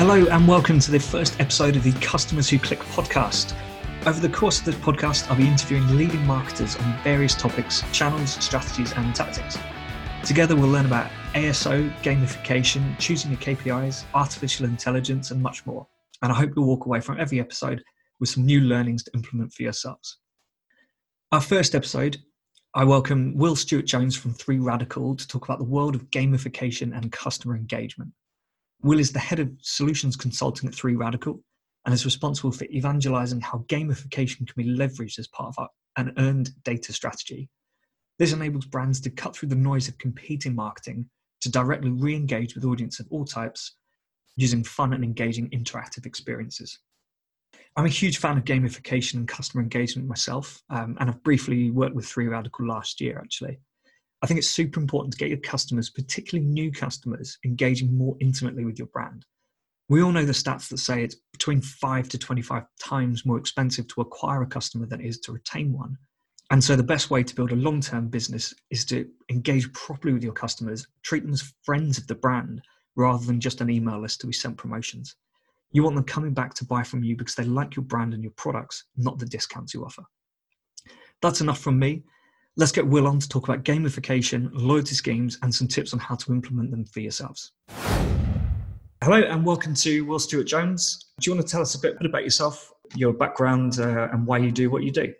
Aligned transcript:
Hello, 0.00 0.24
and 0.28 0.48
welcome 0.48 0.80
to 0.80 0.90
the 0.90 0.98
first 0.98 1.38
episode 1.42 1.76
of 1.76 1.82
the 1.82 1.92
Customers 2.00 2.48
Who 2.48 2.58
Click 2.58 2.78
podcast. 2.78 3.54
Over 4.06 4.18
the 4.18 4.30
course 4.30 4.58
of 4.58 4.64
this 4.64 4.76
podcast, 4.76 5.28
I'll 5.28 5.36
be 5.36 5.46
interviewing 5.46 5.86
leading 5.94 6.24
marketers 6.24 6.74
on 6.76 6.98
various 7.04 7.34
topics, 7.34 7.84
channels, 7.92 8.30
strategies, 8.42 8.94
and 8.94 9.14
tactics. 9.14 9.58
Together, 10.24 10.56
we'll 10.56 10.70
learn 10.70 10.86
about 10.86 11.10
ASO, 11.34 11.92
gamification, 12.00 12.98
choosing 12.98 13.30
your 13.30 13.40
KPIs, 13.40 14.04
artificial 14.14 14.64
intelligence, 14.64 15.32
and 15.32 15.42
much 15.42 15.66
more. 15.66 15.86
And 16.22 16.32
I 16.32 16.34
hope 16.34 16.52
you'll 16.56 16.64
walk 16.64 16.86
away 16.86 17.00
from 17.00 17.20
every 17.20 17.38
episode 17.38 17.84
with 18.20 18.30
some 18.30 18.46
new 18.46 18.62
learnings 18.62 19.04
to 19.04 19.10
implement 19.12 19.52
for 19.52 19.64
yourselves. 19.64 20.16
Our 21.30 21.42
first 21.42 21.74
episode, 21.74 22.16
I 22.74 22.84
welcome 22.84 23.36
Will 23.36 23.54
Stewart 23.54 23.84
Jones 23.84 24.16
from 24.16 24.32
Three 24.32 24.60
Radical 24.60 25.14
to 25.14 25.28
talk 25.28 25.44
about 25.44 25.58
the 25.58 25.64
world 25.66 25.94
of 25.94 26.08
gamification 26.08 26.96
and 26.96 27.12
customer 27.12 27.54
engagement. 27.54 28.12
Will 28.82 28.98
is 28.98 29.12
the 29.12 29.18
head 29.18 29.40
of 29.40 29.50
solutions 29.60 30.16
consulting 30.16 30.68
at 30.68 30.74
Three 30.74 30.96
Radical 30.96 31.42
and 31.84 31.92
is 31.94 32.04
responsible 32.04 32.52
for 32.52 32.64
evangelizing 32.64 33.40
how 33.40 33.64
gamification 33.68 34.46
can 34.46 34.54
be 34.56 34.76
leveraged 34.76 35.18
as 35.18 35.28
part 35.28 35.54
of 35.56 35.68
an 35.96 36.14
earned 36.18 36.50
data 36.64 36.92
strategy. 36.92 37.50
This 38.18 38.32
enables 38.32 38.66
brands 38.66 39.00
to 39.02 39.10
cut 39.10 39.34
through 39.34 39.50
the 39.50 39.54
noise 39.54 39.88
of 39.88 39.98
competing 39.98 40.54
marketing 40.54 41.08
to 41.40 41.50
directly 41.50 41.90
re 41.90 42.14
engage 42.14 42.54
with 42.54 42.64
audiences 42.64 43.00
of 43.00 43.06
all 43.10 43.24
types 43.24 43.76
using 44.36 44.64
fun 44.64 44.92
and 44.92 45.04
engaging 45.04 45.50
interactive 45.50 46.06
experiences. 46.06 46.78
I'm 47.76 47.86
a 47.86 47.88
huge 47.88 48.18
fan 48.18 48.38
of 48.38 48.44
gamification 48.44 49.14
and 49.14 49.28
customer 49.28 49.62
engagement 49.62 50.08
myself, 50.08 50.62
um, 50.70 50.96
and 51.00 51.10
I've 51.10 51.22
briefly 51.22 51.70
worked 51.70 51.94
with 51.94 52.06
Three 52.06 52.28
Radical 52.28 52.66
last 52.66 53.00
year 53.00 53.18
actually. 53.18 53.58
I 54.22 54.26
think 54.26 54.38
it's 54.38 54.50
super 54.50 54.80
important 54.80 55.12
to 55.12 55.18
get 55.18 55.30
your 55.30 55.38
customers, 55.38 55.90
particularly 55.90 56.48
new 56.48 56.70
customers, 56.70 57.38
engaging 57.44 57.96
more 57.96 58.16
intimately 58.20 58.64
with 58.64 58.78
your 58.78 58.88
brand. 58.88 59.24
We 59.88 60.02
all 60.02 60.12
know 60.12 60.24
the 60.24 60.32
stats 60.32 60.68
that 60.68 60.78
say 60.78 61.02
it's 61.02 61.16
between 61.32 61.62
5 61.62 62.08
to 62.10 62.18
25 62.18 62.64
times 62.78 63.26
more 63.26 63.38
expensive 63.38 63.88
to 63.88 64.02
acquire 64.02 64.42
a 64.42 64.46
customer 64.46 64.86
than 64.86 65.00
it 65.00 65.06
is 65.06 65.18
to 65.20 65.32
retain 65.32 65.72
one. 65.72 65.96
And 66.50 66.62
so, 66.62 66.76
the 66.76 66.82
best 66.82 67.10
way 67.10 67.22
to 67.22 67.34
build 67.34 67.52
a 67.52 67.56
long 67.56 67.80
term 67.80 68.08
business 68.08 68.54
is 68.70 68.84
to 68.86 69.08
engage 69.30 69.72
properly 69.72 70.12
with 70.12 70.22
your 70.22 70.32
customers, 70.32 70.86
treat 71.02 71.22
them 71.22 71.32
as 71.32 71.52
friends 71.62 71.96
of 71.96 72.06
the 72.06 72.14
brand 72.14 72.60
rather 72.96 73.24
than 73.24 73.40
just 73.40 73.60
an 73.60 73.70
email 73.70 74.00
list 74.00 74.20
to 74.20 74.26
be 74.26 74.32
sent 74.32 74.56
promotions. 74.56 75.16
You 75.72 75.84
want 75.84 75.94
them 75.94 76.04
coming 76.04 76.34
back 76.34 76.54
to 76.54 76.64
buy 76.64 76.82
from 76.82 77.04
you 77.04 77.16
because 77.16 77.36
they 77.36 77.44
like 77.44 77.76
your 77.76 77.84
brand 77.84 78.14
and 78.14 78.22
your 78.22 78.32
products, 78.36 78.84
not 78.96 79.18
the 79.18 79.26
discounts 79.26 79.72
you 79.72 79.84
offer. 79.84 80.02
That's 81.22 81.40
enough 81.40 81.60
from 81.60 81.78
me. 81.78 82.02
Let's 82.56 82.72
get 82.72 82.84
Will 82.84 83.06
on 83.06 83.20
to 83.20 83.28
talk 83.28 83.48
about 83.48 83.62
gamification, 83.62 84.50
loyalty 84.52 84.96
schemes, 84.96 85.38
and 85.42 85.54
some 85.54 85.68
tips 85.68 85.92
on 85.92 86.00
how 86.00 86.16
to 86.16 86.32
implement 86.32 86.72
them 86.72 86.84
for 86.84 86.98
yourselves. 86.98 87.52
Hello, 89.02 89.22
and 89.22 89.46
welcome 89.46 89.72
to 89.74 90.04
Will 90.04 90.18
Stewart 90.18 90.48
Jones. 90.48 91.12
Do 91.20 91.30
you 91.30 91.36
want 91.36 91.46
to 91.46 91.50
tell 91.50 91.62
us 91.62 91.76
a 91.76 91.78
bit 91.78 91.96
about 92.04 92.24
yourself, 92.24 92.72
your 92.96 93.12
background, 93.12 93.78
uh, 93.78 94.08
and 94.12 94.26
why 94.26 94.38
you 94.38 94.50
do 94.50 94.68
what 94.68 94.82
you 94.82 94.90
do? 94.90 95.14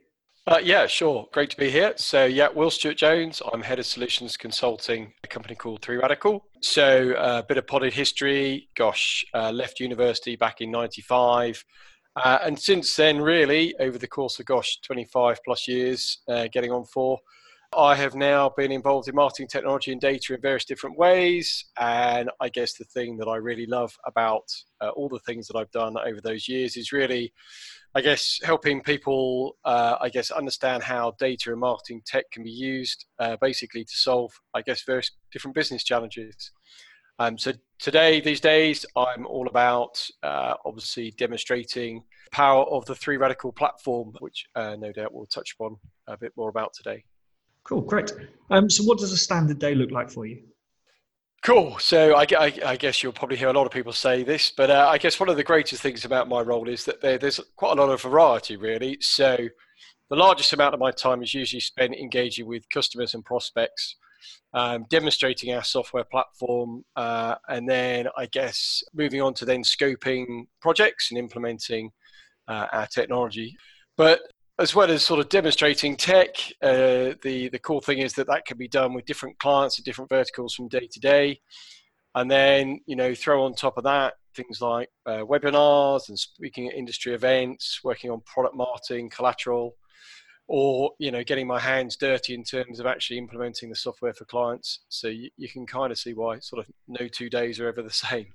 Uh, 0.49 0.59
yeah, 0.61 0.89
sure. 0.89 1.29
Great 1.33 1.51
to 1.51 1.57
be 1.57 1.71
here. 1.71 1.93
So, 1.95 2.25
yeah, 2.25 2.49
Will 2.49 2.71
Stewart 2.71 2.97
Jones. 2.97 3.41
I'm 3.53 3.63
head 3.63 3.79
of 3.79 3.87
solutions 3.87 4.37
consulting, 4.37 5.13
a 5.23 5.29
company 5.29 5.55
called 5.55 5.83
Three 5.83 5.99
Radical. 5.99 6.45
So, 6.63 7.11
a 7.11 7.21
uh, 7.21 7.43
bit 7.43 7.59
of 7.59 7.67
potted 7.69 7.93
history. 7.93 8.69
Gosh, 8.75 9.25
uh, 9.35 9.53
left 9.53 9.79
university 9.79 10.35
back 10.35 10.61
in 10.61 10.73
'95. 10.73 11.65
Uh, 12.17 12.39
and 12.43 12.59
since 12.59 12.95
then, 12.97 13.21
really, 13.21 13.75
over 13.79 13.99
the 13.99 14.09
course 14.09 14.39
of, 14.41 14.47
gosh, 14.47 14.81
25 14.83 15.39
plus 15.45 15.69
years, 15.69 16.19
uh, 16.29 16.49
getting 16.53 16.73
on 16.73 16.85
four, 16.85 17.19
I 17.77 17.95
have 17.95 18.17
now 18.17 18.49
been 18.57 18.73
involved 18.73 19.09
in 19.09 19.15
marketing 19.15 19.47
technology 19.47 19.93
and 19.93 20.01
data 20.01 20.35
in 20.35 20.41
various 20.41 20.65
different 20.65 20.99
ways. 20.99 21.67
And 21.79 22.29
I 22.41 22.49
guess 22.49 22.75
the 22.75 22.85
thing 22.85 23.17
that 23.19 23.29
I 23.29 23.37
really 23.37 23.67
love 23.67 23.97
about 24.05 24.43
uh, 24.81 24.89
all 24.89 25.09
the 25.09 25.21
things 25.21 25.47
that 25.47 25.57
I've 25.57 25.71
done 25.71 25.97
over 25.97 26.21
those 26.21 26.49
years 26.49 26.77
is 26.77 26.91
really, 26.91 27.33
I 27.95 28.01
guess, 28.01 28.41
helping 28.43 28.83
people, 28.83 29.57
uh, 29.65 29.97
I 30.01 30.09
guess, 30.09 30.33
understand 30.33 30.83
how 30.83 31.13
data 31.21 31.53
and 31.53 31.61
marketing 31.61 32.03
tech 32.05 32.25
can 32.33 32.43
be 32.43 32.51
used 32.51 33.07
uh, 33.21 33.37
basically 33.41 33.85
to 33.85 33.97
solve, 33.97 34.33
I 34.53 34.63
guess, 34.63 34.83
various 34.83 35.13
different 35.33 35.55
business 35.55 35.85
challenges. 35.85 36.51
Um, 37.21 37.37
so 37.37 37.53
today, 37.79 38.23
these 38.23 38.41
days, 38.41 38.87
I'm 38.97 39.27
all 39.27 39.47
about 39.47 40.03
uh, 40.23 40.55
obviously 40.65 41.11
demonstrating 41.19 42.03
the 42.25 42.31
power 42.31 42.65
of 42.65 42.87
the 42.87 42.95
Three 42.95 43.19
Radical 43.19 43.53
platform, 43.53 44.15
which 44.21 44.47
uh, 44.57 44.75
no 44.77 44.91
doubt 44.91 45.13
we'll 45.13 45.27
touch 45.27 45.53
upon 45.53 45.77
a 46.07 46.17
bit 46.17 46.33
more 46.35 46.49
about 46.49 46.73
today. 46.73 47.05
Cool, 47.63 47.83
great. 47.83 48.11
Um, 48.49 48.71
so, 48.71 48.85
what 48.85 48.97
does 48.97 49.13
a 49.13 49.19
standard 49.19 49.59
day 49.59 49.75
look 49.75 49.91
like 49.91 50.11
for 50.11 50.25
you? 50.25 50.43
Cool. 51.43 51.79
So 51.79 52.17
I, 52.17 52.27
I, 52.39 52.53
I, 52.65 52.77
guess 52.77 53.03
you'll 53.03 53.13
probably 53.13 53.37
hear 53.37 53.49
a 53.49 53.53
lot 53.53 53.65
of 53.65 53.73
people 53.73 53.93
say 53.93 54.23
this, 54.23 54.51
but 54.51 54.71
uh, 54.71 54.89
I 54.91 54.99
guess 54.99 55.19
one 55.19 55.31
of 55.31 55.37
the 55.37 55.45
greatest 55.45 55.83
things 55.83 56.05
about 56.05 56.29
my 56.29 56.41
role 56.41 56.69
is 56.69 56.85
that 56.85 57.01
there, 57.01 57.17
there's 57.17 57.41
quite 57.57 57.79
a 57.79 57.81
lot 57.81 57.91
of 57.91 58.03
variety, 58.03 58.57
really. 58.57 58.99
So 59.01 59.37
the 60.11 60.17
largest 60.17 60.53
amount 60.53 60.75
of 60.75 60.81
my 60.81 60.91
time 60.91 61.23
is 61.23 61.33
usually 61.33 61.61
spent 61.61 61.95
engaging 61.95 62.47
with 62.47 62.69
customers 62.69 63.15
and 63.15 63.25
prospects 63.25 63.97
um, 64.55 64.87
demonstrating 64.91 65.55
our 65.55 65.63
software 65.63 66.05
platform, 66.05 66.85
uh, 66.97 67.37
and 67.49 67.69
then 67.69 68.09
I 68.17 68.27
guess 68.27 68.83
moving 68.95 69.21
on 69.21 69.35
to 69.35 69.45
then 69.45 69.63
scoping 69.63 70.47
projects 70.61 71.11
and 71.11 71.19
implementing 71.19 71.91
uh, 72.49 72.67
our 72.73 72.87
technology. 72.87 73.57
But 73.97 74.21
as 74.59 74.75
well 74.75 74.91
as 74.91 75.03
sort 75.03 75.21
of 75.21 75.29
demonstrating 75.29 75.97
tech, 75.97 76.29
uh, 76.63 77.15
the 77.23 77.49
the 77.53 77.61
cool 77.63 77.81
thing 77.81 77.99
is 77.99 78.13
that 78.15 78.27
that 78.27 78.45
can 78.47 78.59
be 78.59 78.69
done 78.69 78.95
with 78.95 79.07
different 79.07 79.39
clients 79.39 79.79
and 79.79 79.85
different 79.85 80.11
verticals 80.11 80.55
from 80.55 80.69
day 80.69 80.89
to 80.91 81.01
day. 81.01 81.41
And 82.15 82.31
then 82.31 82.81
you 82.87 82.97
know 82.97 83.15
throw 83.15 83.45
on 83.45 83.55
top 83.55 83.79
of 83.79 83.85
that 83.85 84.15
things 84.35 84.61
like 84.61 84.89
uh, 85.07 85.19
webinars 85.19 86.09
and 86.09 86.19
speaking 86.19 86.69
at 86.69 86.75
industry 86.75 87.15
events, 87.15 87.81
working 87.83 88.11
on 88.11 88.21
product 88.23 88.55
marketing, 88.55 89.11
collateral, 89.11 89.77
or 90.53 90.91
you 90.99 91.13
know 91.13 91.23
getting 91.23 91.47
my 91.47 91.61
hands 91.61 91.97
dirty 91.97 92.35
in 92.35 92.43
terms 92.43 92.81
of 92.81 92.87
actually 92.87 93.17
implementing 93.17 93.71
the 93.71 93.77
software 93.77 94.13
for 94.13 94.25
clients. 94.25 94.81
So 94.89 95.07
you, 95.07 95.31
you 95.37 95.49
can 95.49 95.65
kind 95.65 95.93
of 95.93 95.99
see 95.99 96.13
why 96.13 96.41
sort 96.41 96.67
of 96.67 96.75
no 96.89 97.07
two 97.07 97.31
days 97.31 97.61
are 97.61 97.69
ever 97.69 97.83
the 97.83 97.91
same. 97.91 98.27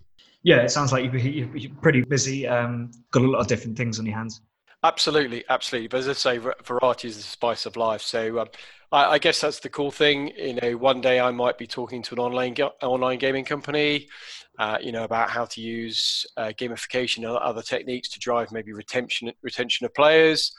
Yeah 0.42 0.62
it 0.62 0.72
sounds 0.72 0.94
like 0.94 1.12
you're, 1.14 1.70
pretty 1.81 2.02
busy 2.03 2.48
um, 2.48 2.92
got 3.12 3.24
a 3.24 3.28
lot 3.28 3.40
of 3.40 3.48
different 3.48 3.78
things 3.78 4.00
on 4.00 4.06
your 4.06 4.16
hands. 4.16 4.42
Absolutely 4.84 5.44
absolutely. 5.50 5.90
But 5.90 5.98
as 5.98 6.08
i 6.08 6.14
say 6.14 6.40
variety 6.64 7.09
is 7.09 7.18
the 7.18 7.24
spice 7.24 7.66
of 7.66 7.76
life. 7.76 8.02
So 8.02 8.40
um, 8.40 8.47
I, 8.94 9.06
I, 9.06 9.18
guess 9.20 9.42
that's 9.42 9.59
the 9.59 9.70
cool 9.70 9.92
thing. 9.92 10.32
You 10.38 10.53
know 10.53 10.78
one 10.78 11.02
day 11.02 11.20
i 11.20 11.32
might 11.32 11.58
be 11.58 11.68
talking 11.68 12.02
to 12.03 12.16
an 12.16 12.20
online 12.20 12.56
online 12.82 13.20
gaming 13.20 13.44
company 13.44 14.08
uh, 14.58 14.78
you 14.82 14.94
know 14.94 15.03
about 15.03 15.30
how 15.30 15.44
to 15.44 15.59
use 15.59 16.26
uh, 16.38 16.53
gamification 16.58 17.18
and 17.18 17.26
other 17.26 17.62
techniques 17.62 18.08
to 18.08 18.20
drive 18.20 18.53
maybe 18.53 18.72
retention 18.72 19.34
retention 19.44 19.86
of 19.86 19.94
players 19.94 20.53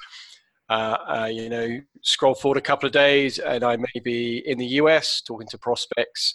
uh, 0.69 0.97
uh, 1.09 1.31
you 1.31 1.49
know, 1.49 1.81
scroll 2.03 2.35
forward 2.35 2.59
a 2.59 2.63
couple 2.63 2.87
of 2.87 2.93
days, 2.93 3.39
and 3.39 3.63
I 3.63 3.77
may 3.77 4.01
be 4.03 4.43
in 4.47 4.59
the 4.59 4.67
US 4.67 5.21
talking 5.21 5.47
to 5.49 5.59
prospects 5.59 6.35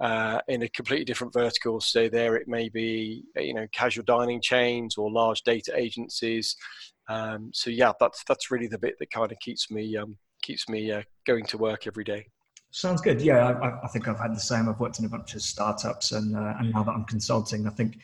uh, 0.00 0.40
in 0.48 0.62
a 0.62 0.68
completely 0.68 1.04
different 1.04 1.32
vertical. 1.32 1.80
So 1.80 2.08
there, 2.08 2.36
it 2.36 2.48
may 2.48 2.68
be 2.68 3.24
you 3.36 3.54
know 3.54 3.66
casual 3.72 4.04
dining 4.04 4.40
chains 4.40 4.96
or 4.96 5.10
large 5.10 5.42
data 5.42 5.72
agencies. 5.76 6.56
Um, 7.08 7.50
so 7.54 7.70
yeah, 7.70 7.92
that's 8.00 8.24
that's 8.24 8.50
really 8.50 8.66
the 8.66 8.78
bit 8.78 8.96
that 8.98 9.10
kind 9.10 9.30
of 9.30 9.38
keeps 9.40 9.70
me 9.70 9.96
um, 9.96 10.16
keeps 10.42 10.68
me 10.68 10.90
uh, 10.90 11.02
going 11.26 11.46
to 11.46 11.58
work 11.58 11.86
every 11.86 12.04
day. 12.04 12.26
Sounds 12.70 13.00
good. 13.00 13.22
Yeah, 13.22 13.48
I, 13.48 13.84
I, 13.84 13.88
think 13.88 14.08
I've 14.08 14.18
had 14.18 14.34
the 14.34 14.40
same. 14.40 14.68
I've 14.68 14.78
worked 14.78 14.98
in 14.98 15.06
a 15.06 15.08
bunch 15.08 15.34
of 15.34 15.42
startups, 15.42 16.12
and 16.12 16.36
uh, 16.36 16.54
and 16.58 16.72
now 16.72 16.82
that 16.82 16.92
I'm 16.92 17.04
consulting, 17.04 17.66
I 17.66 17.70
think 17.70 17.96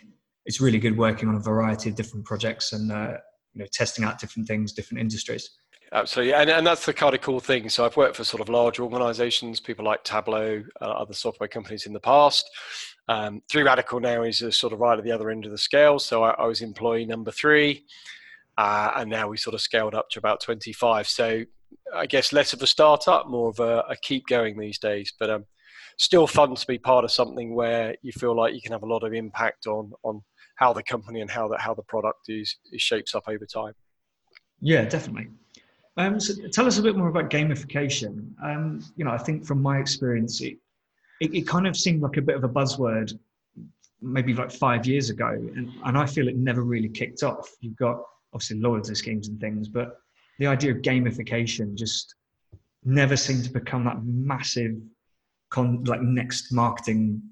it's 0.46 0.60
really 0.60 0.78
good 0.78 0.96
working 0.96 1.28
on 1.28 1.34
a 1.34 1.40
variety 1.40 1.90
of 1.90 1.96
different 1.96 2.24
projects 2.24 2.72
and 2.72 2.90
uh, 2.90 3.14
you 3.52 3.60
know 3.60 3.66
testing 3.72 4.04
out 4.04 4.18
different 4.18 4.48
things, 4.48 4.72
different 4.72 5.00
industries. 5.00 5.50
Absolutely, 5.94 6.34
and, 6.34 6.50
and 6.50 6.66
that's 6.66 6.84
the 6.84 6.92
kind 6.92 7.14
of 7.14 7.20
cool 7.20 7.38
thing. 7.38 7.68
So 7.68 7.84
I've 7.84 7.96
worked 7.96 8.16
for 8.16 8.24
sort 8.24 8.40
of 8.40 8.48
large 8.48 8.80
organisations, 8.80 9.60
people 9.60 9.84
like 9.84 10.02
Tableau, 10.02 10.64
uh, 10.82 10.84
other 10.84 11.14
software 11.14 11.48
companies 11.48 11.86
in 11.86 11.92
the 11.92 12.00
past. 12.00 12.50
Um, 13.08 13.42
three 13.48 13.62
Radical 13.62 14.00
now 14.00 14.24
is 14.24 14.42
sort 14.56 14.72
of 14.72 14.80
right 14.80 14.98
at 14.98 15.04
the 15.04 15.12
other 15.12 15.30
end 15.30 15.44
of 15.44 15.52
the 15.52 15.58
scale. 15.58 16.00
So 16.00 16.24
I, 16.24 16.30
I 16.30 16.46
was 16.46 16.62
employee 16.62 17.06
number 17.06 17.30
three, 17.30 17.84
uh, 18.58 18.90
and 18.96 19.08
now 19.08 19.28
we 19.28 19.36
sort 19.36 19.54
of 19.54 19.60
scaled 19.60 19.94
up 19.94 20.10
to 20.10 20.18
about 20.18 20.40
25. 20.40 21.06
So 21.06 21.44
I 21.94 22.06
guess 22.06 22.32
less 22.32 22.52
of 22.52 22.60
a 22.60 22.66
startup, 22.66 23.28
more 23.28 23.50
of 23.50 23.60
a, 23.60 23.84
a 23.88 23.96
keep 24.02 24.26
going 24.26 24.58
these 24.58 24.80
days. 24.80 25.12
But 25.16 25.30
um, 25.30 25.44
still 25.96 26.26
fun 26.26 26.56
to 26.56 26.66
be 26.66 26.78
part 26.78 27.04
of 27.04 27.12
something 27.12 27.54
where 27.54 27.94
you 28.02 28.10
feel 28.10 28.36
like 28.36 28.52
you 28.52 28.60
can 28.60 28.72
have 28.72 28.82
a 28.82 28.92
lot 28.92 29.04
of 29.04 29.12
impact 29.12 29.68
on 29.68 29.92
on 30.02 30.22
how 30.56 30.72
the 30.72 30.82
company 30.82 31.20
and 31.20 31.30
how 31.30 31.46
the 31.46 31.56
how 31.56 31.72
the 31.72 31.82
product 31.82 32.28
is, 32.28 32.56
is 32.72 32.82
shapes 32.82 33.14
up 33.14 33.24
over 33.28 33.46
time. 33.46 33.74
Yeah, 34.60 34.86
definitely. 34.86 35.28
Um, 35.96 36.18
so 36.18 36.34
tell 36.48 36.66
us 36.66 36.78
a 36.78 36.82
bit 36.82 36.96
more 36.96 37.08
about 37.08 37.30
gamification. 37.30 38.32
Um, 38.42 38.84
you 38.96 39.04
know, 39.04 39.12
I 39.12 39.18
think 39.18 39.44
from 39.44 39.62
my 39.62 39.78
experience, 39.78 40.40
it, 40.40 40.58
it, 41.20 41.34
it, 41.34 41.46
kind 41.46 41.66
of 41.66 41.76
seemed 41.76 42.02
like 42.02 42.16
a 42.16 42.22
bit 42.22 42.36
of 42.36 42.42
a 42.42 42.48
buzzword 42.48 43.16
maybe 44.02 44.34
like 44.34 44.50
five 44.50 44.86
years 44.86 45.10
ago, 45.10 45.28
and, 45.28 45.70
and 45.84 45.96
I 45.96 46.06
feel 46.06 46.28
it 46.28 46.36
never 46.36 46.62
really 46.62 46.88
kicked 46.88 47.22
off. 47.22 47.48
You've 47.60 47.76
got 47.76 48.02
obviously 48.32 48.58
loyalty 48.58 48.94
schemes 48.94 49.28
and 49.28 49.40
things, 49.40 49.68
but 49.68 49.98
the 50.38 50.46
idea 50.46 50.72
of 50.72 50.78
gamification 50.78 51.74
just 51.74 52.14
never 52.84 53.16
seemed 53.16 53.44
to 53.44 53.50
become 53.50 53.84
that 53.84 54.04
massive, 54.04 54.76
con, 55.50 55.84
like 55.84 56.02
next 56.02 56.52
marketing 56.52 57.22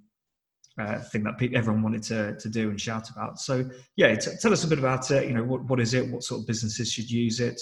uh, 0.79 1.01
thing 1.01 1.25
that 1.25 1.37
people, 1.37 1.59
everyone 1.59 1.83
wanted 1.83 2.03
to, 2.03 2.37
to 2.37 2.49
do 2.49 2.71
and 2.71 2.81
shout 2.81 3.11
about. 3.11 3.39
So 3.39 3.69
yeah, 3.97 4.15
t- 4.15 4.31
tell 4.41 4.53
us 4.53 4.65
a 4.65 4.69
bit 4.69 4.79
about 4.79 5.11
it. 5.11 5.29
You 5.29 5.35
know, 5.35 5.45
what, 5.45 5.65
what 5.65 5.81
is 5.81 5.95
it? 5.95 6.09
What 6.09 6.23
sort 6.23 6.41
of 6.41 6.47
businesses 6.47 6.91
should 6.91 7.11
use 7.11 7.41
it? 7.41 7.61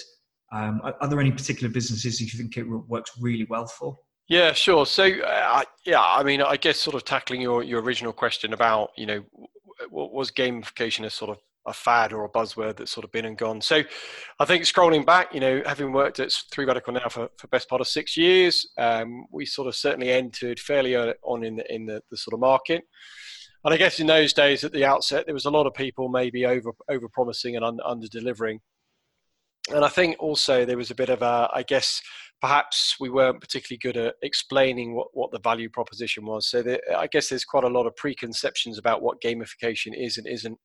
Um, 0.53 0.81
are, 0.83 0.95
are, 1.01 1.09
there 1.09 1.21
any 1.21 1.31
particular 1.31 1.73
businesses 1.73 2.21
you 2.21 2.27
think 2.27 2.57
it 2.57 2.65
works 2.65 3.13
really 3.21 3.47
well 3.49 3.67
for? 3.67 3.97
Yeah, 4.29 4.53
sure. 4.53 4.87
So 4.87 5.05
uh, 5.05 5.63
yeah, 5.85 6.03
I 6.03 6.23
mean, 6.23 6.43
I 6.43 6.57
guess 6.57 6.79
sort 6.79 6.97
of 6.97 7.05
tackling 7.05 7.41
your, 7.41 7.63
your 7.63 7.81
original 7.81 8.13
question 8.13 8.53
about 8.53 8.91
you 8.97 9.07
know, 9.07 9.25
was 9.91 10.31
gamification 10.31 11.05
a 11.05 11.11
sort 11.11 11.31
of 11.31 11.39
a 11.67 11.73
fad 11.73 12.13
or 12.13 12.25
a 12.25 12.29
buzzword 12.29 12.77
that's 12.77 12.91
sort 12.91 13.05
of 13.05 13.13
been 13.13 13.25
and 13.27 13.37
gone. 13.37 13.61
So 13.61 13.83
I 14.39 14.45
think 14.45 14.65
scrolling 14.65 15.05
back, 15.05 15.35
you 15.35 15.41
know, 15.41 15.63
having 15.67 15.93
worked 15.93 16.21
at 16.21 16.33
Three 16.51 16.65
Radical 16.65 16.95
now 16.95 17.09
for, 17.09 17.29
for 17.37 17.49
best 17.49 17.69
part 17.69 17.81
of 17.81 17.89
six 17.89 18.17
years, 18.17 18.67
um, 18.79 19.27
we 19.31 19.47
sort 19.47 19.69
of 19.69 19.77
certainly 19.77 20.11
entered 20.11 20.59
fairly 20.59 20.95
early 20.95 21.15
on 21.23 21.45
in 21.45 21.57
the, 21.57 21.75
in 21.75 21.87
the, 21.87 22.03
the 22.11 22.17
sort 22.17 22.35
of 22.35 22.41
market. 22.41 22.83
And 23.65 23.75
I 23.75 23.77
guess 23.77 24.01
in 24.01 24.07
those 24.07 24.33
days 24.33 24.65
at 24.65 24.73
the 24.73 24.87
outset, 24.87 25.27
there 25.27 25.35
was 25.35 25.45
a 25.45 25.51
lot 25.51 25.67
of 25.67 25.75
people 25.75 26.09
maybe 26.09 26.47
over 26.47 26.73
over 26.89 27.09
promising 27.09 27.57
and 27.57 27.65
un, 27.65 27.79
under 27.85 28.07
delivering. 28.09 28.61
And 29.73 29.85
I 29.85 29.89
think 29.89 30.17
also 30.19 30.65
there 30.65 30.77
was 30.77 30.91
a 30.91 30.97
bit 30.97 31.11
of 31.11 31.23
a, 31.23 31.49
I 31.53 31.63
guess, 31.63 32.03
perhaps 32.41 32.97
we 32.99 33.11
weren't 33.11 33.41
particularly 33.41 33.79
good 33.79 33.97
at 33.97 34.15
explaining 34.23 34.95
what, 34.95 35.09
what 35.13 35.31
the 35.31 35.39
value 35.39 35.69
proposition 35.69 36.25
was. 36.25 36.49
So 36.49 36.63
there, 36.63 36.81
I 36.97 37.07
guess 37.07 37.29
there's 37.29 37.45
quite 37.45 37.65
a 37.65 37.69
lot 37.69 37.87
of 37.87 37.95
preconceptions 37.97 38.79
about 38.79 39.03
what 39.03 39.21
gamification 39.21 39.93
is 39.95 40.19
and 40.19 40.27
isn't. 40.27 40.59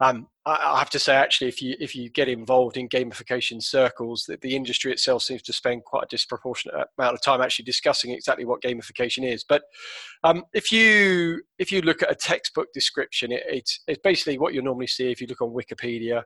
Um, 0.00 0.28
I, 0.46 0.74
I 0.74 0.78
have 0.78 0.90
to 0.90 0.98
say, 0.98 1.14
actually, 1.16 1.48
if 1.48 1.60
you 1.60 1.74
if 1.80 1.94
you 1.94 2.08
get 2.08 2.28
involved 2.28 2.76
in 2.76 2.88
gamification 2.88 3.60
circles, 3.60 4.24
that 4.28 4.40
the 4.40 4.54
industry 4.54 4.92
itself 4.92 5.24
seems 5.24 5.42
to 5.42 5.52
spend 5.52 5.84
quite 5.84 6.04
a 6.04 6.08
disproportionate 6.08 6.86
amount 6.98 7.14
of 7.14 7.22
time 7.22 7.40
actually 7.40 7.64
discussing 7.64 8.12
exactly 8.12 8.44
what 8.44 8.62
gamification 8.62 9.30
is. 9.30 9.44
But 9.44 9.62
um, 10.22 10.44
if 10.54 10.70
you 10.70 11.42
if 11.58 11.72
you 11.72 11.82
look 11.82 12.02
at 12.02 12.12
a 12.12 12.14
textbook 12.14 12.68
description, 12.72 13.32
it, 13.32 13.42
it's 13.48 13.80
it's 13.88 14.00
basically 14.02 14.38
what 14.38 14.54
you 14.54 14.62
normally 14.62 14.86
see 14.86 15.10
if 15.10 15.20
you 15.20 15.26
look 15.26 15.42
on 15.42 15.48
Wikipedia. 15.50 16.22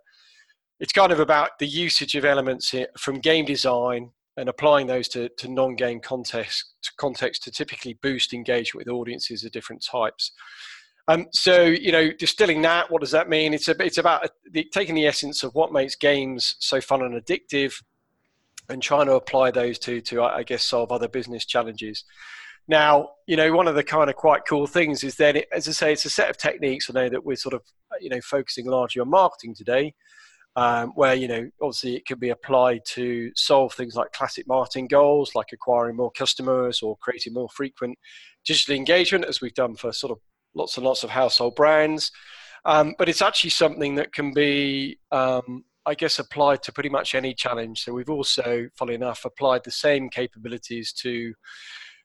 It's 0.83 0.93
kind 0.93 1.13
of 1.13 1.21
about 1.21 1.61
the 1.61 1.67
usage 1.67 2.17
of 2.17 2.25
elements 2.25 2.75
from 2.99 3.21
game 3.21 3.45
design 3.45 4.11
and 4.37 4.49
applying 4.49 4.89
those 4.89 5.07
to, 5.11 5.29
to 5.29 5.49
non-game 5.49 6.01
context 6.01 6.75
context 6.97 7.45
to 7.45 7.53
typically 7.53 7.95
boost 8.03 8.35
engagement 8.35 8.85
with 8.85 8.93
audiences 8.93 9.45
of 9.45 9.53
different 9.53 9.85
types. 9.85 10.33
Um, 11.07 11.27
so 11.33 11.63
you 11.63 11.93
know, 11.93 12.11
distilling 12.11 12.63
that, 12.63 12.91
what 12.91 13.01
does 13.01 13.13
that 13.13 13.29
mean? 13.29 13.55
It's 13.55 13.69
a, 13.69 13.81
it's 13.81 13.99
about 13.99 14.29
the, 14.51 14.65
taking 14.73 14.97
the 14.97 15.07
essence 15.07 15.45
of 15.45 15.55
what 15.55 15.73
makes 15.73 15.95
games 15.95 16.57
so 16.59 16.81
fun 16.81 17.03
and 17.03 17.15
addictive, 17.15 17.81
and 18.69 18.83
trying 18.83 19.07
to 19.07 19.15
apply 19.15 19.53
those 19.53 19.79
to 19.81 20.01
to 20.01 20.25
I 20.25 20.43
guess 20.43 20.65
solve 20.65 20.91
other 20.91 21.09
business 21.09 21.45
challenges. 21.45 22.03
Now, 22.67 23.11
you 23.29 23.37
know, 23.37 23.53
one 23.53 23.69
of 23.69 23.77
the 23.77 23.85
kind 23.85 24.11
of 24.11 24.17
quite 24.17 24.43
cool 24.49 24.67
things 24.67 25.05
is 25.05 25.15
then, 25.15 25.43
as 25.53 25.69
I 25.69 25.73
say, 25.73 25.93
it's 25.93 26.05
a 26.07 26.11
set 26.11 26.29
of 26.29 26.39
techniques. 26.39 26.91
I 26.91 26.93
know 26.93 27.09
that 27.09 27.25
we're 27.25 27.37
sort 27.37 27.55
of 27.55 27.63
you 28.01 28.09
know 28.09 28.21
focusing 28.21 28.67
largely 28.67 29.01
on 29.01 29.11
marketing 29.11 29.55
today, 29.55 29.95
um, 30.57 30.91
where 30.91 31.15
you 31.15 31.29
know 31.29 31.49
obviously 31.61 31.97
it 31.97 32.07
can 32.07 32.19
be 32.19 32.29
applied 32.29 32.81
to 32.85 33.31
solve 33.35 33.73
things 33.73 33.95
like 33.95 34.13
classic 34.13 34.47
marketing 34.47 34.87
goals 34.87 35.35
like 35.35 35.49
acquiring 35.53 35.97
more 35.97 36.11
customers 36.11 36.83
or 36.83 36.97
creating 36.99 37.33
more 37.33 37.49
frequent 37.49 37.97
digital 38.45 38.75
engagement 38.75 39.25
as 39.25 39.41
we've 39.41 39.55
done 39.55 39.75
for 39.75 39.93
sort 39.93 40.11
of 40.11 40.19
lots 40.55 40.77
and 40.77 40.85
lots 40.85 41.03
of 41.03 41.11
household 41.11 41.55
brands. 41.55 42.11
Um, 42.65 42.95
but 42.99 43.09
it's 43.09 43.23
actually 43.23 43.51
something 43.51 43.97
that 43.97 44.13
can 44.13 44.33
be 44.33 44.99
um, 45.11 45.65
i 45.85 45.95
guess 45.95 46.21
applied 46.21 46.63
to 46.63 46.73
pretty 46.73 46.89
much 46.89 47.15
any 47.15 47.35
challenge. 47.35 47.83
So 47.83 47.93
we've 47.93 48.11
also 48.11 48.69
funnily 48.77 48.95
enough 48.95 49.25
applied 49.25 49.65
the 49.65 49.71
same 49.71 50.09
capabilities 50.11 50.93
to 50.95 51.35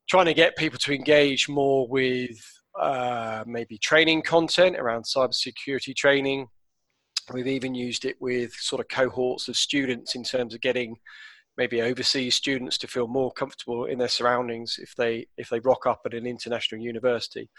trying 0.10 0.26
to 0.26 0.34
get 0.34 0.58
people 0.58 0.80
to 0.80 0.94
engage 0.94 1.50
more 1.50 1.88
with 1.88 2.40
uh, 2.80 3.44
maybe 3.46 3.78
training 3.78 4.22
content 4.22 4.78
around 4.78 5.04
cybersecurity 5.04 5.96
training 5.96 6.48
We've 7.34 7.48
even 7.48 7.76
used 7.76 8.06
it 8.06 8.16
with 8.22 8.54
sort 8.54 8.80
of 8.80 8.88
cohorts 8.88 9.48
of 9.48 9.58
students 9.58 10.16
in 10.16 10.24
terms 10.24 10.54
of 10.54 10.62
getting 10.62 10.98
maybe 11.58 11.82
overseas 11.82 12.36
students 12.36 12.78
to 12.78 12.88
feel 12.88 13.08
more 13.08 13.32
comfortable 13.32 13.86
in 13.86 13.98
their 13.98 14.08
surroundings 14.08 14.80
if 14.82 14.96
they 14.96 15.28
if 15.38 15.50
they 15.50 15.60
rock 15.60 15.86
up 15.86 16.02
at 16.06 16.14
an 16.14 16.26
international 16.26 16.80
university. 16.80 17.50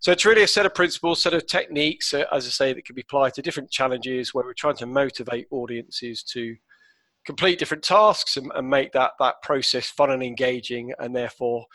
So 0.00 0.10
it's 0.10 0.24
really 0.24 0.42
a 0.42 0.48
set 0.48 0.66
of 0.66 0.74
principles, 0.74 1.22
set 1.22 1.34
of 1.34 1.46
techniques, 1.46 2.14
uh, 2.14 2.24
as 2.32 2.46
I 2.46 2.50
say, 2.50 2.72
that 2.72 2.84
can 2.84 2.94
be 2.94 3.02
applied 3.02 3.34
to 3.34 3.42
different 3.42 3.70
challenges 3.70 4.32
where 4.32 4.44
we're 4.44 4.54
trying 4.54 4.76
to 4.76 4.86
motivate 4.86 5.46
audiences 5.50 6.22
to 6.24 6.56
complete 7.24 7.58
different 7.58 7.84
tasks 7.84 8.36
and, 8.36 8.50
and 8.54 8.68
make 8.68 8.92
that 8.92 9.12
that 9.20 9.36
process 9.42 9.86
fun 9.86 10.10
and 10.10 10.22
engaging, 10.22 10.92
and 10.98 11.14
therefore, 11.14 11.66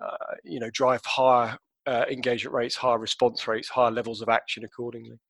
uh, 0.00 0.34
you 0.42 0.58
know, 0.58 0.70
drive 0.70 1.04
higher 1.04 1.56
uh, 1.86 2.04
engagement 2.10 2.54
rates, 2.54 2.74
higher 2.74 2.98
response 2.98 3.46
rates, 3.46 3.68
higher 3.68 3.92
levels 3.92 4.22
of 4.22 4.28
action 4.28 4.64
accordingly. 4.64 5.20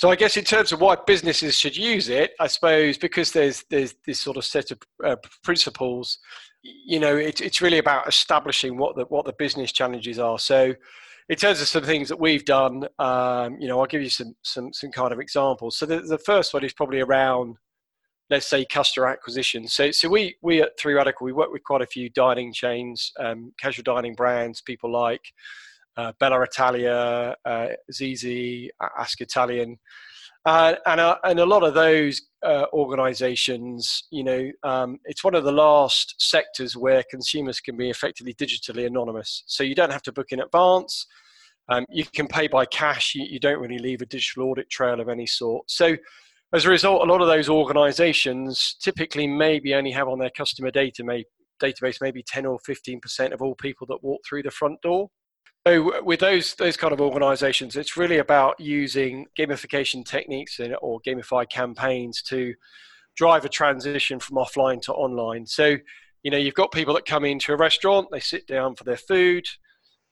So 0.00 0.08
I 0.08 0.16
guess 0.16 0.38
in 0.38 0.44
terms 0.44 0.72
of 0.72 0.80
why 0.80 0.96
businesses 1.06 1.58
should 1.58 1.76
use 1.76 2.08
it, 2.08 2.32
I 2.40 2.46
suppose 2.46 2.96
because 2.96 3.32
there's 3.32 3.64
there's 3.68 3.96
this 4.06 4.18
sort 4.18 4.38
of 4.38 4.46
set 4.46 4.70
of 4.70 4.78
uh, 5.04 5.16
principles, 5.44 6.18
you 6.62 6.98
know, 6.98 7.18
it, 7.18 7.42
it's 7.42 7.60
really 7.60 7.76
about 7.76 8.08
establishing 8.08 8.78
what 8.78 8.96
the 8.96 9.04
what 9.10 9.26
the 9.26 9.34
business 9.38 9.72
challenges 9.72 10.18
are. 10.18 10.38
So 10.38 10.74
in 11.28 11.36
terms 11.36 11.60
of 11.60 11.68
some 11.68 11.82
things 11.82 12.08
that 12.08 12.18
we've 12.18 12.46
done, 12.46 12.88
um, 12.98 13.58
you 13.60 13.68
know, 13.68 13.78
I'll 13.78 13.84
give 13.84 14.00
you 14.00 14.08
some 14.08 14.34
some 14.40 14.72
some 14.72 14.90
kind 14.90 15.12
of 15.12 15.20
examples. 15.20 15.76
So 15.76 15.84
the, 15.84 16.00
the 16.00 16.16
first 16.16 16.54
one 16.54 16.64
is 16.64 16.72
probably 16.72 17.00
around, 17.00 17.56
let's 18.30 18.48
say, 18.48 18.64
customer 18.64 19.06
acquisition. 19.08 19.68
So 19.68 19.90
so 19.90 20.08
we 20.08 20.34
we 20.40 20.62
at 20.62 20.80
Three 20.80 20.94
Radical 20.94 21.26
we 21.26 21.34
work 21.34 21.52
with 21.52 21.62
quite 21.62 21.82
a 21.82 21.86
few 21.86 22.08
dining 22.08 22.54
chains, 22.54 23.12
um, 23.20 23.52
casual 23.60 23.82
dining 23.82 24.14
brands, 24.14 24.62
people 24.62 24.90
like 24.90 25.34
uh, 26.00 26.12
Bella 26.18 26.42
Italia, 26.42 27.36
uh, 27.44 27.68
Zizzi, 27.92 28.68
Ask 28.98 29.20
Italian. 29.20 29.78
Uh, 30.46 30.74
and, 30.86 31.00
uh, 31.00 31.16
and 31.24 31.38
a 31.38 31.44
lot 31.44 31.62
of 31.62 31.74
those 31.74 32.22
uh, 32.42 32.64
organizations, 32.72 34.04
you 34.10 34.24
know, 34.24 34.50
um, 34.62 34.98
it's 35.04 35.22
one 35.22 35.34
of 35.34 35.44
the 35.44 35.52
last 35.52 36.14
sectors 36.18 36.76
where 36.76 37.04
consumers 37.10 37.60
can 37.60 37.76
be 37.76 37.90
effectively 37.90 38.32
digitally 38.34 38.86
anonymous. 38.86 39.42
So 39.46 39.62
you 39.62 39.74
don't 39.74 39.92
have 39.92 40.02
to 40.02 40.12
book 40.12 40.28
in 40.30 40.40
advance. 40.40 41.06
Um, 41.68 41.84
you 41.90 42.04
can 42.06 42.26
pay 42.26 42.48
by 42.48 42.64
cash. 42.64 43.14
You, 43.14 43.26
you, 43.28 43.38
don't 43.38 43.60
really 43.60 43.78
leave 43.78 44.00
a 44.00 44.06
digital 44.06 44.44
audit 44.44 44.70
trail 44.70 44.98
of 44.98 45.10
any 45.10 45.26
sort. 45.26 45.70
So 45.70 45.94
as 46.54 46.64
a 46.64 46.70
result, 46.70 47.06
a 47.06 47.12
lot 47.12 47.20
of 47.20 47.28
those 47.28 47.50
organizations 47.50 48.76
typically 48.80 49.26
maybe 49.26 49.74
only 49.74 49.90
have 49.92 50.08
on 50.08 50.18
their 50.18 50.30
customer 50.30 50.70
data 50.70 51.04
may, 51.04 51.24
database 51.62 51.98
maybe 52.00 52.24
10 52.26 52.46
or 52.46 52.58
15% 52.66 53.32
of 53.32 53.42
all 53.42 53.54
people 53.56 53.86
that 53.88 54.02
walk 54.02 54.20
through 54.26 54.42
the 54.42 54.50
front 54.50 54.80
door. 54.80 55.10
So 55.66 56.02
with 56.02 56.20
those 56.20 56.54
those 56.54 56.76
kind 56.76 56.92
of 56.92 57.00
organisations, 57.00 57.76
it's 57.76 57.96
really 57.96 58.18
about 58.18 58.58
using 58.58 59.26
gamification 59.38 60.04
techniques 60.06 60.58
or 60.80 61.00
gamified 61.06 61.50
campaigns 61.50 62.22
to 62.22 62.54
drive 63.14 63.44
a 63.44 63.48
transition 63.48 64.18
from 64.20 64.38
offline 64.38 64.80
to 64.82 64.92
online. 64.94 65.46
So 65.46 65.76
you 66.22 66.30
know 66.30 66.38
you've 66.38 66.54
got 66.54 66.72
people 66.72 66.94
that 66.94 67.04
come 67.04 67.26
into 67.26 67.52
a 67.52 67.56
restaurant, 67.56 68.08
they 68.10 68.20
sit 68.20 68.46
down 68.46 68.74
for 68.74 68.84
their 68.84 68.96
food. 68.96 69.46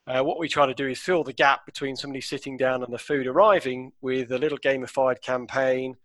Uh, 0.05 0.23
what 0.23 0.39
we 0.39 0.47
try 0.47 0.65
to 0.65 0.73
do 0.73 0.87
is 0.87 0.99
fill 0.99 1.23
the 1.23 1.33
gap 1.33 1.65
between 1.65 1.95
somebody 1.95 2.21
sitting 2.21 2.57
down 2.57 2.83
and 2.83 2.93
the 2.93 2.97
food 2.97 3.27
arriving 3.27 3.91
with 4.01 4.31
a 4.31 4.37
little 4.37 4.57
gamified 4.57 5.21
campaign 5.21 5.95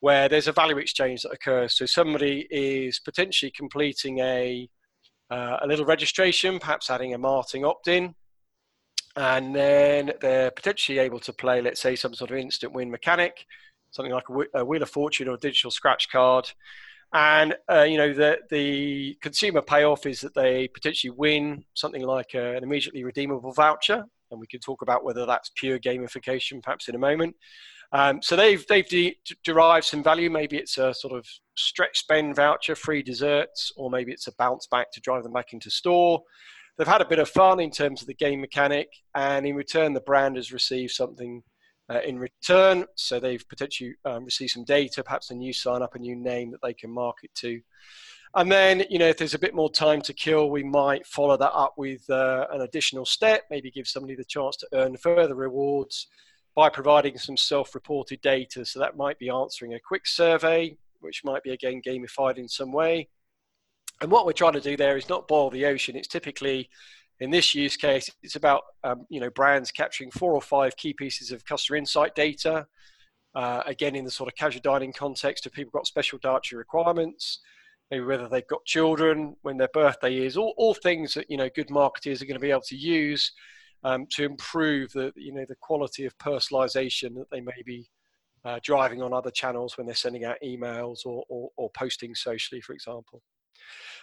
where 0.00 0.28
there's 0.28 0.48
a 0.48 0.52
value 0.52 0.78
exchange 0.78 1.22
that 1.22 1.30
occurs. 1.30 1.76
So 1.76 1.86
somebody 1.86 2.48
is 2.50 2.98
potentially 2.98 3.52
completing 3.52 4.18
a 4.18 4.68
uh, 5.30 5.58
a 5.62 5.66
little 5.66 5.86
registration, 5.86 6.60
perhaps 6.60 6.90
adding 6.90 7.14
a 7.14 7.18
marketing 7.18 7.64
opt-in, 7.64 8.14
and 9.16 9.54
then 9.54 10.12
they're 10.20 10.50
potentially 10.50 10.98
able 10.98 11.20
to 11.20 11.32
play, 11.32 11.60
let's 11.60 11.80
say, 11.80 11.96
some 11.96 12.14
sort 12.14 12.30
of 12.30 12.38
instant 12.38 12.72
win 12.72 12.90
mechanic, 12.90 13.46
something 13.90 14.12
like 14.12 14.24
a, 14.54 14.64
Wheel 14.64 14.82
of 14.82 14.90
Fortune 14.90 15.28
or 15.28 15.34
a 15.34 15.38
digital 15.38 15.70
scratch 15.70 16.10
card. 16.10 16.50
And 17.14 17.54
uh, 17.70 17.82
you 17.82 17.98
know 17.98 18.14
the 18.14 18.38
the 18.48 19.18
consumer 19.20 19.60
payoff 19.60 20.06
is 20.06 20.22
that 20.22 20.34
they 20.34 20.68
potentially 20.68 21.10
win 21.10 21.62
something 21.74 22.02
like 22.02 22.32
a, 22.34 22.56
an 22.56 22.62
immediately 22.62 23.04
redeemable 23.04 23.52
voucher, 23.52 24.06
and 24.30 24.40
we 24.40 24.46
can 24.46 24.60
talk 24.60 24.80
about 24.80 25.04
whether 25.04 25.26
that's 25.26 25.50
pure 25.54 25.78
gamification, 25.78 26.62
perhaps 26.62 26.88
in 26.88 26.94
a 26.94 26.98
moment. 26.98 27.36
Um, 27.92 28.22
so 28.22 28.34
they've 28.34 28.66
they've 28.66 28.88
de- 28.88 29.20
derived 29.44 29.84
some 29.84 30.02
value. 30.02 30.30
Maybe 30.30 30.56
it's 30.56 30.78
a 30.78 30.94
sort 30.94 31.12
of 31.12 31.26
stretch 31.54 31.98
spend 31.98 32.34
voucher, 32.34 32.74
free 32.74 33.02
desserts, 33.02 33.72
or 33.76 33.90
maybe 33.90 34.10
it's 34.12 34.26
a 34.26 34.32
bounce 34.38 34.66
back 34.66 34.90
to 34.92 35.00
drive 35.00 35.22
them 35.22 35.34
back 35.34 35.52
into 35.52 35.70
store 35.70 36.22
they've 36.76 36.86
had 36.86 37.00
a 37.00 37.08
bit 37.08 37.18
of 37.18 37.28
fun 37.28 37.60
in 37.60 37.70
terms 37.70 38.00
of 38.00 38.06
the 38.06 38.14
game 38.14 38.40
mechanic, 38.40 38.88
and 39.14 39.46
in 39.46 39.54
return, 39.54 39.92
the 39.92 40.00
brand 40.00 40.36
has 40.36 40.52
received 40.52 40.92
something 40.92 41.42
uh, 41.90 42.00
in 42.00 42.18
return. 42.18 42.86
So 42.96 43.20
they've 43.20 43.46
potentially 43.48 43.94
um, 44.04 44.24
received 44.24 44.52
some 44.52 44.64
data, 44.64 45.02
perhaps 45.02 45.30
a 45.30 45.34
new 45.34 45.52
sign 45.52 45.82
up, 45.82 45.94
a 45.94 45.98
new 45.98 46.16
name 46.16 46.50
that 46.52 46.62
they 46.62 46.74
can 46.74 46.90
market 46.90 47.34
to. 47.36 47.60
And 48.34 48.50
then, 48.50 48.84
you 48.88 48.98
know, 48.98 49.08
if 49.08 49.18
there's 49.18 49.34
a 49.34 49.38
bit 49.38 49.54
more 49.54 49.70
time 49.70 50.00
to 50.02 50.14
kill, 50.14 50.48
we 50.48 50.62
might 50.62 51.06
follow 51.06 51.36
that 51.36 51.52
up 51.52 51.74
with 51.76 52.08
uh, 52.08 52.46
an 52.50 52.62
additional 52.62 53.04
step, 53.04 53.42
maybe 53.50 53.70
give 53.70 53.86
somebody 53.86 54.14
the 54.14 54.24
chance 54.24 54.56
to 54.56 54.68
earn 54.72 54.96
further 54.96 55.34
rewards 55.34 56.06
by 56.54 56.70
providing 56.70 57.18
some 57.18 57.36
self 57.36 57.74
reported 57.74 58.22
data. 58.22 58.64
So 58.64 58.78
that 58.80 58.96
might 58.96 59.18
be 59.18 59.28
answering 59.28 59.74
a 59.74 59.80
quick 59.80 60.06
survey, 60.06 60.76
which 61.00 61.24
might 61.24 61.42
be 61.42 61.50
again 61.50 61.82
gamified 61.86 62.38
in 62.38 62.48
some 62.48 62.72
way. 62.72 63.08
And 64.02 64.10
what 64.10 64.26
we're 64.26 64.32
trying 64.32 64.54
to 64.54 64.60
do 64.60 64.76
there 64.76 64.96
is 64.96 65.08
not 65.08 65.28
boil 65.28 65.48
the 65.48 65.64
ocean. 65.64 65.96
It's 65.96 66.08
typically 66.08 66.68
In 67.20 67.30
this 67.30 67.54
use 67.54 67.76
case, 67.76 68.10
it's 68.24 68.34
about 68.34 68.62
um, 68.82 69.06
you 69.08 69.20
know 69.20 69.30
brands 69.30 69.70
capturing 69.70 70.10
four 70.10 70.34
or 70.34 70.42
five 70.42 70.76
key 70.76 70.92
pieces 70.92 71.30
of 71.30 71.44
customer 71.44 71.76
insight 71.76 72.16
data. 72.16 72.66
Uh, 73.34 73.62
again, 73.64 73.94
in 73.94 74.04
the 74.04 74.10
sort 74.10 74.28
of 74.28 74.34
casual 74.34 74.60
dining 74.60 74.92
context, 74.92 75.46
if 75.46 75.52
people 75.52 75.70
got 75.70 75.86
special 75.86 76.18
dietary 76.20 76.58
requirements, 76.58 77.38
maybe 77.90 78.04
whether 78.04 78.28
they've 78.28 78.48
got 78.48 78.64
children, 78.64 79.36
when 79.42 79.56
their 79.56 79.68
birthday 79.72 80.18
is, 80.26 80.36
all, 80.36 80.52
all 80.56 80.74
things 80.74 81.14
that 81.14 81.30
you 81.30 81.36
know 81.36 81.48
good 81.54 81.70
marketers 81.70 82.20
are 82.20 82.26
going 82.26 82.34
to 82.34 82.40
be 82.40 82.50
able 82.50 82.60
to 82.62 82.76
use 82.76 83.30
um, 83.84 84.04
to 84.10 84.24
improve 84.24 84.90
the 84.92 85.12
you 85.14 85.32
know 85.32 85.46
the 85.48 85.56
quality 85.60 86.04
of 86.06 86.18
personalization 86.18 87.14
that 87.14 87.30
they 87.30 87.40
may 87.40 87.62
be 87.64 87.88
uh, 88.44 88.58
driving 88.64 89.00
on 89.00 89.12
other 89.12 89.30
channels 89.30 89.78
when 89.78 89.86
they're 89.86 89.94
sending 89.94 90.24
out 90.24 90.36
emails 90.44 91.06
or, 91.06 91.24
or, 91.28 91.50
or 91.56 91.70
posting 91.70 92.16
socially, 92.16 92.60
for 92.60 92.72
example. 92.72 93.22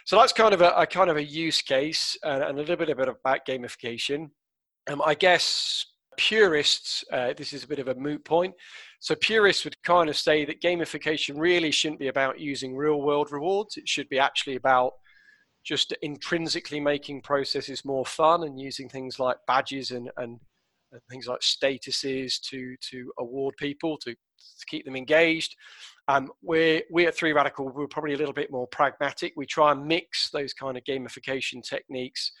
So 0.04 0.16
that's 0.16 0.32
kind 0.32 0.54
of 0.54 0.60
a, 0.60 0.70
a 0.70 0.86
kind 0.86 1.10
of 1.10 1.16
a 1.16 1.22
use 1.22 1.62
case 1.62 2.16
and, 2.24 2.42
and, 2.42 2.58
a 2.58 2.62
little 2.62 2.76
bit, 2.76 2.90
a 2.90 2.96
bit 2.96 3.08
about 3.08 3.46
gamification. 3.46 4.30
Um, 4.90 5.02
I 5.04 5.14
guess 5.14 5.84
purists, 6.16 7.04
uh, 7.12 7.32
this 7.36 7.52
is 7.52 7.64
a 7.64 7.68
bit 7.68 7.78
of 7.78 7.88
a 7.88 7.94
moot 7.94 8.24
point. 8.24 8.54
So 9.00 9.14
purists 9.14 9.64
would 9.64 9.80
kind 9.82 10.10
of 10.10 10.16
say 10.16 10.44
that 10.44 10.62
gamification 10.62 11.38
really 11.38 11.70
shouldn't 11.70 12.00
be 12.00 12.08
about 12.08 12.40
using 12.40 12.76
real 12.76 13.02
world 13.02 13.30
rewards. 13.32 13.76
It 13.76 13.88
should 13.88 14.08
be 14.08 14.18
actually 14.18 14.56
about 14.56 14.92
just 15.64 15.94
intrinsically 16.02 16.80
making 16.80 17.22
processes 17.22 17.84
more 17.84 18.06
fun 18.06 18.44
and 18.44 18.58
using 18.58 18.88
things 18.88 19.18
like 19.18 19.36
badges 19.46 19.90
and, 19.90 20.10
and, 20.16 20.40
and 20.92 21.00
things 21.10 21.26
like 21.26 21.40
statuses 21.40 22.40
to 22.40 22.74
to 22.80 23.12
award 23.18 23.54
people 23.58 23.96
to, 23.98 24.12
to 24.12 24.66
keep 24.68 24.84
them 24.84 24.96
engaged 24.96 25.54
um, 26.08 26.30
we're, 26.42 26.82
we 26.90 27.06
at 27.06 27.16
Three 27.16 27.32
Radical, 27.32 27.68
we're 27.68 27.86
probably 27.86 28.14
a 28.14 28.18
little 28.18 28.34
bit 28.34 28.50
more 28.50 28.66
pragmatic. 28.68 29.32
We 29.36 29.46
try 29.46 29.72
and 29.72 29.86
mix 29.86 30.30
those 30.30 30.52
kind 30.52 30.76
of 30.76 30.84
gamification 30.84 31.62
techniques 31.62 32.32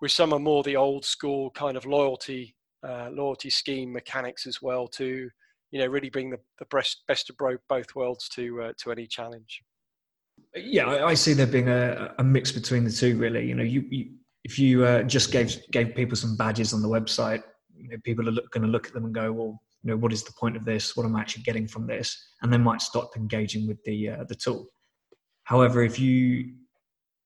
with 0.00 0.12
some 0.12 0.32
of 0.32 0.40
more 0.40 0.62
the 0.62 0.76
old 0.76 1.04
school 1.04 1.50
kind 1.50 1.76
of 1.76 1.84
loyalty 1.84 2.54
uh, 2.86 3.10
loyalty 3.12 3.50
scheme 3.50 3.92
mechanics 3.92 4.46
as 4.46 4.62
well 4.62 4.86
to 4.86 5.28
you 5.72 5.80
know 5.80 5.86
really 5.86 6.10
bring 6.10 6.30
the, 6.30 6.38
the 6.60 6.64
best 6.66 7.02
best 7.08 7.28
of 7.28 7.36
both 7.68 7.94
worlds 7.96 8.28
to 8.28 8.62
uh, 8.62 8.72
to 8.78 8.92
any 8.92 9.06
challenge. 9.06 9.62
Yeah, 10.54 10.86
I, 10.86 11.08
I, 11.08 11.14
see 11.14 11.32
there 11.32 11.46
being 11.46 11.68
a, 11.68 12.14
a 12.18 12.24
mix 12.24 12.52
between 12.52 12.84
the 12.84 12.90
two. 12.90 13.18
Really, 13.18 13.46
you 13.46 13.54
know, 13.54 13.64
you, 13.64 13.84
you 13.90 14.10
if 14.44 14.58
you 14.58 14.84
uh, 14.84 15.02
just 15.02 15.32
gave 15.32 15.60
gave 15.70 15.94
people 15.94 16.16
some 16.16 16.36
badges 16.36 16.72
on 16.72 16.80
the 16.80 16.88
website, 16.88 17.42
you 17.76 17.88
know, 17.88 17.96
people 18.04 18.28
are 18.28 18.42
going 18.52 18.62
to 18.62 18.68
look 18.68 18.86
at 18.86 18.92
them 18.92 19.04
and 19.04 19.14
go, 19.14 19.32
well, 19.32 19.60
you 19.82 19.90
know 19.90 19.96
what 19.96 20.12
is 20.12 20.24
the 20.24 20.32
point 20.32 20.56
of 20.56 20.64
this? 20.64 20.96
What 20.96 21.06
am 21.06 21.16
i 21.16 21.20
actually 21.20 21.44
getting 21.44 21.68
from 21.68 21.86
this? 21.86 22.16
And 22.42 22.52
they 22.52 22.58
might 22.58 22.82
stop 22.82 23.16
engaging 23.16 23.66
with 23.66 23.82
the 23.84 24.10
uh, 24.10 24.24
the 24.28 24.34
tool. 24.34 24.66
However 25.44 25.82
if 25.82 25.98
you 25.98 26.52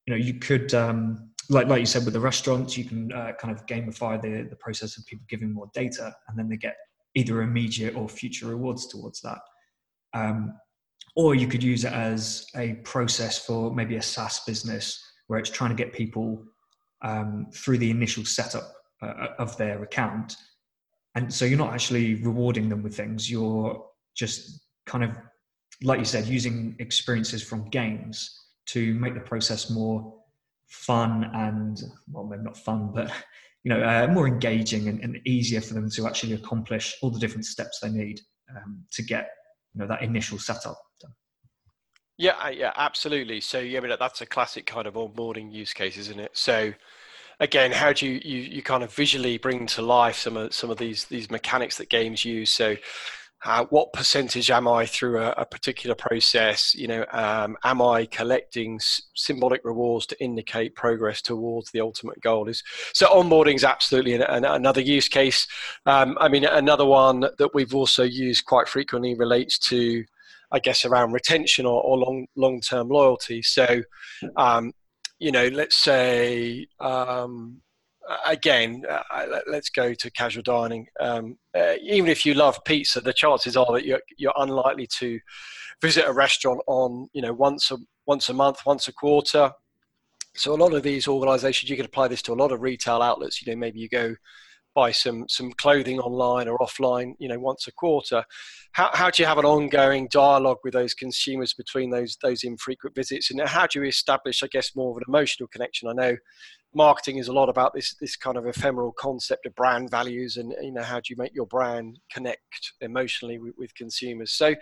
you 0.07 0.11
know 0.11 0.17
you 0.17 0.35
could 0.35 0.75
um, 0.75 1.31
like 1.49 1.67
like 1.67 1.81
you 1.81 1.87
said 1.87 2.05
with 2.05 2.15
the 2.15 2.21
restaurants 2.21 2.77
you 2.77 2.85
can 2.85 3.13
uh, 3.13 3.33
kind 3.41 3.55
of 3.55 3.67
gamify 3.67 4.21
the 4.21 4.49
the 4.49 4.57
process 4.57 4.97
of 4.99 5.07
people 5.07 5.25
giving 5.29 5.53
more 5.53 5.71
data 5.75 6.15
and 6.29 6.39
then 6.39 6.49
they 6.49 6.57
get 6.57 6.77
either 7.15 7.43
immediate 7.43 7.95
or 7.97 8.09
future 8.09 8.47
rewards 8.47 8.87
towards 8.87 9.21
that. 9.23 9.39
Um, 10.15 10.55
or 11.15 11.35
you 11.35 11.47
could 11.47 11.63
use 11.63 11.85
it 11.85 11.93
as 11.93 12.47
a 12.57 12.75
process 12.85 13.45
for 13.45 13.75
maybe 13.75 13.97
a 13.97 14.03
SaaS 14.03 14.41
business 14.47 15.03
where 15.27 15.39
it's 15.39 15.51
trying 15.51 15.71
to 15.71 15.77
get 15.77 15.93
people 15.93 16.43
um, 17.03 17.47
through 17.55 17.79
the 17.79 17.91
initial 17.91 18.25
setup 18.25 18.73
uh, 19.03 19.29
of 19.39 19.57
their 19.57 19.83
account 19.83 20.37
and 21.14 21.33
so 21.33 21.45
you're 21.45 21.59
not 21.59 21.73
actually 21.73 22.16
rewarding 22.16 22.69
them 22.69 22.83
with 22.83 22.97
things. 22.97 23.31
You're 23.31 23.85
just 24.14 24.61
kind 24.87 25.04
of 25.04 25.16
like 25.83 25.99
you 25.99 26.04
said 26.04 26.26
using 26.26 26.76
experiences 26.78 27.42
from 27.42 27.69
games 27.71 28.38
to 28.66 28.95
make 28.95 29.14
the 29.14 29.21
process 29.21 29.71
more 29.71 30.14
fun 30.69 31.31
and 31.35 31.83
well 32.11 32.25
maybe 32.25 32.42
not 32.42 32.57
fun 32.57 32.90
but 32.95 33.12
you 33.64 33.69
know 33.69 33.83
uh, 33.83 34.07
more 34.11 34.26
engaging 34.26 34.88
and, 34.88 35.00
and, 35.00 35.21
easier 35.26 35.61
for 35.61 35.75
them 35.75 35.90
to 35.90 36.07
actually 36.07 36.33
accomplish 36.33 36.97
all 37.02 37.11
the 37.11 37.19
different 37.19 37.45
steps 37.45 37.81
they 37.81 37.90
need 37.90 38.21
um, 38.57 38.83
to 38.90 39.02
get 39.02 39.31
you 39.75 39.81
know 39.81 39.87
that 39.87 40.02
initial 40.02 40.38
setup 40.38 40.78
done. 41.00 41.12
Yeah 42.16 42.49
yeah 42.50 42.73
absolutely. 42.76 43.40
So 43.40 43.59
yeah 43.59 43.81
but 43.81 43.99
that's 43.99 44.21
a 44.21 44.26
classic 44.26 44.66
kind 44.66 44.87
of 44.87 44.95
onboarding 44.95 45.52
use 45.52 45.73
case 45.73 45.97
isn't 45.97 46.21
it? 46.21 46.31
So 46.33 46.73
again, 47.41 47.73
how 47.73 47.93
do 47.93 48.07
you, 48.07 48.21
you, 48.25 48.39
you 48.43 48.62
kind 48.62 48.83
of 48.83 48.93
visually 48.95 49.39
bring 49.39 49.67
to 49.69 49.83
life 49.83 50.17
some 50.17 50.37
of 50.37 50.55
some 50.55 50.71
of 50.71 50.79
these 50.79 51.05
these 51.07 51.31
mechanics 51.31 51.79
that 51.79 51.91
games 51.91 52.25
use? 52.25 52.51
So, 52.51 52.77
uh, 53.45 53.65
what 53.71 53.93
percentage 53.93 54.51
am 54.51 54.69
I 54.69 54.87
through 54.87 55.21
a, 55.21 55.31
a 55.31 55.45
particular 55.45 55.97
process? 55.97 56.75
You 56.75 56.89
know, 56.89 57.07
um, 57.12 57.57
am 57.65 57.83
I 57.83 58.07
collecting 58.07 58.77
s- 58.77 59.03
symbolic 59.15 59.62
rewards 59.65 60.07
to 60.07 60.23
indicate 60.23 60.75
progress 60.75 61.21
towards 61.21 61.71
the 61.73 61.81
ultimate 61.81 62.21
goal? 62.21 62.49
Is 62.49 62.62
so 62.93 63.07
onboarding 63.09 63.57
is 63.57 63.65
absolutely 63.65 64.15
an, 64.15 64.23
an, 64.23 64.45
another 64.45 64.81
use 64.81 65.09
case. 65.09 65.47
Um, 65.87 66.17
I 66.21 66.29
mean, 66.29 66.45
another 66.45 66.87
one 66.87 67.21
that 67.21 67.55
we've 67.55 67.75
also 67.75 68.05
used 68.05 68.45
quite 68.47 68.69
frequently 68.69 69.15
relates 69.15 69.59
to. 69.71 70.05
I 70.55 70.59
guess 70.59 70.85
around 70.85 71.12
retention 71.12 71.65
or, 71.65 71.83
or 71.83 71.97
long 71.97 72.27
long 72.37 72.61
term 72.61 72.91
loyalty. 72.91 73.41
So, 73.41 73.81
um, 74.37 74.73
you 75.23 75.31
know, 75.31 75.47
let's 75.52 75.76
say 75.76 76.67
um, 76.81 77.62
again, 78.26 78.83
uh, 78.91 79.26
let's 79.47 79.71
go 79.71 79.95
to 79.95 80.11
casual 80.11 80.43
dining. 80.43 80.88
Um, 80.99 81.38
uh, 81.57 81.75
even 81.81 82.11
if 82.11 82.26
you 82.26 82.35
love 82.35 82.59
pizza, 82.64 83.00
the 83.00 83.12
chances 83.12 83.57
are 83.57 83.73
that 83.73 83.85
you're, 83.85 84.00
you're 84.17 84.35
unlikely 84.37 84.88
to 84.99 85.21
visit 85.81 86.07
a 86.09 86.12
restaurant 86.12 86.61
on 86.67 87.09
you 87.12 87.23
know 87.23 87.33
once 87.33 87.71
a 87.71 87.76
once 88.05 88.31
a 88.31 88.35
month, 88.35 88.67
once 88.67 88.88
a 88.88 88.93
quarter. 88.93 89.52
So 90.35 90.55
a 90.55 90.57
lot 90.57 90.75
of 90.75 90.83
these 90.83 91.07
organisations, 91.07 91.71
you 91.71 91.76
can 91.76 91.87
apply 91.87 92.09
this 92.09 92.23
to 92.23 92.33
a 92.33 92.43
lot 92.43 92.50
of 92.50 92.61
retail 92.61 93.00
outlets. 93.00 93.41
You 93.41 93.52
know, 93.52 93.59
maybe 93.59 93.79
you 93.79 93.88
go 93.88 94.17
buy 94.75 94.91
some 94.91 95.26
some 95.29 95.52
clothing 95.52 95.99
online 96.00 96.49
or 96.49 96.59
offline, 96.59 97.14
you 97.19 97.29
know, 97.29 97.38
once 97.38 97.67
a 97.67 97.73
quarter. 97.73 98.25
How, 98.73 98.91
how 98.93 99.11
do 99.11 99.23
you 99.23 99.26
have 99.26 99.38
an 99.38 99.45
ongoing 99.45 100.09
dialogue 100.11 100.59
with 100.64 100.73
those 100.73 100.95
consumers 100.95 101.55
between 101.55 101.91
those 101.91 102.17
those 102.23 102.45
infrequent 102.45 102.95
visits, 102.95 103.31
and 103.31 103.41
how 103.41 103.67
do 103.67 103.81
you 103.81 103.87
establish, 103.87 104.43
I 104.43 104.49
guess, 104.49 104.75
more 104.75 104.91
of 104.91 104.97
an 104.99 105.05
emotional 105.09 105.49
connection? 105.49 105.88
I 105.88 105.93
know 105.93 106.17
marketing 106.75 107.19
is 107.19 107.29
a 107.29 107.33
lot 107.33 107.49
about 107.49 107.75
this 107.75 107.95
this 108.00 108.17
kind 108.17 108.37
of 108.37 108.47
ephemeral 108.47 108.93
concept 108.93 109.47
of 109.47 109.55
brand 109.55 109.91
values, 109.91 110.37
and 110.37 110.55
you 110.62 110.73
know, 110.73 110.83
how 110.83 110.97
do 110.97 111.05
you 111.11 111.17
make 111.17 111.35
your 111.35 111.47
brand 111.47 111.99
connect 112.12 112.73
emotionally 112.81 113.38
with, 113.38 113.55
with 113.57 113.75
consumers? 113.75 114.33
So. 114.33 114.55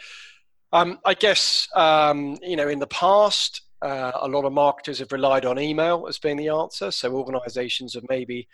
Um, 0.73 1.01
I 1.05 1.15
guess 1.15 1.67
um, 1.75 2.39
you 2.43 2.55
know 2.55 2.69
in 2.69 2.79
the 2.79 2.87
past, 2.87 3.63
uh, 3.83 4.13
a 4.21 4.29
lot 4.29 4.45
of 4.45 4.53
marketers 4.53 4.99
have 4.99 5.11
relied 5.11 5.45
on 5.45 5.59
email 5.59 6.07
as 6.09 6.21
being 6.21 6.37
the 6.37 6.49
answer. 6.49 6.91
So 6.91 7.13
organisations 7.13 7.95
have 7.95 8.05
maybe 8.09 8.47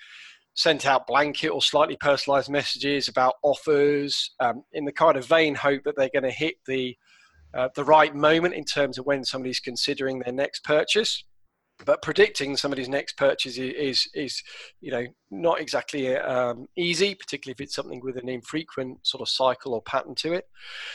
sent 0.56 0.86
out 0.86 1.06
blanket 1.06 1.48
or 1.48 1.62
slightly 1.62 1.96
personalized 1.96 2.50
messages 2.50 3.08
about 3.08 3.34
offers 3.42 4.32
um, 4.40 4.64
in 4.72 4.84
the 4.84 4.92
kind 4.92 5.16
of 5.16 5.26
vain 5.26 5.54
hope 5.54 5.84
that 5.84 5.96
they're 5.96 6.10
going 6.12 6.22
to 6.24 6.30
hit 6.30 6.56
the 6.66 6.96
uh, 7.54 7.68
the 7.74 7.84
right 7.84 8.14
moment 8.14 8.54
in 8.54 8.64
terms 8.64 8.98
of 8.98 9.06
when 9.06 9.24
somebody's 9.24 9.60
considering 9.60 10.18
their 10.18 10.32
next 10.32 10.64
purchase. 10.64 11.24
But 11.84 12.02
predicting 12.02 12.56
somebody's 12.56 12.88
next 12.88 13.16
purchase 13.16 13.58
is, 13.58 13.74
is, 13.74 14.08
is 14.14 14.42
you 14.80 14.90
know, 14.90 15.06
not 15.30 15.60
exactly 15.60 16.14
um, 16.16 16.66
easy, 16.76 17.14
particularly 17.14 17.52
if 17.52 17.60
it's 17.60 17.74
something 17.74 18.00
with 18.02 18.16
an 18.16 18.28
infrequent 18.28 19.06
sort 19.06 19.20
of 19.20 19.28
cycle 19.28 19.74
or 19.74 19.82
pattern 19.82 20.14
to 20.16 20.32
it. 20.32 20.44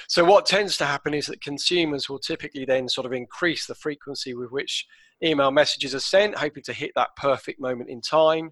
So 0.08 0.24
what 0.26 0.46
tends 0.46 0.78
to 0.78 0.86
happen 0.86 1.14
is 1.14 1.28
that 1.28 1.42
consumers 1.42 2.10
will 2.10 2.20
typically 2.20 2.66
then 2.66 2.90
sort 2.90 3.06
of 3.06 3.14
increase 3.14 3.68
the 3.68 3.76
frequency 3.76 4.34
with 4.34 4.52
which 4.52 4.86
email 5.24 5.52
messages 5.52 5.94
are 5.94 6.00
sent, 6.00 6.38
hoping 6.38 6.64
to 6.64 6.74
hit 6.74 6.92
that 6.96 7.16
perfect 7.16 7.60
moment 7.60 7.90
in 7.90 8.02
time. 8.02 8.52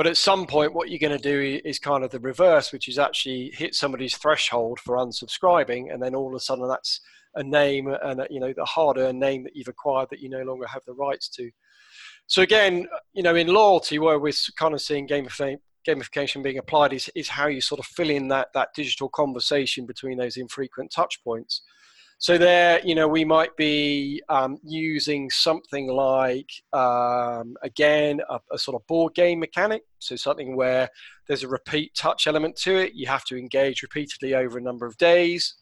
But 0.00 0.06
at 0.06 0.16
some 0.16 0.46
point, 0.46 0.72
what 0.72 0.88
you're 0.88 0.98
going 0.98 1.14
to 1.14 1.22
do 1.22 1.60
is 1.62 1.78
kind 1.78 2.02
of 2.02 2.10
the 2.10 2.20
reverse, 2.20 2.72
which 2.72 2.88
is 2.88 2.98
actually 2.98 3.52
hit 3.52 3.74
somebody's 3.74 4.16
threshold 4.16 4.80
for 4.80 4.96
unsubscribing, 4.96 5.92
and 5.92 6.02
then 6.02 6.14
all 6.14 6.28
of 6.28 6.32
a 6.32 6.40
sudden 6.40 6.66
that's 6.66 7.02
a 7.34 7.42
name 7.42 7.94
and 8.02 8.26
you 8.30 8.40
know 8.40 8.54
the 8.56 8.64
hard-earned 8.64 9.20
name 9.20 9.44
that 9.44 9.54
you've 9.54 9.68
acquired 9.68 10.08
that 10.08 10.20
you 10.20 10.30
no 10.30 10.40
longer 10.40 10.66
have 10.66 10.80
the 10.86 10.94
rights 10.94 11.28
to. 11.28 11.50
So 12.28 12.40
again, 12.40 12.88
you 13.12 13.22
know, 13.22 13.36
in 13.36 13.48
loyalty, 13.48 13.98
where 13.98 14.18
we're 14.18 14.32
kind 14.56 14.72
of 14.72 14.80
seeing 14.80 15.06
gamification 15.06 16.42
being 16.42 16.56
applied 16.56 16.94
is, 16.94 17.10
is 17.14 17.28
how 17.28 17.48
you 17.48 17.60
sort 17.60 17.78
of 17.78 17.84
fill 17.84 18.08
in 18.08 18.28
that 18.28 18.54
that 18.54 18.70
digital 18.74 19.10
conversation 19.10 19.84
between 19.84 20.16
those 20.16 20.38
infrequent 20.38 20.90
touch 20.90 21.22
points. 21.22 21.60
So 22.20 22.36
there, 22.36 22.82
you 22.84 22.94
know, 22.94 23.08
we 23.08 23.24
might 23.24 23.56
be 23.56 24.22
um, 24.28 24.58
using 24.62 25.30
something 25.30 25.88
like, 25.88 26.50
um, 26.74 27.56
again, 27.62 28.20
a, 28.28 28.38
a, 28.52 28.58
sort 28.58 28.74
of 28.74 28.86
board 28.86 29.14
game 29.14 29.40
mechanic. 29.40 29.84
So 30.00 30.16
something 30.16 30.54
where 30.54 30.90
there's 31.26 31.44
a 31.44 31.48
repeat 31.48 31.94
touch 31.94 32.26
element 32.26 32.56
to 32.56 32.76
it. 32.76 32.92
You 32.94 33.06
have 33.06 33.24
to 33.24 33.38
engage 33.38 33.80
repeatedly 33.80 34.34
over 34.34 34.58
a 34.58 34.60
number 34.60 34.84
of 34.84 34.98
days. 34.98 35.54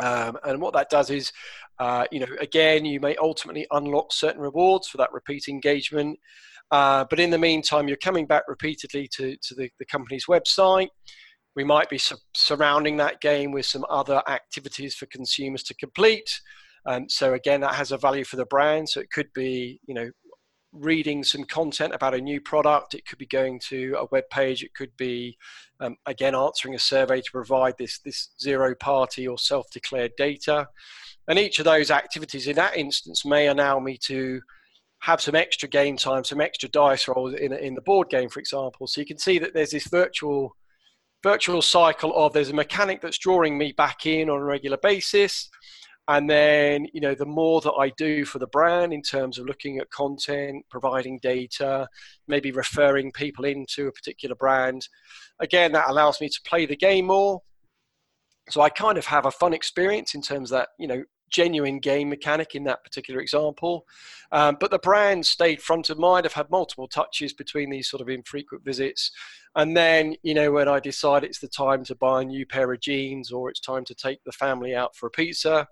Um, 0.00 0.38
and 0.44 0.60
what 0.60 0.74
that 0.74 0.90
does 0.90 1.10
is, 1.10 1.32
uh, 1.80 2.06
you 2.12 2.20
know, 2.20 2.28
again, 2.38 2.84
you 2.84 3.00
may 3.00 3.16
ultimately 3.16 3.66
unlock 3.72 4.12
certain 4.12 4.40
rewards 4.40 4.86
for 4.86 4.98
that 4.98 5.12
repeat 5.12 5.48
engagement. 5.48 6.20
Uh, 6.70 7.04
but 7.10 7.18
in 7.18 7.30
the 7.30 7.38
meantime, 7.38 7.88
you're 7.88 7.96
coming 7.96 8.26
back 8.26 8.44
repeatedly 8.46 9.08
to, 9.16 9.36
to 9.42 9.56
the, 9.56 9.68
the 9.80 9.86
company's 9.86 10.26
website. 10.26 10.90
We 11.56 11.64
might 11.64 11.88
be 11.88 11.98
su- 11.98 12.16
surrounding 12.34 12.96
that 12.98 13.20
game 13.20 13.52
with 13.52 13.66
some 13.66 13.84
other 13.88 14.22
activities 14.28 14.94
for 14.94 15.06
consumers 15.06 15.62
to 15.64 15.74
complete. 15.74 16.40
Um, 16.86 17.08
so 17.08 17.34
again, 17.34 17.60
that 17.60 17.74
has 17.74 17.92
a 17.92 17.98
value 17.98 18.24
for 18.24 18.36
the 18.36 18.46
brand. 18.46 18.88
So 18.88 19.00
it 19.00 19.10
could 19.10 19.32
be, 19.34 19.80
you 19.86 19.94
know, 19.94 20.10
reading 20.74 21.22
some 21.22 21.44
content 21.44 21.94
about 21.94 22.14
a 22.14 22.20
new 22.20 22.40
product. 22.40 22.94
It 22.94 23.06
could 23.06 23.18
be 23.18 23.26
going 23.26 23.60
to 23.68 23.94
a 23.98 24.06
web 24.10 24.24
page. 24.30 24.62
It 24.62 24.74
could 24.74 24.94
be, 24.96 25.38
um, 25.80 25.96
again, 26.06 26.34
answering 26.34 26.74
a 26.74 26.78
survey 26.78 27.20
to 27.20 27.30
provide 27.30 27.74
this, 27.78 28.00
this 28.00 28.30
zero 28.40 28.74
party 28.74 29.26
or 29.26 29.38
self 29.38 29.70
declared 29.70 30.12
data. 30.16 30.68
And 31.28 31.38
each 31.38 31.58
of 31.58 31.64
those 31.64 31.90
activities 31.90 32.48
in 32.48 32.56
that 32.56 32.76
instance 32.76 33.24
may 33.24 33.46
allow 33.46 33.78
me 33.78 33.96
to 34.04 34.40
have 35.00 35.20
some 35.20 35.34
extra 35.34 35.68
game 35.68 35.96
time, 35.96 36.24
some 36.24 36.40
extra 36.40 36.68
dice 36.68 37.08
rolls 37.08 37.34
in, 37.34 37.52
in 37.52 37.74
the 37.74 37.82
board 37.82 38.10
game, 38.10 38.28
for 38.28 38.40
example. 38.40 38.86
So 38.86 39.00
you 39.00 39.06
can 39.06 39.18
see 39.18 39.38
that 39.38 39.54
there's 39.54 39.70
this 39.70 39.86
virtual 39.86 40.56
virtual 41.24 41.62
cycle 41.62 42.14
of 42.14 42.34
there's 42.34 42.50
a 42.50 42.54
mechanic 42.54 43.00
that's 43.00 43.18
drawing 43.18 43.56
me 43.58 43.72
back 43.72 44.04
in 44.04 44.28
on 44.28 44.38
a 44.38 44.44
regular 44.44 44.76
basis. 44.76 45.48
And 46.06 46.28
then 46.28 46.86
you 46.92 47.00
know 47.00 47.14
the 47.14 47.24
more 47.24 47.62
that 47.62 47.72
i 47.72 47.88
do 47.96 48.26
for 48.26 48.38
the 48.38 48.46
brand 48.48 48.92
in 48.92 49.00
terms 49.00 49.38
of 49.38 49.46
looking 49.46 49.78
at 49.78 49.88
content 49.90 50.62
providing 50.68 51.18
data 51.22 51.88
maybe 52.28 52.50
referring 52.52 53.10
people 53.10 53.46
into 53.46 53.86
a 53.86 53.92
particular 53.92 54.36
brand 54.36 54.86
again 55.40 55.72
that 55.72 55.88
allows 55.88 56.20
me 56.20 56.28
to 56.28 56.40
play 56.46 56.66
the 56.66 56.76
game 56.76 57.06
more. 57.06 57.40
So 58.50 58.60
i 58.60 58.68
kind 58.68 58.98
of 58.98 59.06
have 59.06 59.24
a 59.24 59.30
fun 59.30 59.54
experience 59.54 60.14
in 60.14 60.20
terms 60.20 60.50
that 60.50 60.68
you 60.78 60.88
know 60.88 61.02
genuine 61.34 61.80
game 61.80 62.08
mechanic 62.08 62.54
in 62.54 62.64
that 62.64 62.84
particular 62.84 63.20
example. 63.20 63.86
Um, 64.30 64.56
but 64.60 64.70
the 64.70 64.78
brand 64.78 65.26
stayed 65.26 65.60
front 65.60 65.90
of 65.90 65.98
mind. 65.98 66.24
I've 66.24 66.32
had 66.32 66.50
multiple 66.50 66.86
touches 66.86 67.32
between 67.32 67.70
these 67.70 67.90
sort 67.90 68.00
of 68.00 68.08
infrequent 68.08 68.64
visits. 68.64 69.10
And 69.56 69.76
then, 69.76 70.14
you 70.22 70.34
know, 70.34 70.52
when 70.52 70.68
I 70.68 70.78
decide 70.80 71.24
it's 71.24 71.40
the 71.40 71.48
time 71.48 71.82
to 71.84 71.94
buy 71.96 72.22
a 72.22 72.24
new 72.24 72.46
pair 72.46 72.72
of 72.72 72.80
jeans 72.80 73.32
or 73.32 73.50
it's 73.50 73.60
time 73.60 73.84
to 73.86 73.94
take 73.94 74.22
the 74.24 74.32
family 74.32 74.74
out 74.74 74.94
for 74.96 75.08
a 75.08 75.10
pizza, 75.10 75.66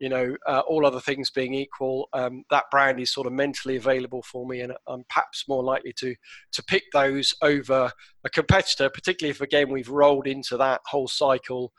you 0.00 0.08
know, 0.08 0.34
uh, 0.46 0.60
all 0.60 0.86
other 0.86 1.00
things 1.00 1.30
being 1.30 1.52
equal, 1.54 2.08
um, 2.14 2.42
that 2.50 2.64
brand 2.70 2.98
is 2.98 3.12
sort 3.12 3.26
of 3.26 3.34
mentally 3.34 3.76
available 3.76 4.22
for 4.22 4.46
me, 4.46 4.62
and 4.62 4.72
I'm 4.88 5.04
perhaps 5.10 5.44
more 5.46 5.62
likely 5.62 5.92
to 5.98 6.14
to 6.52 6.62
pick 6.64 6.84
those 6.92 7.34
over 7.42 7.92
a 8.24 8.30
competitor, 8.30 8.88
particularly 8.88 9.30
if 9.30 9.42
again 9.42 9.68
we've 9.68 9.90
rolled 9.90 10.26
into 10.26 10.56
that 10.56 10.80
whole 10.86 11.06
cycle 11.06 11.72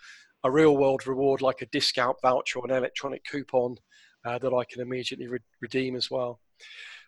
a 0.44 0.52
real 0.52 0.78
world 0.78 1.06
reward 1.08 1.42
like 1.42 1.62
a 1.62 1.68
discount 1.68 2.18
voucher 2.22 2.60
or 2.60 2.66
an 2.66 2.76
electronic 2.76 3.24
coupon 3.26 3.78
uh, 4.26 4.38
that 4.40 4.54
I 4.54 4.64
can 4.66 4.82
immediately 4.82 5.28
re- 5.28 5.40
redeem 5.62 5.96
as 5.96 6.10
well. 6.10 6.40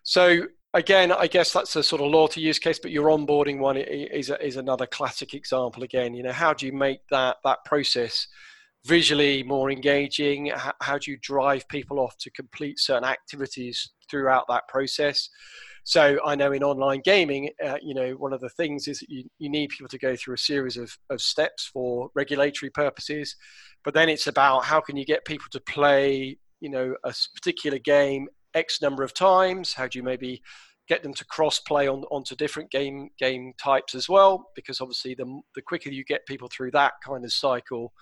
So 0.02 0.46
again, 0.74 1.12
I 1.12 1.26
guess 1.26 1.52
that's 1.52 1.76
a 1.76 1.82
sort 1.82 2.02
of 2.02 2.08
loyalty 2.08 2.40
use 2.40 2.58
case, 2.58 2.78
but 2.78 2.90
your 2.90 3.08
onboarding 3.08 3.58
one 3.58 3.76
is, 3.76 4.30
is 4.30 4.56
another 4.56 4.86
classic 4.86 5.34
example. 5.34 5.82
Again, 5.82 6.14
you 6.14 6.22
know, 6.22 6.32
how 6.32 6.52
do 6.52 6.66
you 6.66 6.72
make 6.72 7.00
that 7.10 7.38
that 7.44 7.64
process 7.64 8.26
visually 8.84 9.42
more 9.42 9.70
engaging? 9.70 10.46
How, 10.54 10.74
how 10.80 10.98
do 10.98 11.10
you 11.10 11.18
drive 11.22 11.66
people 11.68 11.98
off 11.98 12.16
to 12.18 12.30
complete 12.30 12.78
certain 12.78 13.08
activities 13.08 13.90
throughout 14.10 14.44
that 14.48 14.68
process? 14.68 15.30
So 15.84 16.18
I 16.24 16.34
know 16.34 16.52
in 16.52 16.62
online 16.62 17.02
gaming, 17.04 17.50
uh, 17.62 17.76
you 17.82 17.94
know, 17.94 18.12
one 18.12 18.32
of 18.32 18.40
the 18.40 18.48
things 18.48 18.88
is 18.88 19.00
that 19.00 19.10
you, 19.10 19.24
you 19.38 19.50
need 19.50 19.68
people 19.68 19.88
to 19.88 19.98
go 19.98 20.16
through 20.16 20.34
a 20.34 20.38
series 20.38 20.78
of, 20.78 20.96
of 21.10 21.20
steps 21.20 21.70
for 21.70 22.08
regulatory 22.14 22.70
purposes, 22.70 23.36
but 23.84 23.92
then 23.92 24.08
it's 24.08 24.26
about 24.26 24.64
how 24.64 24.80
can 24.80 24.96
you 24.96 25.04
get 25.04 25.26
people 25.26 25.46
to 25.52 25.60
play, 25.60 26.38
you 26.60 26.70
know, 26.70 26.94
a 27.04 27.14
particular 27.34 27.78
game 27.78 28.28
X 28.54 28.80
number 28.80 29.02
of 29.02 29.12
times? 29.12 29.74
How 29.74 29.86
do 29.86 29.98
you 29.98 30.02
maybe 30.02 30.42
get 30.88 31.02
them 31.02 31.12
to 31.14 31.24
cross 31.26 31.60
play 31.60 31.86
on 31.86 32.04
onto 32.10 32.34
different 32.34 32.70
game 32.70 33.10
game 33.18 33.52
types 33.62 33.94
as 33.94 34.08
well? 34.08 34.50
Because 34.56 34.80
obviously, 34.80 35.14
the 35.14 35.40
the 35.54 35.62
quicker 35.62 35.90
you 35.90 36.04
get 36.04 36.26
people 36.26 36.48
through 36.48 36.70
that 36.70 36.94
kind 37.06 37.24
of 37.26 37.32
cycle, 37.32 37.92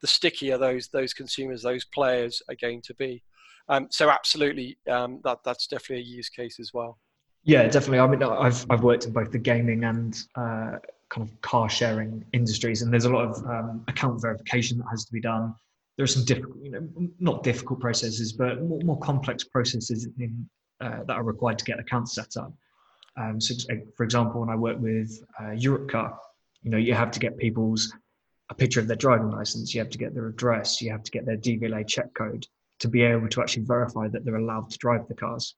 the 0.00 0.06
stickier 0.06 0.58
those 0.58 0.88
those 0.88 1.12
consumers, 1.12 1.62
those 1.62 1.84
players 1.86 2.40
are 2.48 2.56
going 2.60 2.82
to 2.82 2.94
be. 2.94 3.24
Um, 3.68 3.88
so 3.90 4.10
absolutely, 4.10 4.78
um, 4.88 5.20
that 5.24 5.38
that's 5.44 5.66
definitely 5.66 6.04
a 6.04 6.16
use 6.16 6.28
case 6.28 6.60
as 6.60 6.72
well. 6.72 6.98
Yeah, 7.44 7.66
definitely. 7.66 7.98
I 7.98 8.06
mean, 8.06 8.22
I've 8.22 8.64
I've 8.70 8.82
worked 8.82 9.06
in 9.06 9.12
both 9.12 9.32
the 9.32 9.38
gaming 9.38 9.84
and 9.84 10.16
uh, 10.36 10.78
kind 11.08 11.28
of 11.28 11.40
car 11.40 11.68
sharing 11.68 12.24
industries, 12.32 12.82
and 12.82 12.92
there's 12.92 13.04
a 13.04 13.10
lot 13.10 13.28
of 13.28 13.44
um, 13.46 13.84
account 13.88 14.20
verification 14.22 14.78
that 14.78 14.86
has 14.90 15.04
to 15.04 15.12
be 15.12 15.20
done. 15.20 15.54
There 15.96 16.04
are 16.04 16.06
some 16.08 16.24
difficult, 16.24 16.56
you 16.62 16.70
know, 16.70 16.88
not 17.18 17.42
difficult 17.42 17.80
processes, 17.80 18.32
but 18.32 18.62
more, 18.62 18.80
more 18.80 18.98
complex 19.00 19.44
processes 19.44 20.08
in, 20.18 20.48
uh, 20.80 21.02
that 21.04 21.14
are 21.14 21.24
required 21.24 21.58
to 21.58 21.64
get 21.64 21.78
accounts 21.78 22.14
set 22.14 22.36
up. 22.36 22.52
Um, 23.16 23.40
so, 23.40 23.54
for 23.96 24.04
example, 24.04 24.40
when 24.40 24.48
I 24.48 24.56
work 24.56 24.78
with 24.80 25.22
uh, 25.38 25.50
Europcar, 25.66 26.16
you 26.62 26.70
know, 26.70 26.78
you 26.78 26.94
have 26.94 27.10
to 27.10 27.20
get 27.20 27.36
people's 27.36 27.92
a 28.48 28.54
picture 28.54 28.80
of 28.80 28.86
their 28.86 28.96
driving 28.96 29.30
license, 29.30 29.74
you 29.74 29.80
have 29.80 29.90
to 29.90 29.98
get 29.98 30.14
their 30.14 30.28
address, 30.28 30.80
you 30.80 30.90
have 30.90 31.02
to 31.02 31.10
get 31.10 31.26
their 31.26 31.36
DVLA 31.36 31.86
check 31.86 32.14
code 32.14 32.46
to 32.78 32.88
be 32.88 33.02
able 33.02 33.28
to 33.28 33.42
actually 33.42 33.64
verify 33.64 34.08
that 34.08 34.24
they're 34.24 34.36
allowed 34.36 34.70
to 34.70 34.78
drive 34.78 35.06
the 35.08 35.14
cars 35.14 35.56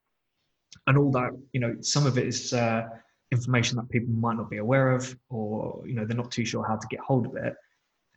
and 0.87 0.99
all 0.99 1.11
that 1.13 1.31
you 1.53 1.61
know 1.61 1.77
some 1.81 2.07
of 2.07 2.19
it 2.19 2.27
is 2.27 2.53
uh, 2.53 2.83
information 3.31 3.77
that 3.77 3.89
people 3.89 4.13
might 4.15 4.37
not 4.37 4.51
be 4.51 4.59
aware 4.59 4.93
of 4.93 5.17
or 5.29 5.83
you 5.87 5.95
know 5.95 6.05
they're 6.05 6.17
not 6.17 6.31
too 6.31 6.45
sure 6.45 6.65
how 6.67 6.77
to 6.77 6.87
get 6.89 7.01
hold 7.01 7.27
of 7.27 7.37
it. 7.37 7.55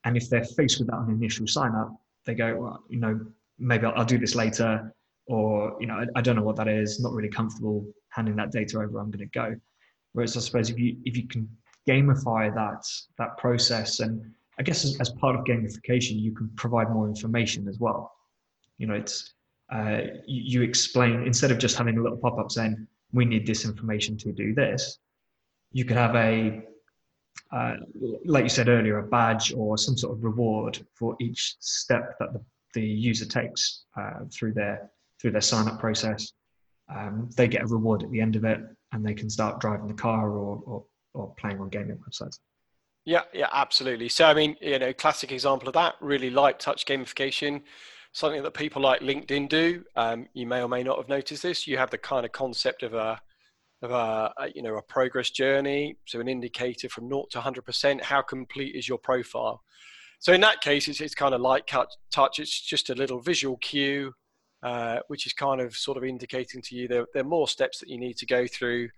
And 0.06 0.16
if 0.16 0.30
they're 0.30 0.46
faced 0.46 0.80
with 0.80 0.88
that 0.90 0.96
on 0.96 1.10
initial 1.10 1.48
sign 1.48 1.76
up 1.76 1.92
they 2.28 2.36
go 2.36 2.56
well 2.56 2.84
you 2.90 3.00
know 3.00 3.20
maybe 3.58 3.88
I'll, 3.88 3.94
I'll 3.96 4.06
do 4.06 4.20
this 4.20 4.36
later 4.36 4.94
or 5.26 5.76
you 5.80 5.88
know 5.88 5.96
I, 5.96 6.06
I, 6.16 6.22
don't 6.22 6.36
know 6.36 6.44
what 6.44 6.58
that 6.58 6.68
is 6.68 7.00
not 7.00 7.14
really 7.14 7.30
comfortable 7.30 7.88
handing 8.10 8.36
that 8.36 8.52
data 8.52 8.78
over 8.78 9.00
i'm 9.00 9.10
going 9.10 9.28
to 9.28 9.40
go. 9.40 9.56
Whereas 10.14 10.38
i 10.38 10.42
suppose 10.42 10.70
if 10.70 10.78
you 10.78 10.98
if 11.06 11.18
you 11.18 11.28
can 11.28 11.50
gamify 11.88 12.54
that 12.54 12.84
that 13.18 13.38
process 13.38 14.02
and 14.02 14.22
i 14.60 14.64
guess 14.64 14.84
as, 14.86 15.00
as 15.00 15.10
part 15.10 15.36
of 15.36 15.46
gamification 15.46 16.20
you 16.20 16.34
can 16.34 16.50
provide 16.56 16.92
more 16.92 17.08
information 17.08 17.68
as 17.68 17.80
well. 17.80 18.12
You 18.78 18.86
know 18.88 18.94
it's 18.94 19.34
uh, 19.72 20.02
you, 20.26 20.62
you, 20.62 20.62
explain 20.62 21.24
instead 21.24 21.52
of 21.52 21.58
just 21.58 21.78
having 21.78 21.98
a 21.98 22.02
little 22.02 22.18
pop-up 22.18 22.52
saying 22.52 22.88
we 23.12 23.26
need 23.26 23.46
this 23.46 23.66
information 23.66 24.18
to 24.18 24.32
do 24.32 24.54
this 24.54 25.00
you 25.72 25.86
could 25.86 25.98
have 25.98 26.16
a 26.16 26.62
uh, 27.52 27.76
like 28.26 28.44
you 28.44 28.50
said 28.50 28.68
earlier 28.68 29.00
a 29.00 29.04
badge 29.04 29.54
or 29.54 29.78
some 29.78 29.98
sort 29.98 30.18
of 30.18 30.24
reward 30.24 30.86
for 30.94 31.16
each 31.22 31.56
step 31.60 32.18
that 32.20 32.34
the, 32.34 32.42
the 32.74 32.82
user 32.82 33.26
takes 33.26 33.84
uh, 33.96 34.26
through 34.32 34.54
their 34.54 34.90
through 35.20 35.32
their 35.32 35.42
sign 35.42 35.68
up 35.68 35.80
process. 35.80 36.34
Um, 36.94 37.30
they 37.36 37.48
get 37.48 37.64
a 37.64 37.68
reward 37.68 38.04
at 38.04 38.12
the 38.12 38.22
end 38.22 38.36
of 38.36 38.46
it 38.46 38.60
and 38.92 39.06
they 39.06 39.14
can 39.14 39.30
start 39.30 39.60
driving 39.60 39.88
the 39.88 39.94
car 39.94 40.30
or, 40.32 40.62
or, 40.66 40.86
or 41.14 41.34
playing 41.38 41.60
on 41.60 41.70
gaming 41.70 41.98
websites. 41.98 42.40
Yeah 43.06 43.24
yeah 43.34 43.50
absolutely. 43.52 44.10
So 44.10 44.26
i 44.26 44.34
mean 44.34 44.56
you 44.62 44.80
know 44.80 44.94
classic 44.94 45.32
example 45.32 45.68
of 45.68 45.74
that 45.76 45.96
really 46.02 46.30
light 46.30 46.60
touch 46.60 46.86
gamification 46.86 47.62
something 48.18 48.42
that 48.42 48.56
people 48.56 48.82
like 48.82 49.00
LinkedIn 49.02 49.48
do. 49.48 49.84
Um, 49.96 50.28
you 50.34 50.48
may 50.48 50.64
or 50.64 50.68
may 50.68 50.82
not 50.82 50.98
have 50.98 51.08
noticed 51.08 51.44
this. 51.44 51.68
You 51.68 51.78
have 51.78 51.92
the 51.92 52.00
kind 52.00 52.26
of 52.26 52.32
concept 52.32 52.82
of 52.82 52.96
a 52.96 53.22
of 53.84 53.92
a, 53.92 54.34
a, 54.40 54.50
you 54.56 54.64
know 54.64 54.76
a 54.76 54.82
progress 54.82 55.30
journey, 55.30 55.98
so 56.08 56.20
an 56.20 56.28
indicator 56.28 56.90
from 56.90 57.08
naught 57.08 57.30
to 57.32 57.40
100%. 57.40 58.02
How 58.02 58.24
complete 58.24 58.76
is 58.76 58.90
your 58.90 58.98
profile? 58.98 59.62
So 60.18 60.34
in 60.34 60.42
that 60.42 60.62
case, 60.62 60.88
it's, 60.88 61.00
it's 61.00 61.14
kind 61.14 61.36
of 61.36 61.42
light 61.42 61.68
cut 61.68 61.90
touch. 62.12 62.40
It's 62.40 62.60
just 62.60 62.90
a 62.90 62.96
little 62.96 63.22
visual 63.22 63.58
cue, 63.58 64.14
uh, 64.64 64.98
which 65.10 65.28
is 65.28 65.34
kind 65.34 65.62
of 65.62 65.76
sort 65.76 65.96
of 65.96 66.04
indicating 66.04 66.64
to 66.64 66.76
you 66.76 66.88
there, 66.88 67.06
there 67.14 67.22
are 67.22 67.28
more 67.28 67.48
steps 67.48 67.80
that 67.82 67.90
you 67.90 68.00
need 68.00 68.18
to 68.18 68.26
go 68.26 68.48
through. 68.48 68.90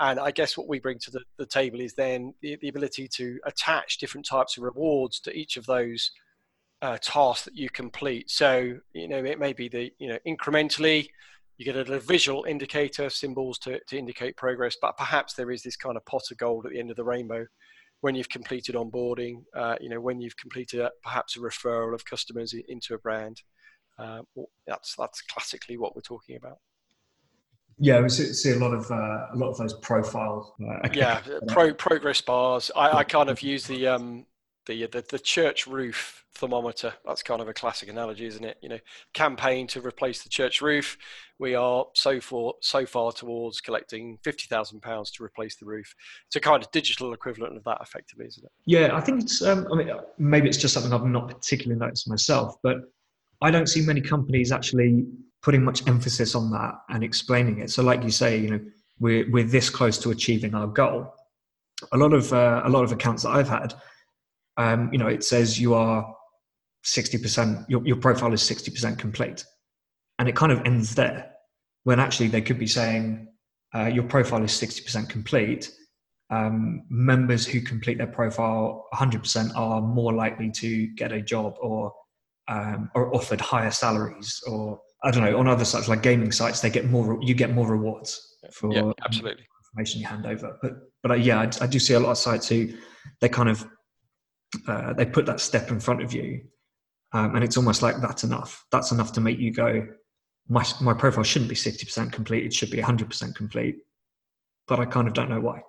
And 0.00 0.18
I 0.18 0.32
guess 0.32 0.58
what 0.58 0.66
we 0.66 0.80
bring 0.80 0.98
to 0.98 1.12
the, 1.12 1.20
the 1.38 1.46
table 1.46 1.80
is 1.80 1.94
then 1.94 2.34
the, 2.42 2.58
the 2.60 2.70
ability 2.70 3.06
to 3.06 3.38
attach 3.46 3.98
different 3.98 4.26
types 4.26 4.56
of 4.56 4.64
rewards 4.64 5.20
to 5.20 5.32
each 5.32 5.56
of 5.56 5.64
those 5.66 6.10
uh, 6.82 6.98
task 7.00 7.44
that 7.44 7.56
you 7.56 7.70
complete. 7.70 8.30
So, 8.30 8.74
you 8.92 9.08
know, 9.08 9.24
it 9.24 9.38
may 9.38 9.52
be 9.52 9.68
the, 9.68 9.90
you 9.98 10.08
know, 10.08 10.18
incrementally 10.26 11.08
you 11.56 11.64
get 11.64 11.76
a 11.76 11.78
little 11.78 11.98
visual 12.00 12.44
indicator, 12.44 13.08
symbols 13.08 13.58
to, 13.60 13.78
to 13.86 13.96
indicate 13.96 14.36
progress, 14.36 14.76
but 14.80 14.96
perhaps 14.96 15.34
there 15.34 15.50
is 15.50 15.62
this 15.62 15.76
kind 15.76 15.96
of 15.96 16.04
pot 16.04 16.22
of 16.30 16.38
gold 16.38 16.66
at 16.66 16.72
the 16.72 16.78
end 16.78 16.90
of 16.90 16.96
the 16.96 17.04
rainbow 17.04 17.46
when 18.00 18.14
you've 18.14 18.28
completed 18.28 18.74
onboarding, 18.74 19.44
uh, 19.56 19.76
you 19.80 19.88
know, 19.88 20.00
when 20.00 20.20
you've 20.20 20.36
completed 20.36 20.80
a, 20.80 20.90
perhaps 21.02 21.36
a 21.36 21.38
referral 21.38 21.94
of 21.94 22.04
customers 22.04 22.54
into 22.68 22.94
a 22.94 22.98
brand. 22.98 23.40
Uh, 23.98 24.22
that's 24.66 24.96
that's 24.96 25.22
classically 25.22 25.78
what 25.78 25.94
we're 25.94 26.02
talking 26.02 26.36
about. 26.36 26.58
Yeah, 27.78 28.00
we 28.00 28.08
see, 28.08 28.32
see 28.32 28.50
a 28.50 28.56
lot 28.56 28.74
of 28.74 28.90
uh, 28.90 29.26
a 29.32 29.36
lot 29.36 29.50
of 29.50 29.58
those 29.58 29.74
profile. 29.74 30.54
Uh, 30.60 30.88
yeah, 30.92 31.22
pro, 31.48 31.72
progress 31.72 32.20
bars. 32.20 32.72
I, 32.74 32.90
I 32.90 33.04
kind 33.04 33.30
of 33.30 33.40
use 33.40 33.66
the 33.66 33.86
um, 33.86 34.26
the, 34.66 34.86
the 34.86 35.04
the 35.10 35.18
church 35.18 35.66
roof 35.66 36.24
thermometer. 36.34 36.92
That's 37.04 37.22
kind 37.22 37.40
of 37.40 37.48
a 37.48 37.54
classic 37.54 37.88
analogy, 37.88 38.26
isn't 38.26 38.44
it? 38.44 38.56
You 38.60 38.68
know, 38.68 38.78
campaign 39.12 39.66
to 39.68 39.80
replace 39.80 40.22
the 40.22 40.28
church 40.28 40.60
roof. 40.60 40.96
We 41.38 41.54
are 41.54 41.86
so 41.94 42.20
far 42.20 42.54
so 42.60 42.86
far 42.86 43.12
towards 43.12 43.60
collecting 43.60 44.18
fifty 44.22 44.46
thousand 44.48 44.80
pounds 44.80 45.10
to 45.12 45.24
replace 45.24 45.56
the 45.56 45.66
roof. 45.66 45.94
It's 46.26 46.36
a 46.36 46.40
kind 46.40 46.62
of 46.62 46.70
digital 46.72 47.12
equivalent 47.12 47.56
of 47.56 47.64
that, 47.64 47.78
effectively, 47.80 48.26
isn't 48.26 48.44
it? 48.44 48.52
Yeah, 48.66 48.96
I 48.96 49.00
think 49.00 49.22
it's. 49.22 49.42
Um, 49.42 49.66
I 49.72 49.76
mean, 49.76 49.90
maybe 50.18 50.48
it's 50.48 50.58
just 50.58 50.74
something 50.74 50.92
I've 50.92 51.04
not 51.04 51.28
particularly 51.28 51.78
noticed 51.78 52.08
myself, 52.08 52.56
but 52.62 52.78
I 53.42 53.50
don't 53.50 53.68
see 53.68 53.84
many 53.84 54.00
companies 54.00 54.52
actually 54.52 55.06
putting 55.42 55.62
much 55.62 55.86
emphasis 55.86 56.34
on 56.34 56.50
that 56.50 56.74
and 56.88 57.04
explaining 57.04 57.58
it. 57.58 57.70
So, 57.70 57.82
like 57.82 58.02
you 58.02 58.10
say, 58.10 58.38
you 58.38 58.50
know, 58.50 58.60
we're 58.98 59.30
we're 59.30 59.44
this 59.44 59.68
close 59.70 59.98
to 59.98 60.10
achieving 60.10 60.54
our 60.54 60.66
goal. 60.66 61.12
A 61.92 61.96
lot 61.96 62.12
of 62.12 62.32
uh, 62.32 62.62
a 62.64 62.68
lot 62.68 62.84
of 62.84 62.92
accounts 62.92 63.24
that 63.24 63.30
I've 63.30 63.48
had 63.48 63.74
um, 64.56 64.90
you 64.92 64.98
know, 64.98 65.08
it 65.08 65.24
says 65.24 65.60
you 65.60 65.74
are 65.74 66.14
60%, 66.84 67.64
your, 67.68 67.86
your 67.86 67.96
profile 67.96 68.32
is 68.32 68.42
60% 68.42 68.98
complete. 68.98 69.44
And 70.18 70.28
it 70.28 70.36
kind 70.36 70.52
of 70.52 70.60
ends 70.64 70.94
there 70.94 71.30
when 71.84 72.00
actually 72.00 72.28
they 72.28 72.40
could 72.40 72.58
be 72.58 72.66
saying, 72.66 73.28
uh, 73.74 73.86
your 73.86 74.04
profile 74.04 74.42
is 74.42 74.52
60% 74.52 75.08
complete, 75.08 75.72
um, 76.30 76.84
members 76.88 77.46
who 77.46 77.60
complete 77.60 77.98
their 77.98 78.06
profile 78.06 78.86
100% 78.94 79.56
are 79.56 79.80
more 79.80 80.12
likely 80.12 80.50
to 80.52 80.86
get 80.88 81.12
a 81.12 81.20
job 81.20 81.54
or 81.60 81.92
um, 82.48 82.90
or 82.94 83.14
offered 83.14 83.40
higher 83.40 83.70
salaries 83.70 84.42
or 84.46 84.78
I 85.02 85.10
don't 85.10 85.24
know 85.24 85.38
on 85.38 85.48
other 85.48 85.64
sites 85.64 85.88
like 85.88 86.02
gaming 86.02 86.30
sites 86.30 86.60
they 86.60 86.68
get 86.68 86.90
more 86.90 87.18
you 87.22 87.34
get 87.34 87.54
more 87.54 87.66
rewards 87.66 88.36
for 88.52 88.70
yeah, 88.70 88.92
absolutely. 89.02 89.46
information 89.70 90.00
you 90.00 90.06
hand 90.06 90.26
over. 90.26 90.58
But 90.60 90.72
but 91.02 91.10
uh, 91.12 91.14
yeah 91.14 91.40
I, 91.40 91.64
I, 91.64 91.66
do 91.66 91.78
see 91.78 91.94
a 91.94 92.00
lot 92.00 92.10
of 92.10 92.18
sites 92.18 92.48
who 92.48 92.68
they 93.20 93.30
kind 93.30 93.48
of 93.48 93.66
uh, 94.68 94.92
they 94.92 95.04
put 95.04 95.26
that 95.26 95.40
step 95.40 95.70
in 95.70 95.80
front 95.80 96.02
of 96.02 96.12
you 96.12 96.40
um, 97.12 97.34
and 97.34 97.44
it's 97.44 97.56
almost 97.56 97.82
like 97.82 98.00
that's 98.00 98.24
enough 98.24 98.64
that's 98.70 98.92
enough 98.92 99.12
to 99.12 99.20
make 99.20 99.38
you 99.38 99.52
go 99.52 99.86
my, 100.48 100.64
my 100.80 100.92
profile 100.92 101.24
shouldn't 101.24 101.48
be 101.48 101.56
60% 101.56 102.12
complete 102.12 102.44
it 102.44 102.52
should 102.52 102.70
be 102.70 102.78
100% 102.78 103.34
complete 103.34 103.76
but 104.66 104.78
I 104.78 104.84
kind 104.84 105.08
of 105.08 105.14
don't 105.14 105.30
know 105.30 105.40
why 105.40 105.60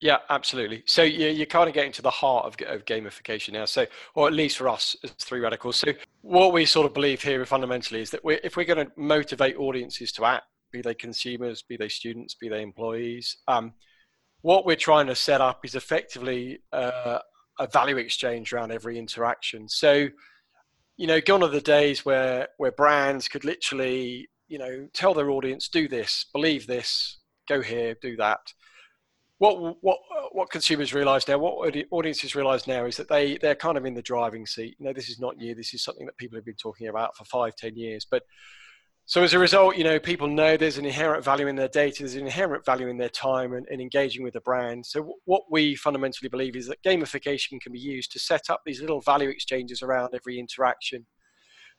yeah, 0.00 0.18
absolutely. 0.30 0.82
So 0.86 1.02
you, 1.02 1.28
you're 1.28 1.44
kind 1.44 1.68
of 1.68 1.74
getting 1.74 1.92
to 1.92 2.02
the 2.02 2.10
heart 2.10 2.46
of, 2.46 2.54
of 2.66 2.86
gamification 2.86 3.52
now. 3.52 3.66
So, 3.66 3.86
or 4.14 4.26
at 4.26 4.32
least 4.32 4.56
for 4.56 4.68
us 4.68 4.96
as 5.04 5.10
three 5.12 5.40
radicals. 5.40 5.76
So, 5.76 5.92
what 6.22 6.54
we 6.54 6.64
sort 6.64 6.86
of 6.86 6.94
believe 6.94 7.22
here 7.22 7.44
fundamentally 7.44 8.00
is 8.00 8.10
that 8.10 8.24
we're, 8.24 8.40
if 8.42 8.56
we're 8.56 8.64
going 8.64 8.86
to 8.86 8.92
motivate 8.96 9.58
audiences 9.58 10.10
to 10.12 10.24
act, 10.24 10.44
be 10.72 10.80
they 10.80 10.94
consumers, 10.94 11.62
be 11.62 11.76
they 11.76 11.90
students, 11.90 12.34
be 12.34 12.48
they 12.48 12.62
employees, 12.62 13.36
um, 13.46 13.74
what 14.40 14.64
we're 14.64 14.76
trying 14.76 15.06
to 15.06 15.14
set 15.14 15.42
up 15.42 15.64
is 15.66 15.74
effectively 15.74 16.62
uh, 16.72 17.18
a 17.60 17.68
value 17.68 17.96
exchange 17.96 18.52
around 18.52 18.72
every 18.72 18.98
interaction. 18.98 19.68
So, 19.68 20.08
you 20.96 21.06
know, 21.06 21.20
gone 21.20 21.44
are 21.44 21.48
the 21.48 21.60
days 21.60 22.04
where 22.04 22.48
where 22.56 22.72
brands 22.72 23.28
could 23.28 23.44
literally, 23.44 24.28
you 24.48 24.58
know, 24.58 24.88
tell 24.92 25.14
their 25.14 25.30
audience, 25.30 25.68
do 25.68 25.86
this, 25.86 26.26
believe 26.32 26.66
this, 26.66 27.20
go 27.48 27.62
here, 27.62 27.94
do 28.02 28.16
that 28.16 28.40
what 29.40 29.82
what 29.82 29.98
what 30.32 30.50
consumers 30.50 30.92
realise 30.92 31.26
now, 31.26 31.38
what 31.38 31.74
audiences 31.90 32.34
realise 32.34 32.66
now, 32.66 32.84
is 32.84 32.98
that 32.98 33.08
they 33.08 33.38
they're 33.38 33.54
kind 33.54 33.78
of 33.78 33.86
in 33.86 33.94
the 33.94 34.02
driving 34.02 34.44
seat. 34.44 34.76
You 34.78 34.84
know, 34.84 34.92
this 34.92 35.08
is 35.08 35.18
not 35.18 35.38
new. 35.38 35.54
This 35.54 35.72
is 35.72 35.82
something 35.82 36.04
that 36.04 36.18
people 36.18 36.36
have 36.36 36.44
been 36.44 36.54
talking 36.56 36.88
about 36.88 37.16
for 37.16 37.24
five, 37.24 37.56
ten 37.56 37.74
years. 37.74 38.06
But 38.08 38.22
so 39.10 39.24
as 39.24 39.34
a 39.34 39.40
result, 39.40 39.76
you 39.76 39.82
know, 39.82 39.98
people 39.98 40.28
know 40.28 40.56
there's 40.56 40.78
an 40.78 40.84
inherent 40.84 41.24
value 41.24 41.48
in 41.48 41.56
their 41.56 41.66
data. 41.66 42.04
There's 42.04 42.14
an 42.14 42.26
inherent 42.26 42.64
value 42.64 42.86
in 42.86 42.96
their 42.96 43.08
time 43.08 43.54
and, 43.54 43.66
and 43.68 43.80
engaging 43.80 44.22
with 44.22 44.34
the 44.34 44.40
brand. 44.40 44.86
So 44.86 45.16
what 45.24 45.42
we 45.50 45.74
fundamentally 45.74 46.28
believe 46.28 46.54
is 46.54 46.68
that 46.68 46.80
gamification 46.84 47.60
can 47.60 47.72
be 47.72 47.80
used 47.80 48.12
to 48.12 48.20
set 48.20 48.50
up 48.50 48.60
these 48.64 48.80
little 48.80 49.00
value 49.00 49.28
exchanges 49.28 49.82
around 49.82 50.14
every 50.14 50.38
interaction. 50.38 51.04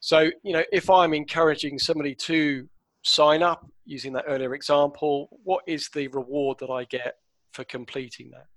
So 0.01 0.29
you 0.43 0.51
know, 0.51 0.63
if 0.73 0.89
I'm 0.89 1.13
encouraging 1.13 1.79
somebody 1.79 2.15
to 2.15 2.67
sign 3.03 3.43
up 3.43 3.65
using 3.85 4.11
that 4.11 4.25
earlier 4.27 4.53
example, 4.53 5.29
what 5.45 5.63
is 5.67 5.87
the 5.93 6.09
reward 6.09 6.57
that 6.59 6.69
I 6.69 6.83
get 6.83 7.15
for 7.53 7.63
completing 7.65 8.31
that. 8.31 8.47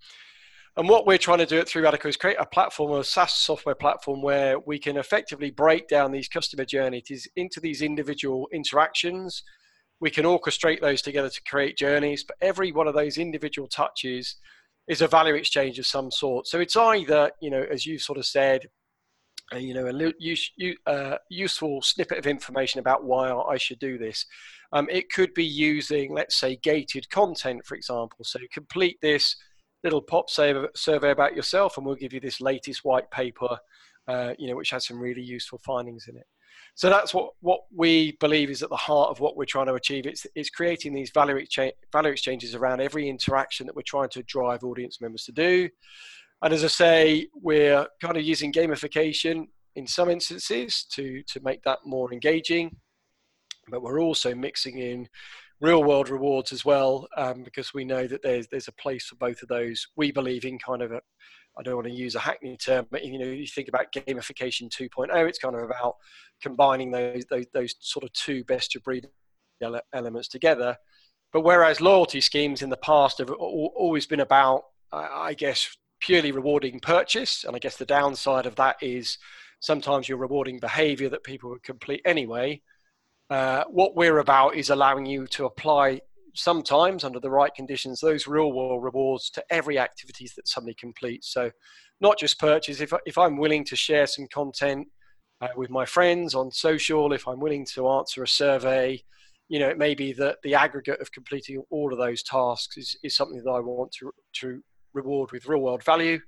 And 0.76 0.88
what 0.88 1.06
we're 1.06 1.18
trying 1.18 1.38
to 1.38 1.46
do 1.46 1.60
at 1.60 1.68
Three 1.68 1.82
Radical 1.82 2.08
is 2.08 2.16
create 2.16 2.36
a 2.40 2.46
platform, 2.46 2.92
a 2.92 3.04
SaaS 3.04 3.32
software 3.32 3.76
platform, 3.76 4.22
where 4.22 4.58
we 4.58 4.78
can 4.78 4.96
effectively 4.96 5.52
break 5.52 5.86
down 5.86 6.10
these 6.10 6.28
customer 6.28 6.64
journeys 6.64 7.28
into 7.36 7.60
these 7.60 7.80
individual 7.80 8.48
interactions. 8.52 9.44
We 10.00 10.10
can 10.10 10.24
orchestrate 10.24 10.80
those 10.80 11.00
together 11.00 11.30
to 11.30 11.42
create 11.48 11.78
journeys, 11.78 12.24
but 12.24 12.36
every 12.40 12.72
one 12.72 12.88
of 12.88 12.94
those 12.94 13.18
individual 13.18 13.68
touches 13.68 14.36
is 14.88 15.00
a 15.00 15.06
value 15.06 15.34
exchange 15.34 15.78
of 15.78 15.86
some 15.86 16.10
sort. 16.10 16.48
So 16.48 16.58
it's 16.58 16.76
either, 16.76 17.30
you 17.40 17.50
know, 17.50 17.64
as 17.70 17.86
you 17.86 17.96
sort 17.98 18.18
of 18.18 18.26
said, 18.26 18.66
uh, 19.52 19.58
you 19.58 19.74
know, 19.74 19.86
a 19.86 20.12
use, 20.18 20.50
uh, 20.86 21.18
useful 21.30 21.82
snippet 21.82 22.18
of 22.18 22.26
information 22.26 22.80
about 22.80 23.04
why 23.04 23.30
I 23.30 23.58
should 23.58 23.78
do 23.78 23.96
this. 23.96 24.26
Um, 24.72 24.88
it 24.90 25.12
could 25.12 25.32
be 25.34 25.44
using, 25.44 26.12
let's 26.12 26.36
say, 26.36 26.56
gated 26.56 27.08
content, 27.10 27.64
for 27.64 27.76
example. 27.76 28.24
So 28.24 28.40
complete 28.52 28.98
this 29.00 29.36
little 29.84 30.02
pop 30.02 30.28
survey 30.30 31.10
about 31.10 31.36
yourself, 31.36 31.76
and 31.76 31.86
we'll 31.86 31.94
give 31.94 32.12
you 32.12 32.20
this 32.20 32.40
latest 32.40 32.84
white 32.84 33.10
paper, 33.10 33.58
uh, 34.08 34.34
you 34.38 34.48
know, 34.48 34.56
which 34.56 34.70
has 34.70 34.86
some 34.86 34.98
really 34.98 35.22
useful 35.22 35.58
findings 35.58 36.08
in 36.08 36.16
it. 36.16 36.26
So 36.74 36.90
that's 36.90 37.14
what, 37.14 37.32
what 37.40 37.60
we 37.72 38.16
believe 38.18 38.50
is 38.50 38.62
at 38.62 38.70
the 38.70 38.76
heart 38.76 39.10
of 39.10 39.20
what 39.20 39.36
we're 39.36 39.44
trying 39.44 39.66
to 39.66 39.74
achieve. 39.74 40.06
It's, 40.06 40.26
it's 40.34 40.50
creating 40.50 40.92
these 40.92 41.10
value, 41.10 41.36
exchange, 41.36 41.74
value 41.92 42.10
exchanges 42.10 42.54
around 42.56 42.80
every 42.80 43.08
interaction 43.08 43.66
that 43.66 43.76
we're 43.76 43.82
trying 43.82 44.08
to 44.10 44.22
drive 44.24 44.64
audience 44.64 45.00
members 45.00 45.24
to 45.24 45.32
do. 45.32 45.68
And 46.42 46.52
as 46.52 46.64
I 46.64 46.68
say, 46.68 47.28
we're 47.32 47.86
kind 48.00 48.16
of 48.16 48.24
using 48.24 48.52
gamification 48.52 49.46
in 49.76 49.86
some 49.86 50.10
instances 50.10 50.84
to, 50.92 51.22
to 51.24 51.40
make 51.40 51.62
that 51.62 51.80
more 51.84 52.12
engaging 52.12 52.76
but 53.68 53.82
we're 53.82 54.00
also 54.00 54.34
mixing 54.34 54.78
in 54.78 55.08
real 55.60 55.84
world 55.84 56.08
rewards 56.08 56.52
as 56.52 56.64
well 56.64 57.08
um, 57.16 57.42
because 57.42 57.72
we 57.72 57.84
know 57.84 58.06
that 58.06 58.22
there's 58.22 58.46
there's 58.48 58.68
a 58.68 58.72
place 58.72 59.06
for 59.06 59.16
both 59.16 59.42
of 59.42 59.48
those. 59.48 59.86
We 59.96 60.12
believe 60.12 60.44
in 60.44 60.58
kind 60.58 60.82
of 60.82 60.92
a 60.92 61.00
I 61.56 61.62
don't 61.62 61.76
want 61.76 61.86
to 61.86 61.94
use 61.94 62.16
a 62.16 62.20
hackney 62.20 62.56
term, 62.56 62.86
but 62.90 63.04
you 63.04 63.18
know, 63.18 63.26
you 63.26 63.46
think 63.46 63.68
about 63.68 63.92
gamification 63.92 64.68
2.0, 64.68 65.28
it's 65.28 65.38
kind 65.38 65.54
of 65.54 65.62
about 65.62 65.96
combining 66.42 66.90
those 66.90 67.24
those, 67.30 67.46
those 67.52 67.74
sort 67.80 68.04
of 68.04 68.12
two 68.12 68.44
best 68.44 68.74
of 68.76 68.82
breed 68.82 69.06
elements 69.92 70.28
together. 70.28 70.76
But 71.32 71.42
whereas 71.42 71.80
loyalty 71.80 72.20
schemes 72.20 72.62
in 72.62 72.70
the 72.70 72.76
past 72.76 73.18
have 73.18 73.30
always 73.30 74.06
been 74.06 74.20
about, 74.20 74.62
I 74.92 75.34
guess, 75.34 75.76
purely 76.00 76.32
rewarding 76.32 76.80
purchase, 76.80 77.44
and 77.44 77.56
I 77.56 77.58
guess 77.58 77.76
the 77.76 77.86
downside 77.86 78.46
of 78.46 78.56
that 78.56 78.76
is 78.80 79.18
sometimes 79.60 80.08
you're 80.08 80.18
rewarding 80.18 80.60
behavior 80.60 81.08
that 81.08 81.24
people 81.24 81.50
would 81.50 81.62
complete 81.62 82.02
anyway. 82.04 82.62
Uh, 83.34 83.64
what 83.64 83.96
we're 83.96 84.18
about 84.18 84.54
is 84.54 84.70
allowing 84.70 85.04
you 85.04 85.26
to 85.26 85.44
apply 85.44 86.00
sometimes 86.36 87.02
under 87.02 87.18
the 87.18 87.28
right 87.28 87.52
conditions 87.52 87.98
those 87.98 88.28
real 88.28 88.52
world 88.52 88.84
rewards 88.84 89.28
to 89.28 89.42
every 89.50 89.76
activities 89.76 90.34
that 90.36 90.46
somebody 90.46 90.72
completes. 90.74 91.32
So 91.32 91.50
not 92.00 92.16
just 92.16 92.38
purchase. 92.38 92.80
If, 92.80 92.92
if 93.06 93.18
i'm 93.18 93.36
willing 93.36 93.64
to 93.64 93.74
share 93.74 94.06
some 94.06 94.28
content 94.32 94.86
uh, 95.40 95.48
with 95.56 95.68
my 95.68 95.84
friends 95.84 96.36
on 96.36 96.52
social 96.52 97.12
if 97.12 97.26
i'm 97.26 97.40
willing 97.40 97.66
to 97.74 97.88
answer 97.88 98.22
a 98.22 98.28
survey 98.28 99.02
you 99.48 99.58
know 99.58 99.68
it 99.68 99.78
may 99.78 99.96
be 99.96 100.12
that 100.12 100.36
the 100.44 100.54
aggregate 100.54 101.00
of 101.00 101.10
completing 101.10 101.60
all 101.70 101.92
of 101.92 101.98
those 101.98 102.22
tasks 102.22 102.76
is, 102.76 102.96
is 103.02 103.16
something 103.16 103.42
that 103.42 103.50
i 103.50 103.58
want 103.58 103.90
to, 103.98 104.12
to 104.32 104.62
reward 104.92 105.32
with 105.32 105.46
real 105.46 105.60
world 105.60 105.82
value. 105.82 106.20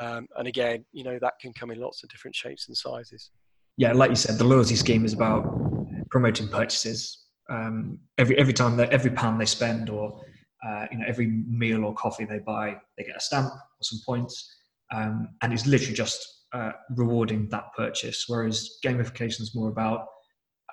Um, 0.00 0.26
and 0.38 0.48
again 0.48 0.86
you 0.92 1.04
know 1.04 1.18
that 1.20 1.34
can 1.38 1.52
come 1.52 1.70
in 1.70 1.78
lots 1.78 2.02
of 2.02 2.08
different 2.08 2.34
shapes 2.34 2.66
and 2.68 2.74
sizes. 2.74 3.30
Yeah 3.76 3.92
like 3.92 4.08
you 4.08 4.16
said 4.16 4.38
the 4.38 4.44
loyalty 4.44 4.76
scheme 4.76 5.04
is 5.04 5.12
about 5.12 5.79
promoting 6.10 6.48
purchases. 6.48 7.26
Um, 7.48 7.98
every 8.18 8.38
every 8.38 8.52
time 8.52 8.76
that 8.76 8.90
every 8.90 9.10
pound 9.10 9.40
they 9.40 9.46
spend, 9.46 9.90
or 9.90 10.20
uh, 10.66 10.86
you 10.90 10.98
know, 10.98 11.04
every 11.06 11.26
meal 11.26 11.84
or 11.84 11.94
coffee 11.94 12.24
they 12.24 12.38
buy, 12.38 12.76
they 12.96 13.04
get 13.04 13.16
a 13.16 13.20
stamp 13.20 13.52
or 13.52 13.82
some 13.82 14.00
points, 14.04 14.54
um, 14.94 15.28
and 15.42 15.52
it's 15.52 15.66
literally 15.66 15.94
just 15.94 16.46
uh, 16.52 16.72
rewarding 16.96 17.48
that 17.48 17.72
purchase. 17.76 18.24
Whereas 18.28 18.78
gamification 18.84 19.40
is 19.40 19.54
more 19.54 19.68
about 19.68 20.06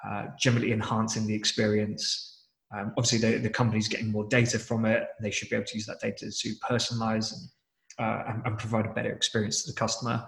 uh, 0.08 0.26
generally 0.40 0.72
enhancing 0.72 1.26
the 1.26 1.34
experience. 1.34 2.46
Um, 2.76 2.94
obviously, 2.98 3.20
the, 3.20 3.38
the 3.38 3.50
company's 3.50 3.88
getting 3.88 4.12
more 4.12 4.28
data 4.28 4.60
from 4.60 4.86
it. 4.86 5.08
They 5.22 5.32
should 5.32 5.50
be 5.50 5.56
able 5.56 5.66
to 5.68 5.76
use 5.76 5.86
that 5.86 6.02
data 6.02 6.30
to 6.30 6.50
personalize 6.70 7.34
and, 7.34 8.06
uh, 8.06 8.24
and, 8.28 8.42
and 8.46 8.58
provide 8.58 8.86
a 8.86 8.94
better 8.94 9.12
experience 9.12 9.64
to 9.64 9.72
the 9.72 9.80
customer, 9.80 10.26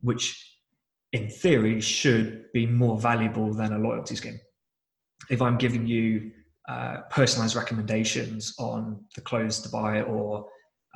which 0.00 0.44
in 1.12 1.28
theory 1.28 1.80
should 1.80 2.44
be 2.52 2.66
more 2.66 2.98
valuable 2.98 3.54
than 3.54 3.72
a 3.72 3.78
loyalty 3.78 4.14
scheme 4.14 4.38
if 5.30 5.42
I'm 5.42 5.58
giving 5.58 5.86
you 5.86 6.32
uh, 6.68 6.98
personalized 7.10 7.56
recommendations 7.56 8.54
on 8.58 9.02
the 9.14 9.20
clothes 9.20 9.60
to 9.62 9.68
buy 9.68 10.02
or 10.02 10.46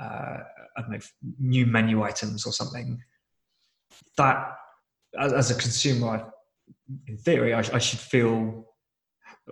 uh, 0.00 0.38
I 0.76 0.80
don't 0.80 0.90
know 0.90 0.98
new 1.38 1.66
menu 1.66 2.02
items 2.02 2.46
or 2.46 2.52
something, 2.52 3.00
that 4.16 4.54
as, 5.18 5.32
as 5.32 5.50
a 5.50 5.54
consumer, 5.54 6.30
in 7.06 7.16
theory, 7.18 7.54
I, 7.54 7.58
I, 7.58 7.78
should 7.78 7.98
feel 7.98 8.66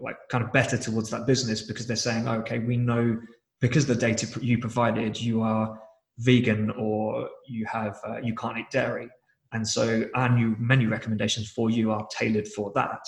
like 0.00 0.16
kind 0.30 0.44
of 0.44 0.52
better 0.52 0.76
towards 0.76 1.10
that 1.10 1.26
business 1.26 1.62
because 1.62 1.86
they're 1.86 1.96
saying, 1.96 2.28
oh, 2.28 2.34
okay, 2.38 2.58
we 2.58 2.76
know 2.76 3.18
because 3.60 3.86
the 3.86 3.94
data 3.94 4.26
you 4.40 4.58
provided, 4.58 5.20
you 5.20 5.42
are 5.42 5.78
vegan 6.18 6.70
or 6.72 7.28
you 7.46 7.66
have 7.66 7.98
uh, 8.06 8.18
you 8.22 8.34
can't 8.34 8.58
eat 8.58 8.70
dairy, 8.70 9.08
and 9.52 9.66
so 9.66 10.04
our 10.14 10.28
new 10.28 10.56
menu 10.58 10.88
recommendations 10.88 11.50
for 11.50 11.70
you 11.70 11.90
are 11.90 12.06
tailored 12.10 12.48
for 12.48 12.72
that 12.74 13.00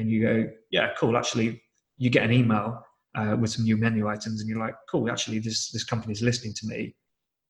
and 0.00 0.10
you 0.10 0.22
go, 0.22 0.50
yeah, 0.70 0.90
cool. 0.98 1.16
Actually, 1.16 1.62
you 1.98 2.10
get 2.10 2.24
an 2.24 2.32
email 2.32 2.82
uh, 3.14 3.36
with 3.38 3.50
some 3.50 3.64
new 3.64 3.76
menu 3.76 4.08
items, 4.08 4.40
and 4.40 4.48
you're 4.48 4.58
like, 4.58 4.74
cool. 4.90 5.10
Actually, 5.10 5.38
this 5.38 5.70
this 5.70 5.84
company 5.84 6.12
is 6.12 6.22
listening 6.22 6.54
to 6.54 6.66
me. 6.66 6.94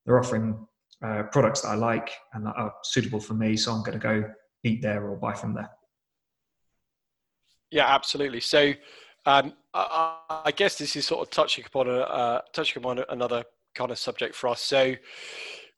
They're 0.04 0.18
offering 0.18 0.66
uh, 1.04 1.24
products 1.32 1.62
that 1.62 1.68
I 1.68 1.74
like 1.74 2.10
and 2.34 2.44
that 2.46 2.54
are 2.56 2.72
suitable 2.84 3.20
for 3.20 3.34
me, 3.34 3.56
so 3.56 3.72
I'm 3.72 3.82
going 3.82 3.98
to 3.98 4.02
go 4.02 4.24
eat 4.64 4.82
there 4.82 5.08
or 5.08 5.16
buy 5.16 5.32
from 5.32 5.54
there. 5.54 5.70
Yeah, 7.70 7.86
absolutely. 7.86 8.40
So, 8.40 8.72
um, 9.26 9.52
I, 9.72 10.18
I, 10.46 10.50
guess 10.50 10.76
this 10.76 10.96
is 10.96 11.06
sort 11.06 11.26
of 11.26 11.30
touching 11.30 11.64
upon 11.64 11.88
a 11.88 12.00
uh, 12.00 12.40
touching 12.52 12.82
upon 12.82 13.04
another 13.08 13.44
kind 13.74 13.90
of 13.90 13.98
subject 13.98 14.34
for 14.34 14.48
us. 14.48 14.60
So, 14.60 14.94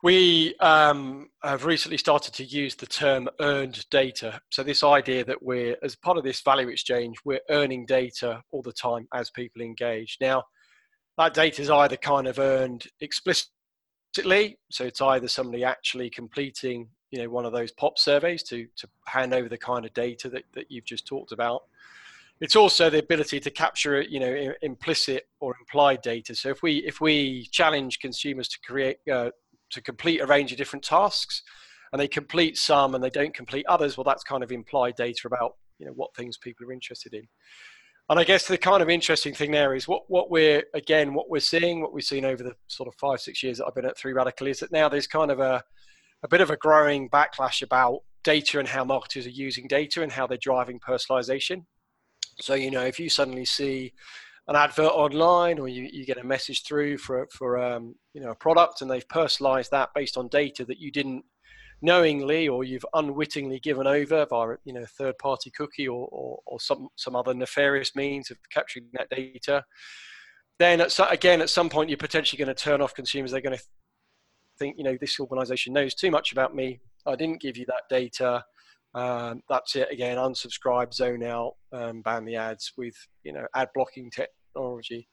we 0.03 0.57
um, 0.57 1.29
have 1.45 1.65
recently 1.65 1.97
started 1.97 2.35
to 2.35 2.45
use 2.45 2.75
the 2.75 2.87
term 2.87 3.29
earned 3.41 3.89
data. 3.89 4.41
So, 4.51 4.63
this 4.63 4.83
idea 4.83 5.25
that 5.25 5.43
we're, 5.43 5.77
as 5.83 5.95
part 5.95 6.19
of 6.19 6.25
this 6.25 6.41
value 6.41 6.69
exchange, 6.69 7.19
we're 7.25 7.41
earning 7.51 7.87
data 7.87 8.43
all 8.51 8.63
the 8.63 8.73
time 8.73 9.07
as 9.15 9.31
people 9.31 9.63
engage. 9.63 10.19
Now, 10.21 10.45
that 11.19 11.35
data 11.35 11.63
is 11.63 11.71
either 11.71 11.97
kind 11.97 12.27
of 12.27 12.41
earned 12.41 12.87
explicitly, 13.01 14.59
so 14.71 14.85
it's 14.85 15.01
either 15.01 15.29
somebody 15.29 15.63
actually 15.65 16.11
completing 16.11 16.89
you 17.13 17.23
know 17.23 17.29
one 17.29 17.45
of 17.45 17.53
those 17.53 17.71
pop 17.71 17.99
surveys 17.99 18.43
to 18.43 18.67
to 18.77 18.89
hand 19.07 19.33
over 19.33 19.49
the 19.49 19.59
kind 19.59 19.85
of 19.85 19.93
data 19.95 20.29
that, 20.31 20.45
that 20.55 20.71
you've 20.71 20.85
just 20.85 21.07
talked 21.07 21.31
about 21.31 21.63
it's 22.41 22.57
also 22.57 22.91
the 22.91 22.99
ability 22.99 23.39
to 23.39 23.51
capture 23.51 24.01
you 24.01 24.19
know 24.19 24.53
implicit 24.63 25.29
or 25.39 25.55
implied 25.61 26.01
data 26.01 26.35
so 26.35 26.49
if 26.49 26.63
we 26.63 26.79
if 26.79 27.01
we 27.01 27.47
challenge 27.53 27.99
consumers 28.01 28.49
to 28.49 28.59
create 28.67 28.97
uh, 29.13 29.31
to 29.73 29.83
complete 29.83 30.21
a 30.21 30.27
range 30.27 30.53
of 30.53 30.59
different 30.59 30.85
tasks 30.85 31.43
and 31.93 32.01
they 32.01 32.09
complete 32.09 32.57
some 32.57 32.95
and 32.95 33.03
they 33.03 33.11
don't 33.11 33.35
complete 33.35 33.67
others 33.69 33.97
well 33.97 34.05
that's 34.05 34.25
kind 34.25 34.43
of 34.43 34.53
implied 34.53 34.95
data 34.97 35.27
about 35.27 35.57
you 35.79 35.87
know 35.87 35.93
what 35.93 36.15
things 36.15 36.39
people 36.39 36.67
are 36.67 36.73
interested 36.73 37.13
in 37.15 37.27
and 38.09 38.19
I 38.19 38.25
guess 38.25 38.47
the 38.47 38.59
kind 38.59 38.83
of 38.83 38.91
interesting 38.91 39.33
thing 39.33 39.53
there 39.53 39.75
is 39.75 39.87
what, 39.87 40.03
what 40.09 40.31
we're 40.31 40.65
again 40.75 41.15
what 41.15 41.31
we're 41.31 41.41
seeing, 41.41 41.81
what 41.81 41.93
we've 41.93 42.05
seen 42.05 42.25
over 42.25 42.43
the 42.43 42.55
sort 42.67 42.89
of 42.89 42.95
five 42.97 43.21
six 43.21 43.43
years 43.43 43.59
that 43.59 43.67
I've 43.67 43.75
been 43.75 43.87
at 43.87 43.97
Three 43.97 44.13
Radical 44.13 44.49
is 44.49 44.61
that 44.61 44.73
now 44.73 44.89
there's 44.89 45.07
kind 45.07 45.31
of 45.31 45.41
a 45.41 45.63
a 46.23 46.29
bit 46.29 46.41
of 46.41 46.51
a 46.51 46.57
growing 46.57 47.09
backlash 47.09 47.63
about 47.63 48.01
data 48.23 48.59
and 48.59 48.69
how 48.69 48.85
marketers 48.85 49.27
are 49.27 49.31
using 49.31 49.67
data 49.67 50.03
and 50.03 50.13
how 50.13 50.27
they're 50.27 50.39
driving 50.39 50.79
personalization. 50.79 51.65
So 52.41 52.55
you 52.55 52.71
know 52.71 52.85
if 52.85 52.99
you 52.99 53.09
suddenly 53.09 53.45
see 53.45 53.93
an 54.49 54.57
advert 54.57 54.91
online 54.93 55.59
or 55.59 55.69
you, 55.69 55.89
you 55.93 56.05
get 56.05 56.19
a 56.19 56.25
message 56.25 56.65
through 56.67 56.99
for 56.99 57.29
for 57.33 57.59
um, 57.59 57.95
you 58.13 58.21
know 58.21 58.31
a 58.31 58.35
product 58.35 58.83
and 58.83 58.91
they've 58.91 59.09
personalized 59.09 59.71
that 59.71 59.91
based 59.95 60.17
on 60.17 60.29
data 60.29 60.65
that 60.65 60.79
you 60.79 60.91
didn't 60.91 61.25
knowingly 61.81 62.49
or 62.49 62.65
you've 62.65 62.87
unwittingly 62.95 63.59
given 63.61 63.87
over 63.87 64.25
via 64.31 64.57
you 64.65 64.73
know 64.73 64.85
third 64.99 65.17
party 65.19 65.51
cookie 65.51 65.89
or, 65.89 66.09
or, 66.11 66.39
or 66.47 66.61
some 66.61 66.89
some 66.97 67.17
other 67.17 67.35
nefarious 67.35 67.95
means 67.95 68.31
of 68.31 68.39
capturing 68.53 68.87
that 68.93 69.11
data. 69.11 69.65
Then 70.59 70.81
at 70.81 70.93
so, 70.93 71.07
again 71.09 71.41
at 71.41 71.51
some 71.51 71.69
point 71.69 71.91
you're 71.91 71.97
potentially 71.97 72.39
going 72.39 72.55
to 72.55 72.63
turn 72.63 72.81
off 72.81 72.95
consumers. 72.95 73.33
They're 73.33 73.41
going 73.41 73.59
to 73.59 73.65
think 74.59 74.77
you 74.79 74.85
know 74.85 74.97
this 75.01 75.19
organization 75.19 75.73
knows 75.73 75.95
too 75.95 76.11
much 76.11 76.33
about 76.33 76.55
me. 76.55 76.81
I 77.07 77.17
didn't 77.17 77.41
give 77.41 77.57
you 77.57 77.67
that 77.67 77.83
data 77.91 78.45
um, 78.95 79.41
that's 79.49 79.77
it 79.77 79.89
again 79.91 80.19
unsubscribe 80.19 80.93
zone 80.93 81.23
out 81.23 81.55
um, 81.73 82.03
ban 82.03 82.25
the 82.25 82.37
ads 82.37 82.73
with 82.77 82.95
you 83.25 83.33
know 83.33 83.47
ad 83.55 83.69
blocking 83.75 84.11
technology 84.11 85.09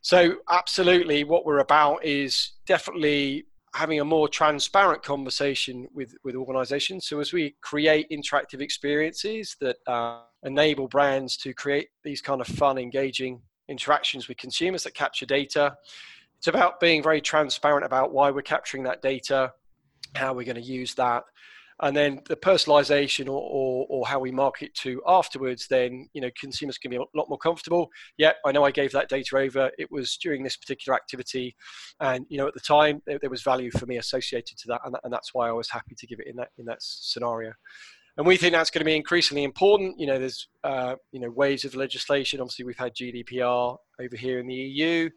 so 0.00 0.36
absolutely 0.50 1.24
what 1.24 1.44
we're 1.44 1.58
about 1.58 2.04
is 2.04 2.52
definitely 2.66 3.46
having 3.74 4.00
a 4.00 4.04
more 4.04 4.28
transparent 4.28 5.02
conversation 5.02 5.86
with, 5.92 6.14
with 6.24 6.34
organizations. 6.34 7.06
So 7.06 7.20
as 7.20 7.32
we 7.32 7.54
create 7.60 8.08
interactive 8.10 8.60
experiences 8.60 9.56
that 9.60 9.76
uh, 9.86 10.22
enable 10.42 10.88
brands 10.88 11.36
to 11.38 11.52
create 11.52 11.88
these 12.02 12.20
kind 12.22 12.40
of 12.40 12.46
fun, 12.46 12.78
engaging 12.78 13.42
interactions 13.68 14.28
with 14.28 14.38
consumers 14.38 14.84
that 14.84 14.94
capture 14.94 15.26
data, 15.26 15.76
it's 16.38 16.46
about 16.46 16.80
being 16.80 17.02
very 17.02 17.20
transparent 17.20 17.84
about 17.84 18.12
why 18.12 18.30
we're 18.30 18.42
capturing 18.42 18.84
that 18.84 19.02
data, 19.02 19.52
how 20.14 20.32
we're 20.32 20.44
going 20.44 20.56
to 20.56 20.62
use 20.62 20.94
that, 20.94 21.24
and 21.80 21.96
then 21.96 22.20
the 22.28 22.36
personalization 22.36 23.26
or, 23.26 23.40
or, 23.40 23.86
or, 23.88 24.06
how 24.06 24.18
we 24.18 24.32
market 24.32 24.74
to 24.74 25.00
afterwards 25.06 25.66
then 25.68 26.08
you 26.12 26.20
know 26.20 26.30
consumers 26.38 26.78
can 26.78 26.90
be 26.90 26.96
a 26.96 27.00
lot 27.14 27.28
more 27.28 27.38
comfortable. 27.38 27.88
Yeah 28.16 28.32
i 28.44 28.52
know 28.52 28.64
i 28.64 28.70
gave 28.70 28.92
that 28.92 29.08
data 29.08 29.36
over. 29.36 29.70
It 29.78 29.90
was 29.90 30.16
during 30.16 30.42
this 30.42 30.56
particular 30.56 30.96
activity 30.96 31.54
and 32.00 32.26
you 32.28 32.38
know 32.38 32.48
at 32.48 32.54
the 32.54 32.60
time 32.60 33.02
there, 33.06 33.18
there 33.18 33.30
was 33.30 33.42
value 33.42 33.70
for 33.70 33.86
me 33.86 33.98
associated 33.98 34.58
to 34.58 34.68
that 34.68 34.80
and, 34.84 34.96
and, 35.04 35.12
that's 35.12 35.32
why 35.32 35.48
i 35.48 35.52
was 35.52 35.70
happy 35.70 35.94
to 35.96 36.06
give 36.06 36.20
it 36.20 36.26
in 36.26 36.36
that 36.36 36.48
in 36.58 36.64
that 36.66 36.78
scenario. 36.80 37.52
And 38.16 38.26
we 38.26 38.36
think 38.36 38.52
that's 38.52 38.70
going 38.70 38.80
to 38.80 38.84
be 38.84 38.96
increasingly 38.96 39.44
important. 39.44 39.98
You 40.00 40.06
know 40.06 40.18
there's 40.18 40.48
uh, 40.64 40.96
you 41.12 41.20
know 41.20 41.30
waves 41.30 41.64
of 41.64 41.74
legislation. 41.74 42.40
Obviously 42.40 42.64
we've 42.64 42.76
had 42.76 42.94
gdpr 42.94 43.76
over 44.00 44.16
here 44.16 44.40
in 44.40 44.46
the 44.46 44.54
eu 44.54 45.10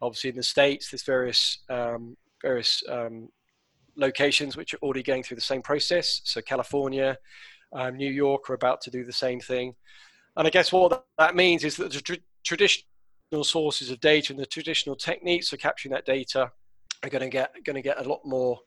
obviously 0.00 0.30
in 0.30 0.36
the 0.36 0.42
states 0.42 0.90
there's 0.90 1.02
various 1.02 1.58
um, 1.68 2.16
various 2.42 2.82
um, 2.88 3.28
locations 3.98 4.56
which 4.56 4.72
are 4.72 4.78
already 4.78 5.02
going 5.02 5.22
through 5.22 5.34
the 5.34 5.40
same 5.40 5.60
process. 5.60 6.22
So 6.24 6.40
California, 6.40 7.18
um, 7.72 7.96
New 7.96 8.10
York 8.10 8.48
are 8.48 8.54
about 8.54 8.80
to 8.82 8.90
do 8.90 9.04
the 9.04 9.12
same 9.12 9.40
thing. 9.40 9.74
And 10.36 10.46
I 10.46 10.50
guess 10.50 10.72
what 10.72 11.04
that 11.18 11.36
means 11.36 11.64
is 11.64 11.76
that 11.76 11.92
the 11.92 12.00
tr- 12.00 12.14
traditional 12.44 12.84
sources 13.42 13.90
of 13.90 14.00
data 14.00 14.32
and 14.32 14.40
the 14.40 14.46
traditional 14.46 14.96
techniques 14.96 15.48
for 15.48 15.56
capturing 15.56 15.92
that 15.92 16.06
data 16.06 16.50
are 17.02 17.10
going 17.10 17.22
to 17.22 17.28
get 17.28 17.52
going 17.64 17.74
to 17.74 17.82
get 17.82 18.04
a 18.04 18.08
lot 18.08 18.20
more 18.24 18.58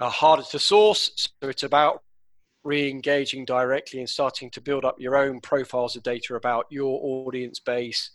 uh, 0.00 0.08
harder 0.08 0.42
to 0.50 0.58
source. 0.58 1.30
So 1.40 1.48
it's 1.48 1.62
about 1.62 2.02
re-engaging 2.64 3.44
directly 3.44 4.00
and 4.00 4.08
starting 4.08 4.50
to 4.50 4.60
build 4.60 4.84
up 4.84 4.96
your 4.98 5.16
own 5.16 5.40
profiles 5.40 5.94
of 5.94 6.02
data 6.02 6.34
about 6.34 6.66
your 6.68 6.98
audience 7.00 7.60
base 7.60 8.10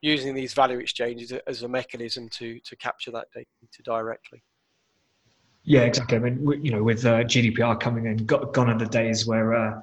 using 0.00 0.34
these 0.34 0.54
value 0.54 0.78
exchanges 0.78 1.32
as 1.46 1.62
a 1.62 1.68
mechanism 1.68 2.28
to 2.30 2.58
to 2.60 2.76
capture 2.76 3.12
that 3.12 3.28
data 3.34 3.82
directly. 3.84 4.42
Yeah, 5.64 5.82
exactly. 5.82 6.16
I 6.16 6.20
mean, 6.20 6.64
you 6.64 6.72
know, 6.72 6.82
with 6.82 7.04
uh, 7.04 7.22
GDPR 7.22 7.78
coming 7.78 8.06
in, 8.06 8.26
got, 8.26 8.52
gone 8.52 8.68
are 8.68 8.78
the 8.78 8.86
days 8.86 9.26
where 9.26 9.54
uh, 9.54 9.80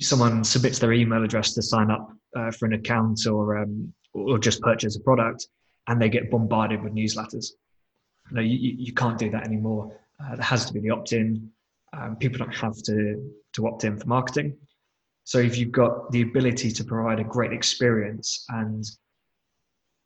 someone 0.00 0.44
submits 0.44 0.78
their 0.78 0.92
email 0.92 1.24
address 1.24 1.54
to 1.54 1.62
sign 1.62 1.90
up 1.90 2.12
uh, 2.36 2.50
for 2.50 2.66
an 2.66 2.74
account 2.74 3.26
or 3.26 3.58
um, 3.58 3.92
or 4.12 4.38
just 4.38 4.60
purchase 4.60 4.96
a 4.96 5.00
product, 5.00 5.46
and 5.86 6.00
they 6.00 6.08
get 6.08 6.30
bombarded 6.30 6.82
with 6.82 6.94
newsletters. 6.94 7.52
No, 8.30 8.42
you, 8.42 8.74
you 8.78 8.92
can't 8.92 9.18
do 9.18 9.30
that 9.30 9.46
anymore. 9.46 9.98
Uh, 10.22 10.36
there 10.36 10.44
has 10.44 10.66
to 10.66 10.74
be 10.74 10.80
the 10.80 10.90
opt-in. 10.90 11.50
Um, 11.96 12.16
people 12.16 12.38
don't 12.38 12.54
have 12.54 12.76
to 12.82 13.32
to 13.54 13.66
opt 13.66 13.84
in 13.84 13.96
for 13.96 14.06
marketing. 14.06 14.58
So 15.24 15.38
if 15.38 15.56
you've 15.56 15.72
got 15.72 16.10
the 16.10 16.22
ability 16.22 16.70
to 16.72 16.84
provide 16.84 17.20
a 17.20 17.24
great 17.24 17.52
experience 17.52 18.44
and 18.50 18.84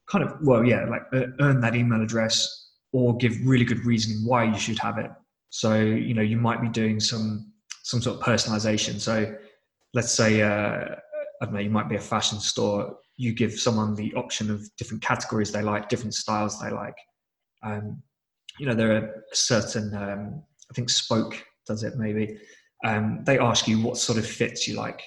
kind 0.09 0.25
of 0.25 0.37
well, 0.43 0.65
yeah, 0.65 0.85
like 0.85 1.03
earn 1.41 1.61
that 1.61 1.75
email 1.75 2.03
address 2.03 2.62
or 2.93 3.17
give 3.17 3.37
really 3.45 3.65
good 3.65 3.85
reasoning 3.85 4.25
why 4.27 4.45
you 4.45 4.59
should 4.59 4.79
have 4.79 4.99
it. 4.99 5.11
So 5.51 5.77
you 5.81 6.15
know 6.15 6.23
you 6.23 6.37
might 6.37 6.61
be 6.61 6.69
doing 6.69 7.01
some 7.01 7.53
some 7.83 8.01
sort 8.01 8.19
of 8.19 8.23
personalization. 8.23 9.01
So 9.01 9.35
let's 9.95 10.13
say 10.13 10.43
uh, 10.43 10.97
I 11.43 11.45
don't 11.45 11.55
know, 11.55 11.61
you 11.61 11.71
might 11.71 11.89
be 11.89 11.97
a 11.97 12.01
fashion 12.01 12.39
store. 12.39 12.97
You 13.17 13.33
give 13.33 13.59
someone 13.59 13.95
the 13.95 14.15
option 14.15 14.51
of 14.51 14.65
different 14.77 15.03
categories 15.03 15.51
they 15.51 15.63
like, 15.63 15.89
different 15.89 16.15
styles 16.15 16.61
they 16.61 16.71
like. 16.71 16.95
Um, 17.65 18.03
you 18.59 18.67
know, 18.67 18.75
there 18.75 18.93
are 18.93 19.25
certain. 19.33 19.95
Um, 19.95 20.43
I 20.71 20.75
think 20.75 20.89
Spoke 20.89 21.43
does 21.67 21.83
it 21.83 21.97
maybe. 21.97 22.39
Um, 22.85 23.23
they 23.25 23.39
ask 23.39 23.67
you 23.69 23.81
what 23.81 23.97
sort 23.97 24.19
of 24.19 24.27
fits 24.27 24.69
you 24.69 24.77
like, 24.77 25.03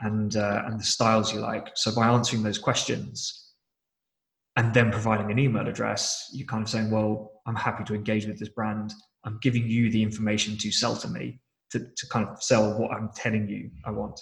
and 0.00 0.36
uh, 0.36 0.62
and 0.66 0.78
the 0.78 0.84
styles 0.84 1.32
you 1.32 1.40
like. 1.40 1.70
So 1.74 1.94
by 1.94 2.08
answering 2.08 2.42
those 2.42 2.58
questions, 2.58 3.41
and 4.56 4.74
then 4.74 4.90
providing 4.90 5.30
an 5.30 5.38
email 5.38 5.66
address, 5.66 6.30
you're 6.32 6.46
kind 6.46 6.62
of 6.62 6.68
saying, 6.68 6.90
well, 6.90 7.32
I'm 7.46 7.56
happy 7.56 7.84
to 7.84 7.94
engage 7.94 8.26
with 8.26 8.38
this 8.38 8.50
brand. 8.50 8.92
I'm 9.24 9.38
giving 9.40 9.66
you 9.66 9.90
the 9.90 10.02
information 10.02 10.58
to 10.58 10.70
sell 10.70 10.96
to 10.96 11.08
me 11.08 11.40
to, 11.70 11.78
to 11.78 12.06
kind 12.08 12.28
of 12.28 12.42
sell 12.42 12.78
what 12.78 12.92
I'm 12.92 13.10
telling 13.14 13.48
you 13.48 13.70
I 13.84 13.90
want, 13.90 14.20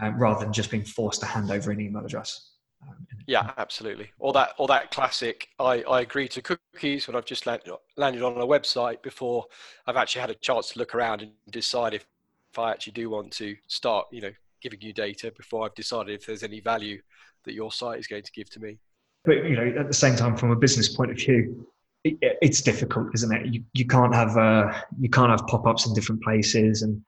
um, 0.00 0.18
rather 0.18 0.44
than 0.44 0.52
just 0.52 0.70
being 0.70 0.84
forced 0.84 1.20
to 1.20 1.26
hand 1.26 1.50
over 1.50 1.72
an 1.72 1.80
email 1.80 2.04
address. 2.04 2.52
Um, 2.82 3.06
yeah, 3.26 3.50
absolutely. 3.56 4.10
Or 4.18 4.32
that, 4.34 4.52
or 4.58 4.68
that 4.68 4.90
classic. 4.90 5.48
I, 5.58 5.82
I 5.82 6.02
agree 6.02 6.28
to 6.28 6.42
cookies 6.42 7.08
when 7.08 7.16
I've 7.16 7.24
just 7.24 7.46
landed, 7.46 7.72
landed 7.96 8.22
on 8.22 8.36
a 8.36 8.46
website 8.46 9.02
before 9.02 9.46
I've 9.86 9.96
actually 9.96 10.20
had 10.20 10.30
a 10.30 10.34
chance 10.34 10.70
to 10.70 10.78
look 10.78 10.94
around 10.94 11.22
and 11.22 11.32
decide 11.50 11.94
if, 11.94 12.06
if 12.52 12.58
I 12.58 12.70
actually 12.70 12.92
do 12.92 13.10
want 13.10 13.32
to 13.32 13.56
start, 13.66 14.06
you 14.12 14.20
know, 14.20 14.32
giving 14.62 14.80
you 14.80 14.92
data 14.92 15.32
before 15.36 15.64
I've 15.64 15.74
decided 15.74 16.14
if 16.14 16.26
there's 16.26 16.42
any 16.42 16.60
value 16.60 17.00
that 17.44 17.54
your 17.54 17.72
site 17.72 17.98
is 17.98 18.06
going 18.06 18.22
to 18.22 18.32
give 18.32 18.48
to 18.50 18.60
me 18.60 18.78
but 19.24 19.44
you 19.44 19.56
know, 19.56 19.80
at 19.80 19.88
the 19.88 19.94
same 19.94 20.16
time, 20.16 20.36
from 20.36 20.50
a 20.50 20.56
business 20.56 20.88
point 20.88 21.10
of 21.10 21.16
view, 21.16 21.66
it, 22.04 22.18
it's 22.42 22.60
difficult, 22.60 23.08
isn't 23.14 23.32
it? 23.32 23.46
You 23.46 23.64
you 23.72 23.86
can't 23.86 24.14
have 24.14 24.36
uh, 24.36 24.72
you 25.00 25.08
can't 25.08 25.30
have 25.30 25.46
pop 25.46 25.66
ups 25.66 25.86
in 25.86 25.94
different 25.94 26.22
places, 26.22 26.82
and 26.82 27.02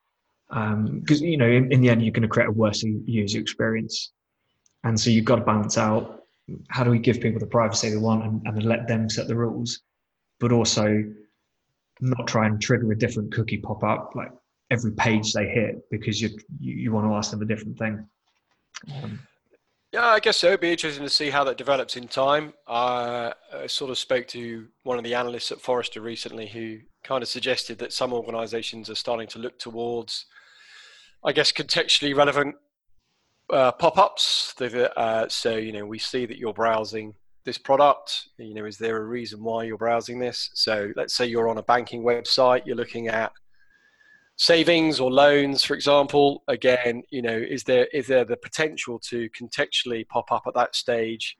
because 1.00 1.20
um, 1.20 1.26
you 1.26 1.36
know, 1.36 1.48
in, 1.48 1.70
in 1.72 1.80
the 1.80 1.90
end, 1.90 2.02
you're 2.02 2.12
going 2.12 2.22
to 2.22 2.28
create 2.28 2.48
a 2.48 2.52
worse 2.52 2.82
user 2.82 3.38
experience, 3.38 4.12
and 4.84 4.98
so 4.98 5.10
you've 5.10 5.24
got 5.24 5.36
to 5.36 5.44
balance 5.44 5.76
out 5.76 6.24
how 6.68 6.84
do 6.84 6.90
we 6.90 6.98
give 6.98 7.20
people 7.20 7.40
the 7.40 7.46
privacy 7.46 7.90
they 7.90 7.96
want 7.96 8.24
and, 8.24 8.40
and 8.46 8.62
let 8.62 8.86
them 8.86 9.10
set 9.10 9.26
the 9.26 9.34
rules, 9.34 9.80
but 10.38 10.52
also 10.52 11.04
not 12.00 12.26
try 12.26 12.46
and 12.46 12.60
trigger 12.60 12.92
a 12.92 12.98
different 12.98 13.32
cookie 13.32 13.58
pop 13.58 13.82
up 13.82 14.12
like 14.14 14.30
every 14.70 14.92
page 14.92 15.32
they 15.32 15.46
hit 15.46 15.82
because 15.90 16.20
you 16.20 16.28
you, 16.60 16.74
you 16.74 16.92
want 16.92 17.06
to 17.06 17.14
ask 17.14 17.30
them 17.30 17.42
a 17.42 17.44
different 17.44 17.78
thing. 17.78 18.06
Um, 19.02 19.18
yeah, 19.92 20.06
I 20.06 20.20
guess 20.20 20.38
so. 20.38 20.48
It'd 20.48 20.60
be 20.60 20.72
interesting 20.72 21.04
to 21.04 21.10
see 21.10 21.30
how 21.30 21.44
that 21.44 21.56
develops 21.56 21.96
in 21.96 22.08
time. 22.08 22.52
Uh, 22.66 23.32
I 23.54 23.66
sort 23.66 23.90
of 23.90 23.98
spoke 23.98 24.26
to 24.28 24.66
one 24.82 24.98
of 24.98 25.04
the 25.04 25.14
analysts 25.14 25.52
at 25.52 25.60
Forrester 25.60 26.00
recently 26.00 26.46
who 26.46 26.78
kind 27.04 27.22
of 27.22 27.28
suggested 27.28 27.78
that 27.78 27.92
some 27.92 28.12
organizations 28.12 28.90
are 28.90 28.96
starting 28.96 29.28
to 29.28 29.38
look 29.38 29.58
towards, 29.58 30.26
I 31.24 31.32
guess, 31.32 31.52
contextually 31.52 32.16
relevant 32.16 32.56
uh, 33.50 33.72
pop 33.72 33.96
ups. 33.96 34.54
Uh, 34.60 35.28
so, 35.28 35.56
you 35.56 35.72
know, 35.72 35.86
we 35.86 35.98
see 35.98 36.26
that 36.26 36.38
you're 36.38 36.52
browsing 36.52 37.14
this 37.44 37.58
product. 37.58 38.28
You 38.38 38.54
know, 38.54 38.64
is 38.64 38.78
there 38.78 38.96
a 38.96 39.04
reason 39.04 39.42
why 39.42 39.64
you're 39.64 39.78
browsing 39.78 40.18
this? 40.18 40.50
So, 40.54 40.92
let's 40.96 41.14
say 41.14 41.26
you're 41.26 41.48
on 41.48 41.58
a 41.58 41.62
banking 41.62 42.02
website, 42.02 42.66
you're 42.66 42.76
looking 42.76 43.06
at 43.06 43.32
savings 44.36 45.00
or 45.00 45.10
loans 45.10 45.64
for 45.64 45.74
example 45.74 46.42
again 46.48 47.02
you 47.10 47.22
know 47.22 47.36
is 47.36 47.64
there 47.64 47.86
is 47.94 48.06
there 48.06 48.24
the 48.24 48.36
potential 48.36 48.98
to 48.98 49.28
contextually 49.30 50.06
pop 50.08 50.30
up 50.30 50.42
at 50.46 50.54
that 50.54 50.76
stage 50.76 51.36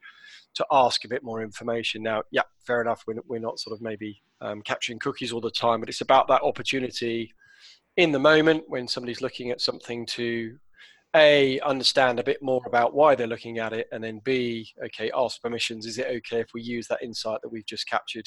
to 0.56 0.66
ask 0.72 1.04
a 1.04 1.08
bit 1.08 1.22
more 1.22 1.42
information. 1.42 2.02
Now, 2.02 2.22
yeah, 2.30 2.42
fair 2.66 2.80
enough. 2.80 3.04
We're, 3.06 3.16
we're 3.28 3.38
not 3.38 3.60
sort 3.60 3.74
of 3.74 3.82
maybe 3.82 4.22
um, 4.40 4.62
capturing 4.62 4.98
cookies 4.98 5.32
all 5.32 5.40
the 5.40 5.50
time, 5.50 5.80
but 5.80 5.88
it's 5.88 6.00
about 6.00 6.28
that 6.28 6.42
opportunity 6.42 7.32
in 7.96 8.10
the 8.10 8.18
moment 8.18 8.64
when 8.66 8.88
somebody's 8.88 9.20
looking 9.20 9.50
at 9.50 9.60
something 9.60 10.04
to 10.06 10.56
a 11.16 11.58
understand 11.60 12.20
a 12.20 12.24
bit 12.24 12.42
more 12.42 12.62
about 12.66 12.94
why 12.94 13.14
they're 13.14 13.26
looking 13.26 13.58
at 13.58 13.72
it 13.72 13.88
and 13.90 14.04
then 14.04 14.20
b 14.24 14.68
okay 14.84 15.10
ask 15.16 15.40
permissions. 15.42 15.86
Is 15.86 15.98
it 15.98 16.06
okay 16.06 16.40
if 16.40 16.48
we 16.54 16.62
use 16.62 16.86
that 16.88 17.02
insight 17.02 17.40
that 17.42 17.48
we've 17.48 17.66
just 17.66 17.88
captured 17.88 18.26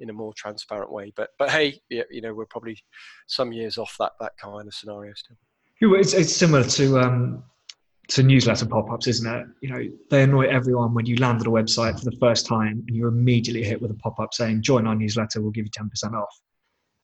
in 0.00 0.10
a 0.10 0.12
more 0.12 0.32
transparent 0.36 0.90
way? 0.90 1.12
But 1.14 1.30
but 1.38 1.50
hey 1.50 1.80
you 1.90 2.20
know 2.20 2.34
we're 2.34 2.46
probably 2.46 2.78
some 3.26 3.52
years 3.52 3.78
off 3.78 3.94
that 4.00 4.12
that 4.20 4.32
kind 4.38 4.66
of 4.66 4.74
scenario 4.74 5.12
still. 5.14 5.36
It's, 5.80 6.14
it's 6.14 6.34
similar 6.34 6.64
to 6.64 7.00
um 7.00 7.44
to 8.08 8.22
newsletter 8.22 8.66
pop-ups 8.66 9.06
isn't 9.06 9.32
it? 9.32 9.46
You 9.60 9.70
know 9.70 9.82
they 10.10 10.22
annoy 10.22 10.46
everyone 10.46 10.94
when 10.94 11.06
you 11.06 11.16
land 11.16 11.40
at 11.40 11.46
a 11.46 11.50
website 11.50 11.98
for 11.98 12.04
the 12.04 12.16
first 12.18 12.46
time 12.46 12.82
and 12.86 12.96
you're 12.96 13.08
immediately 13.08 13.62
hit 13.62 13.80
with 13.80 13.90
a 13.90 13.94
pop-up 13.94 14.32
saying 14.34 14.62
join 14.62 14.86
our 14.86 14.94
newsletter 14.94 15.40
we'll 15.40 15.50
give 15.50 15.66
you 15.66 15.70
10% 15.70 16.14
off. 16.14 16.40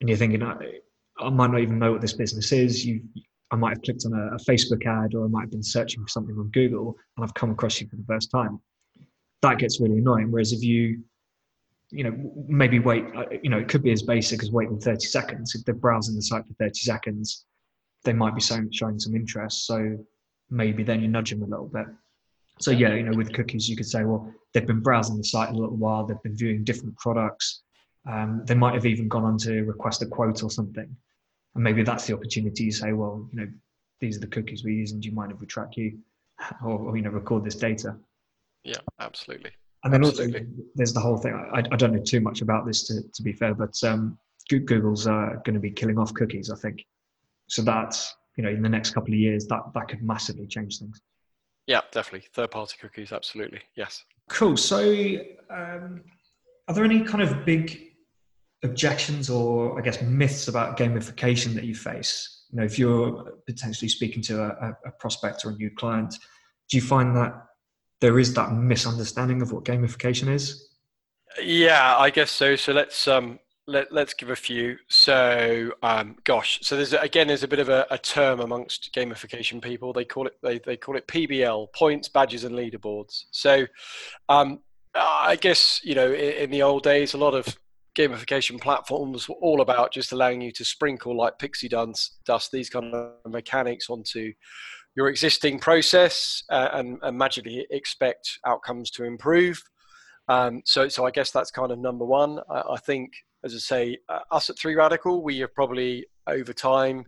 And 0.00 0.08
you're 0.08 0.18
thinking 0.18 0.42
I 0.42 1.30
might 1.30 1.50
not 1.50 1.60
even 1.60 1.78
know 1.78 1.92
what 1.92 2.00
this 2.00 2.12
business 2.12 2.52
is. 2.52 2.86
You, 2.86 3.00
I 3.50 3.56
might 3.56 3.70
have 3.70 3.82
clicked 3.82 4.04
on 4.04 4.12
a, 4.12 4.34
a, 4.34 4.38
Facebook 4.38 4.87
ad 4.87 5.14
or 5.14 5.24
I 5.24 5.28
might 5.28 5.42
have 5.42 5.50
been 5.50 5.62
searching 5.62 6.02
for 6.02 6.08
something 6.08 6.37
on 6.37 6.48
Google 6.50 6.96
and 7.16 7.24
I've 7.24 7.34
come 7.34 7.50
across 7.50 7.80
you 7.80 7.88
for 7.88 7.96
the 7.96 8.04
first 8.06 8.30
time. 8.30 8.61
That 9.42 9.58
gets 9.58 9.80
really 9.80 9.98
annoying. 9.98 10.30
Whereas 10.30 10.52
if 10.52 10.62
you, 10.62 11.02
you 11.90 12.04
know, 12.04 12.44
maybe 12.46 12.78
wait, 12.78 13.04
uh, 13.16 13.24
you 13.42 13.48
know, 13.48 13.58
it 13.58 13.68
could 13.68 13.82
be 13.82 13.92
as 13.92 14.02
basic 14.02 14.42
as 14.42 14.50
waiting 14.50 14.78
30 14.78 15.00
seconds. 15.00 15.54
If 15.54 15.64
they're 15.64 15.74
browsing 15.74 16.16
the 16.16 16.22
site 16.22 16.46
for 16.46 16.52
30 16.54 16.74
seconds, 16.80 17.46
they 18.04 18.12
might 18.12 18.34
be 18.34 18.40
showing, 18.40 18.70
some 18.72 19.14
interest. 19.14 19.66
So 19.66 19.96
maybe 20.50 20.82
then 20.82 21.00
you 21.00 21.08
nudge 21.08 21.30
them 21.30 21.42
a 21.42 21.46
little 21.46 21.68
bit. 21.68 21.87
So 22.61 22.70
yeah, 22.70 22.94
you 22.94 23.04
know, 23.04 23.16
with 23.16 23.32
cookies, 23.32 23.68
you 23.68 23.76
could 23.76 23.87
say, 23.87 24.04
well, 24.04 24.30
they've 24.52 24.66
been 24.66 24.80
browsing 24.80 25.16
the 25.16 25.24
site 25.24 25.50
a 25.50 25.54
little 25.54 25.76
while. 25.76 26.04
They've 26.04 26.22
been 26.22 26.37
viewing 26.37 26.64
different 26.64 26.98
products. 26.98 27.62
Um, 28.06 28.42
they 28.44 28.54
might 28.54 28.74
have 28.74 28.87
even 28.87 29.08
gone 29.08 29.24
on 29.24 29.38
to 29.38 29.62
request 29.62 30.02
a 30.02 30.06
quote 30.06 30.42
or 30.42 30.50
something 30.50 30.94
and 31.54 31.64
maybe 31.64 31.82
that's 31.82 32.06
the 32.06 32.14
opportunity 32.14 32.64
you 32.64 32.72
say 32.72 32.92
well 32.92 33.28
you 33.32 33.40
know 33.40 33.48
these 34.00 34.16
are 34.16 34.20
the 34.20 34.26
cookies 34.26 34.64
we 34.64 34.74
use 34.74 34.92
and 34.92 35.02
do 35.02 35.08
you 35.08 35.14
mind 35.14 35.32
if 35.32 35.40
we 35.40 35.46
track 35.46 35.76
you 35.76 35.98
or, 36.64 36.78
or 36.78 36.96
you 36.96 37.02
know 37.02 37.11
record 37.11 37.44
this 37.44 37.56
data? 37.56 37.96
Yeah 38.64 38.78
absolutely. 39.00 39.50
And 39.84 39.92
then 39.92 40.04
absolutely. 40.04 40.40
also 40.40 40.50
there's 40.74 40.92
the 40.92 41.00
whole 41.00 41.16
thing. 41.16 41.34
I, 41.54 41.58
I 41.58 41.76
don't 41.76 41.92
know 41.92 42.02
too 42.02 42.20
much 42.20 42.42
about 42.42 42.66
this 42.66 42.87
to, 42.88 43.00
to 43.14 43.22
be 43.22 43.32
fair 43.32 43.54
but 43.54 43.74
um, 43.84 44.18
google's 44.48 45.06
uh, 45.06 45.34
going 45.44 45.54
to 45.54 45.61
be 45.61 45.70
killing 45.70 45.98
off 45.98 46.14
cookies 46.14 46.50
i 46.50 46.56
think. 46.56 46.84
So 47.48 47.62
that's 47.62 48.14
you 48.37 48.44
know 48.44 48.50
in 48.50 48.62
the 48.62 48.68
next 48.68 48.90
couple 48.90 49.12
of 49.12 49.18
years 49.18 49.46
that 49.46 49.61
that 49.74 49.88
could 49.88 50.02
massively 50.02 50.46
change 50.46 50.78
things. 50.78 51.00
Yeah 51.66 51.80
definitely. 51.92 52.28
Third 52.32 52.50
party 52.50 52.76
cookies 52.80 53.12
absolutely. 53.12 53.61
Yes. 53.76 54.04
Cool. 54.28 54.56
So 54.56 54.80
um, 55.50 56.02
are 56.68 56.74
there 56.74 56.84
any 56.84 57.00
kind 57.00 57.22
of 57.22 57.44
big 57.46 57.88
objections 58.62 59.30
or 59.30 59.78
I 59.78 59.82
guess 59.82 60.02
myths 60.02 60.48
about 60.48 60.76
gamification 60.76 61.54
that 61.54 61.64
you 61.64 61.74
face? 61.74 62.44
You 62.50 62.58
know, 62.58 62.64
if 62.64 62.78
you're 62.78 63.34
potentially 63.46 63.88
speaking 63.88 64.22
to 64.22 64.42
a, 64.42 64.76
a 64.86 64.90
prospect 64.98 65.44
or 65.44 65.50
a 65.50 65.54
new 65.54 65.70
client, 65.70 66.14
do 66.70 66.76
you 66.76 66.82
find 66.82 67.14
that 67.16 67.34
there 68.00 68.18
is 68.18 68.34
that 68.34 68.52
misunderstanding 68.52 69.42
of 69.42 69.52
what 69.52 69.64
gamification 69.64 70.28
is? 70.28 70.68
Yeah, 71.42 71.96
I 71.96 72.10
guess 72.10 72.30
so. 72.30 72.56
So 72.56 72.72
let's 72.72 73.06
um, 73.06 73.38
let, 73.66 73.92
let's 73.92 74.14
give 74.14 74.30
a 74.30 74.36
few. 74.36 74.78
So, 74.88 75.72
um, 75.82 76.16
gosh, 76.24 76.58
so 76.62 76.74
there's 76.74 76.94
again 76.94 77.28
there's 77.28 77.42
a 77.42 77.48
bit 77.48 77.58
of 77.58 77.68
a, 77.68 77.86
a, 77.90 77.98
term 77.98 78.40
amongst 78.40 78.94
gamification 78.94 79.62
people. 79.62 79.92
They 79.92 80.04
call 80.04 80.26
it 80.26 80.34
they, 80.42 80.58
they 80.58 80.76
call 80.76 80.96
it 80.96 81.06
PBL, 81.06 81.72
points, 81.74 82.08
badges, 82.08 82.44
and 82.44 82.54
leaderboards. 82.54 83.24
So, 83.30 83.66
um, 84.28 84.60
I 84.94 85.36
guess 85.36 85.80
you 85.84 85.94
know 85.94 86.12
in, 86.12 86.32
in 86.32 86.50
the 86.50 86.62
old 86.62 86.82
days, 86.82 87.14
a 87.14 87.18
lot 87.18 87.34
of 87.34 87.56
gamification 87.98 88.61
platforms 88.61 89.28
were 89.28 89.34
all 89.37 89.61
about 89.61 89.92
just 89.92 90.12
allowing 90.12 90.40
you 90.40 90.52
to 90.52 90.64
sprinkle 90.64 91.16
like 91.16 91.38
pixie 91.38 91.68
dust, 91.68 92.18
these 92.52 92.70
kind 92.70 92.94
of 92.94 93.12
mechanics 93.26 93.90
onto 93.90 94.32
your 94.94 95.08
existing 95.08 95.58
process 95.58 96.42
uh, 96.50 96.68
and, 96.72 96.98
and, 97.02 97.18
magically 97.18 97.66
expect 97.70 98.38
outcomes 98.46 98.90
to 98.90 99.04
improve. 99.04 99.61
Um, 100.28 100.62
so, 100.64 100.88
so 100.88 101.06
I 101.06 101.11
guess 101.11 101.30
that's 101.30 101.50
kind 101.50 101.72
of 101.72 101.78
number 101.78 102.04
one. 102.04 102.38
I, 102.50 102.62
I 102.72 102.76
think, 102.78 103.12
as 103.44 103.54
I 103.54 103.58
say, 103.58 103.98
uh, 104.08 104.20
us 104.30 104.48
at 104.48 104.58
Three 104.58 104.74
Radical, 104.74 105.22
we 105.22 105.38
have 105.40 105.54
probably 105.54 106.06
over 106.26 106.52
time 106.52 107.04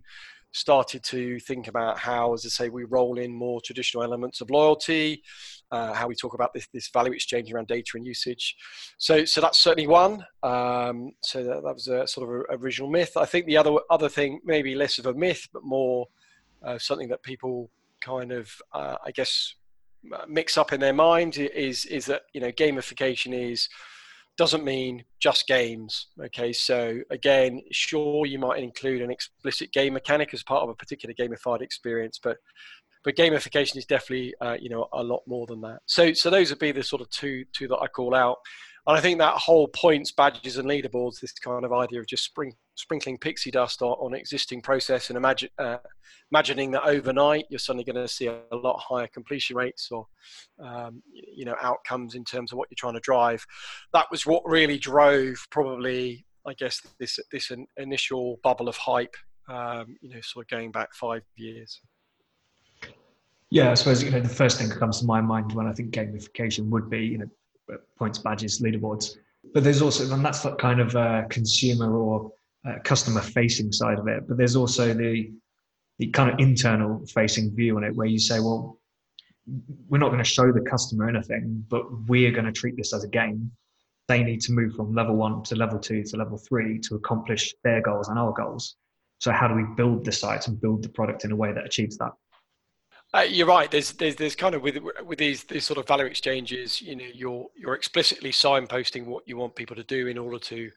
started 0.52 1.02
to 1.04 1.38
think 1.40 1.68
about 1.68 1.98
how, 1.98 2.32
as 2.32 2.44
I 2.44 2.48
say, 2.48 2.68
we 2.68 2.84
roll 2.84 3.18
in 3.18 3.32
more 3.32 3.60
traditional 3.60 4.02
elements 4.02 4.40
of 4.40 4.50
loyalty, 4.50 5.22
uh, 5.70 5.92
how 5.92 6.08
we 6.08 6.14
talk 6.14 6.34
about 6.34 6.52
this, 6.52 6.66
this 6.72 6.88
value 6.88 7.12
exchange 7.12 7.52
around 7.52 7.68
data 7.68 7.92
and 7.94 8.06
usage. 8.06 8.56
So, 8.98 9.24
so 9.24 9.40
that's 9.40 9.58
certainly 9.58 9.86
one. 9.86 10.24
Um, 10.42 11.12
so 11.22 11.44
that, 11.44 11.62
that, 11.62 11.74
was 11.74 11.88
a 11.88 12.06
sort 12.06 12.28
of 12.28 12.34
a, 12.34 12.56
original 12.62 12.90
myth. 12.90 13.16
I 13.16 13.24
think 13.24 13.46
the 13.46 13.56
other 13.56 13.76
other 13.90 14.08
thing, 14.08 14.40
maybe 14.44 14.74
less 14.74 14.98
of 14.98 15.06
a 15.06 15.14
myth, 15.14 15.48
but 15.52 15.64
more 15.64 16.06
uh, 16.64 16.78
something 16.78 17.08
that 17.08 17.22
people 17.22 17.70
kind 18.00 18.32
of, 18.32 18.50
uh, 18.72 18.96
I 19.04 19.10
guess, 19.12 19.54
mix 20.26 20.56
up 20.56 20.72
in 20.72 20.80
their 20.80 20.94
mind 20.94 21.36
is 21.36 21.84
is 21.86 22.06
that 22.06 22.22
you 22.32 22.40
know 22.40 22.50
gamification 22.52 23.34
is 23.34 23.68
doesn't 24.36 24.64
mean 24.64 25.04
just 25.18 25.46
games. 25.46 26.06
Okay, 26.18 26.52
so 26.52 27.00
again, 27.10 27.60
sure, 27.72 28.24
you 28.24 28.38
might 28.38 28.62
include 28.62 29.02
an 29.02 29.10
explicit 29.10 29.70
game 29.72 29.92
mechanic 29.92 30.32
as 30.32 30.42
part 30.42 30.62
of 30.62 30.70
a 30.70 30.74
particular 30.74 31.14
gamified 31.14 31.60
experience, 31.60 32.18
but 32.22 32.38
but 33.04 33.16
gamification 33.16 33.76
is 33.76 33.86
definitely 33.86 34.34
uh, 34.40 34.56
you 34.60 34.68
know 34.68 34.88
a 34.92 35.02
lot 35.02 35.22
more 35.26 35.46
than 35.46 35.60
that. 35.62 35.80
So 35.86 36.12
so 36.12 36.30
those 36.30 36.50
would 36.50 36.58
be 36.58 36.72
the 36.72 36.82
sort 36.82 37.02
of 37.02 37.10
two 37.10 37.44
two 37.52 37.68
that 37.68 37.78
I 37.78 37.86
call 37.86 38.14
out. 38.14 38.38
And 38.86 38.96
I 38.96 39.00
think 39.00 39.18
that 39.18 39.34
whole 39.34 39.68
points, 39.68 40.10
badges, 40.10 40.56
and 40.56 40.68
leaderboards, 40.68 41.20
this 41.20 41.32
kind 41.32 41.64
of 41.64 41.72
idea 41.72 42.00
of 42.00 42.06
just 42.06 42.24
spring, 42.24 42.54
sprinkling 42.76 43.18
pixie 43.18 43.50
dust 43.50 43.82
on, 43.82 43.90
on 43.92 44.14
existing 44.14 44.62
process 44.62 45.10
and 45.10 45.16
imagine, 45.18 45.50
uh, 45.58 45.76
imagining 46.32 46.70
that 46.70 46.84
overnight 46.84 47.44
you're 47.50 47.58
suddenly 47.58 47.84
going 47.84 47.94
to 47.94 48.08
see 48.08 48.26
a, 48.26 48.40
lot 48.52 48.80
higher 48.80 49.06
completion 49.08 49.56
rates 49.56 49.88
or 49.90 50.06
um, 50.62 51.02
you 51.12 51.44
know 51.44 51.56
outcomes 51.62 52.14
in 52.14 52.24
terms 52.24 52.52
of 52.52 52.58
what 52.58 52.68
you're 52.70 52.76
trying 52.76 52.94
to 52.94 53.00
drive. 53.00 53.44
That 53.92 54.06
was 54.10 54.26
what 54.26 54.42
really 54.46 54.78
drove 54.78 55.36
probably, 55.50 56.24
I 56.46 56.54
guess, 56.54 56.80
this 56.98 57.18
this 57.30 57.52
initial 57.76 58.38
bubble 58.42 58.68
of 58.68 58.76
hype. 58.76 59.14
Um, 59.48 59.96
you 60.00 60.10
know, 60.10 60.20
sort 60.22 60.46
of 60.46 60.50
going 60.50 60.70
back 60.70 60.94
five 60.94 61.22
years. 61.36 61.80
Yeah, 63.50 63.72
I 63.72 63.74
suppose 63.74 64.02
you 64.02 64.10
know 64.10 64.20
the 64.20 64.28
first 64.28 64.58
thing 64.58 64.68
that 64.68 64.78
comes 64.78 65.00
to 65.00 65.06
my 65.06 65.20
mind 65.20 65.52
when 65.52 65.66
I 65.66 65.72
think 65.72 65.90
gamification 65.92 66.68
would 66.68 66.88
be 66.88 67.04
you 67.04 67.18
know 67.18 67.78
points, 67.98 68.18
badges, 68.18 68.60
leaderboards. 68.60 69.16
But 69.52 69.64
there's 69.64 69.82
also, 69.82 70.12
and 70.12 70.24
that's 70.24 70.42
that 70.42 70.58
kind 70.58 70.80
of 70.80 70.94
uh, 70.94 71.24
consumer 71.28 71.96
or 71.96 72.32
uh, 72.66 72.74
customer 72.84 73.20
facing 73.20 73.72
side 73.72 73.98
of 73.98 74.06
it. 74.06 74.28
But 74.28 74.36
there's 74.36 74.56
also 74.56 74.94
the 74.94 75.32
the 75.98 76.08
kind 76.08 76.30
of 76.30 76.38
internal 76.38 77.04
facing 77.06 77.54
view 77.54 77.76
on 77.76 77.84
it, 77.84 77.94
where 77.94 78.06
you 78.06 78.18
say, 78.18 78.40
well, 78.40 78.78
we're 79.88 79.98
not 79.98 80.08
going 80.08 80.22
to 80.22 80.24
show 80.24 80.50
the 80.50 80.62
customer 80.62 81.08
anything, 81.08 81.64
but 81.68 81.84
we're 82.08 82.30
going 82.30 82.46
to 82.46 82.52
treat 82.52 82.76
this 82.76 82.94
as 82.94 83.04
a 83.04 83.08
game. 83.08 83.50
They 84.08 84.22
need 84.22 84.40
to 84.42 84.52
move 84.52 84.74
from 84.74 84.94
level 84.94 85.16
one 85.16 85.42
to 85.44 85.56
level 85.56 85.78
two 85.78 86.02
to 86.04 86.16
level 86.16 86.38
three 86.38 86.78
to 86.80 86.94
accomplish 86.94 87.54
their 87.64 87.82
goals 87.82 88.08
and 88.08 88.18
our 88.18 88.32
goals. 88.32 88.76
So 89.18 89.30
how 89.30 89.46
do 89.46 89.54
we 89.54 89.64
build 89.76 90.04
the 90.04 90.12
site 90.12 90.48
and 90.48 90.58
build 90.58 90.82
the 90.82 90.88
product 90.88 91.24
in 91.24 91.32
a 91.32 91.36
way 91.36 91.52
that 91.52 91.66
achieves 91.66 91.98
that? 91.98 92.12
Uh, 93.12 93.26
you're 93.28 93.46
right. 93.46 93.70
There's, 93.70 93.92
there's, 93.94 94.14
there's 94.14 94.36
kind 94.36 94.54
of 94.54 94.62
with 94.62 94.78
with 95.04 95.18
these 95.18 95.42
these 95.44 95.64
sort 95.64 95.78
of 95.78 95.88
value 95.88 96.04
exchanges, 96.04 96.80
you 96.80 96.94
know, 96.94 97.06
you're 97.12 97.46
you're 97.56 97.74
explicitly 97.74 98.30
signposting 98.30 99.06
what 99.06 99.26
you 99.26 99.36
want 99.36 99.56
people 99.56 99.74
to 99.74 99.82
do 99.82 100.06
in 100.06 100.16
order 100.16 100.38
to 100.38 100.70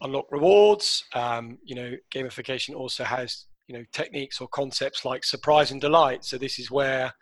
unlock 0.00 0.26
rewards. 0.30 1.04
Um, 1.12 1.58
you 1.64 1.74
know, 1.74 1.94
gamification 2.14 2.76
also 2.76 3.02
has 3.02 3.46
you 3.66 3.76
know 3.76 3.84
techniques 3.92 4.40
or 4.40 4.46
concepts 4.48 5.04
like 5.04 5.24
surprise 5.24 5.72
and 5.72 5.80
delight. 5.80 6.24
So 6.24 6.38
this 6.38 6.60
is 6.60 6.70
where, 6.70 7.12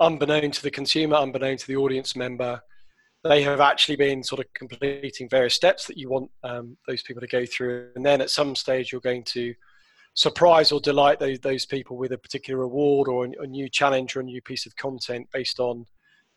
unbeknown 0.00 0.50
to 0.50 0.62
the 0.62 0.72
consumer, 0.72 1.14
unbeknown 1.14 1.58
to 1.58 1.66
the 1.68 1.76
audience 1.76 2.16
member, 2.16 2.60
they 3.22 3.42
have 3.42 3.60
actually 3.60 3.96
been 3.96 4.24
sort 4.24 4.40
of 4.40 4.52
completing 4.54 5.28
various 5.28 5.54
steps 5.54 5.86
that 5.86 5.96
you 5.96 6.10
want 6.10 6.32
um, 6.42 6.76
those 6.88 7.02
people 7.02 7.20
to 7.20 7.28
go 7.28 7.46
through, 7.46 7.90
and 7.94 8.04
then 8.04 8.20
at 8.20 8.30
some 8.30 8.56
stage 8.56 8.90
you're 8.90 9.00
going 9.00 9.22
to 9.24 9.54
surprise 10.18 10.72
or 10.72 10.80
delight 10.80 11.20
those, 11.20 11.38
those 11.38 11.64
people 11.64 11.96
with 11.96 12.10
a 12.10 12.18
particular 12.18 12.62
award 12.62 13.06
or 13.06 13.24
a, 13.24 13.44
a 13.44 13.46
new 13.46 13.68
challenge 13.68 14.16
or 14.16 14.20
a 14.20 14.24
new 14.24 14.42
piece 14.42 14.66
of 14.66 14.74
content 14.74 15.28
based 15.32 15.60
on 15.60 15.86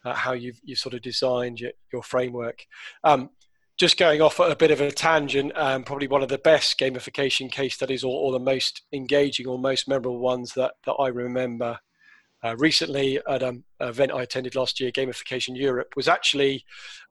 uh, 0.05 0.13
how 0.13 0.34
you've, 0.34 0.59
you've 0.63 0.77
sort 0.77 0.93
of 0.93 1.01
designed 1.01 1.59
your, 1.59 1.71
your 1.91 2.03
framework. 2.03 2.63
Um, 3.03 3.32
just 3.79 3.97
going 3.97 4.21
off 4.21 4.39
a 4.39 4.55
bit 4.55 4.69
of 4.69 4.82
a 4.82 4.91
tangent, 4.91 5.51
um, 5.57 5.84
probably 5.84 6.07
one 6.07 6.21
of 6.21 6.29
the 6.29 6.38
best 6.38 6.79
gamification 6.79 7.51
case 7.51 7.73
studies 7.73 8.03
or, 8.03 8.13
or, 8.13 8.32
the 8.32 8.39
most 8.39 8.84
engaging 8.93 9.47
or 9.47 9.57
most 9.57 9.88
memorable 9.88 10.19
ones 10.19 10.53
that, 10.53 10.73
that 10.86 10.93
I 10.93 11.07
remember 11.07 11.79
uh, 12.43 12.55
recently 12.57 13.19
at 13.29 13.43
an 13.43 13.63
event 13.79 14.11
I 14.11 14.23
attended 14.23 14.55
last 14.55 14.79
year, 14.79 14.91
Gamification 14.91 15.55
Europe, 15.55 15.93
was 15.95 16.07
actually 16.07 16.65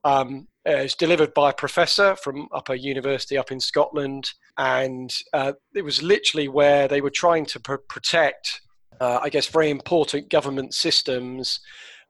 um, 0.04 0.48
uh, 0.66 0.88
delivered 0.98 1.32
by 1.34 1.50
a 1.50 1.54
professor 1.54 2.16
from 2.16 2.48
up 2.52 2.68
a 2.68 2.78
university 2.78 3.38
up 3.38 3.52
in 3.52 3.60
Scotland, 3.60 4.30
and 4.58 5.14
uh, 5.32 5.52
it 5.74 5.82
was 5.82 6.02
literally 6.02 6.48
where 6.48 6.88
they 6.88 7.00
were 7.00 7.10
trying 7.10 7.46
to 7.46 7.60
pr- 7.60 7.76
protect, 7.88 8.60
uh, 9.00 9.20
I 9.22 9.28
guess, 9.28 9.46
very 9.46 9.70
important 9.70 10.30
government 10.30 10.74
systems 10.74 11.60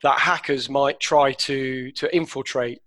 that 0.03 0.19
hackers 0.19 0.71
might 0.71 0.99
try 1.01 1.33
to 1.33 1.93
to 1.93 2.15
infiltrate. 2.15 2.81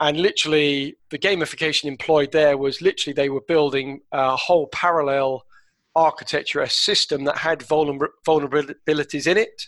And 0.00 0.18
literally, 0.18 0.96
the 1.10 1.18
gamification 1.18 1.84
employed 1.84 2.32
there 2.32 2.58
was 2.58 2.82
literally 2.82 3.14
they 3.14 3.28
were 3.28 3.42
building 3.46 4.00
a 4.10 4.36
whole 4.36 4.66
parallel 4.66 5.44
architecture, 5.94 6.60
a 6.60 6.70
system 6.70 7.24
that 7.24 7.38
had 7.38 7.60
vulnerabilities 7.60 9.26
in 9.26 9.36
it, 9.36 9.66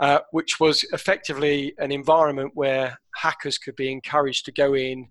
uh, 0.00 0.20
which 0.30 0.60
was 0.60 0.84
effectively 0.92 1.74
an 1.78 1.92
environment 1.92 2.52
where 2.54 2.98
hackers 3.14 3.58
could 3.58 3.76
be 3.76 3.90
encouraged 3.90 4.44
to 4.44 4.52
go 4.52 4.74
in 4.74 5.08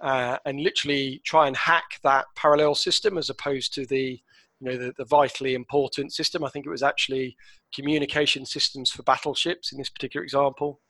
uh, 0.00 0.38
and 0.44 0.60
literally 0.60 1.20
try 1.24 1.46
and 1.46 1.56
hack 1.56 1.84
that 2.02 2.26
parallel 2.36 2.74
system 2.74 3.16
as 3.16 3.30
opposed 3.30 3.72
to 3.74 3.86
the 3.86 4.20
you 4.60 4.70
know 4.70 4.76
the, 4.76 4.92
the 4.96 5.04
vitally 5.04 5.54
important 5.54 6.12
system. 6.12 6.44
I 6.44 6.48
think 6.48 6.66
it 6.66 6.70
was 6.70 6.82
actually 6.82 7.36
communication 7.74 8.46
systems 8.46 8.90
for 8.90 9.02
battleships 9.02 9.72
in 9.72 9.78
this 9.78 9.90
particular 9.90 10.22
example. 10.22 10.80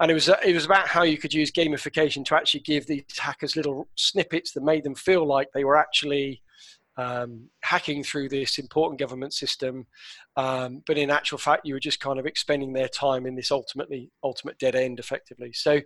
And 0.00 0.10
it 0.10 0.14
was 0.14 0.28
it 0.28 0.54
was 0.54 0.64
about 0.64 0.88
how 0.88 1.02
you 1.02 1.18
could 1.18 1.34
use 1.34 1.52
gamification 1.52 2.24
to 2.26 2.34
actually 2.34 2.60
give 2.60 2.86
these 2.86 3.04
hackers 3.18 3.54
little 3.56 3.88
snippets 3.96 4.52
that 4.52 4.64
made 4.64 4.84
them 4.84 4.94
feel 4.94 5.26
like 5.26 5.48
they 5.52 5.64
were 5.64 5.76
actually 5.76 6.42
um, 6.96 7.48
hacking 7.62 8.04
through 8.04 8.28
this 8.28 8.58
important 8.58 8.98
government 8.98 9.32
system, 9.32 9.86
um, 10.36 10.82
but 10.86 10.98
in 10.98 11.10
actual 11.10 11.38
fact, 11.38 11.66
you 11.66 11.74
were 11.74 11.80
just 11.80 12.00
kind 12.00 12.18
of 12.18 12.26
expending 12.26 12.72
their 12.72 12.88
time 12.88 13.26
in 13.26 13.34
this 13.34 13.50
ultimately 13.50 14.10
ultimate 14.22 14.58
dead 14.58 14.74
end, 14.74 14.98
effectively. 14.98 15.52
So, 15.52 15.80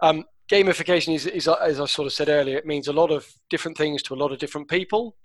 um, 0.00 0.24
gamification 0.50 1.14
is, 1.14 1.26
is, 1.26 1.48
as 1.48 1.80
I 1.80 1.86
sort 1.86 2.06
of 2.06 2.12
said 2.12 2.28
earlier, 2.28 2.58
it 2.58 2.66
means 2.66 2.88
a 2.88 2.92
lot 2.92 3.10
of 3.10 3.26
different 3.48 3.78
things 3.78 4.02
to 4.04 4.14
a 4.14 4.16
lot 4.16 4.32
of 4.32 4.38
different 4.38 4.68
people. 4.68 5.16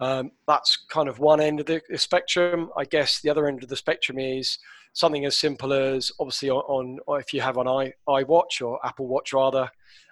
Um, 0.00 0.32
that's 0.46 0.84
kind 0.90 1.08
of 1.08 1.18
one 1.18 1.40
end 1.40 1.60
of 1.60 1.66
the, 1.66 1.80
spectrum. 1.96 2.70
I 2.76 2.84
guess 2.84 3.20
the 3.20 3.30
other 3.30 3.46
end 3.46 3.62
of 3.62 3.68
the 3.68 3.76
spectrum 3.76 4.18
is 4.18 4.58
something 4.92 5.24
as 5.24 5.36
simple 5.36 5.72
as 5.72 6.10
obviously 6.20 6.50
on, 6.50 6.98
on 7.06 7.20
if 7.20 7.32
you 7.32 7.40
have 7.40 7.56
an 7.58 7.68
i 7.68 7.92
iWatch 8.08 8.62
or 8.62 8.84
Apple 8.84 9.06
Watch 9.06 9.32
rather, 9.32 9.70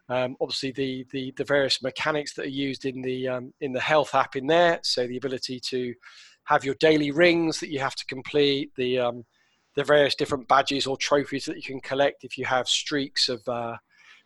um, 0.08 0.36
obviously, 0.40 0.72
the, 0.72 1.06
the, 1.12 1.32
the 1.36 1.44
various 1.44 1.82
mechanics 1.82 2.34
that 2.34 2.46
are 2.46 2.48
used 2.48 2.84
in 2.84 3.00
the 3.00 3.28
um, 3.28 3.54
in 3.60 3.72
the 3.72 3.80
health 3.80 4.14
app 4.14 4.36
in 4.36 4.46
there. 4.46 4.80
So 4.82 5.06
the 5.06 5.16
ability 5.16 5.60
to 5.60 5.94
have 6.44 6.64
your 6.64 6.74
daily 6.74 7.10
rings 7.10 7.60
that 7.60 7.70
you 7.70 7.78
have 7.80 7.94
to 7.94 8.06
complete, 8.06 8.72
the 8.76 8.98
um, 8.98 9.24
the 9.76 9.84
various 9.84 10.14
different 10.14 10.46
badges 10.46 10.86
or 10.86 10.96
trophies 10.96 11.46
that 11.46 11.56
you 11.56 11.62
can 11.62 11.80
collect 11.80 12.24
if 12.24 12.38
you 12.38 12.44
have 12.44 12.68
streaks 12.68 13.28
of 13.28 13.46
uh, 13.48 13.76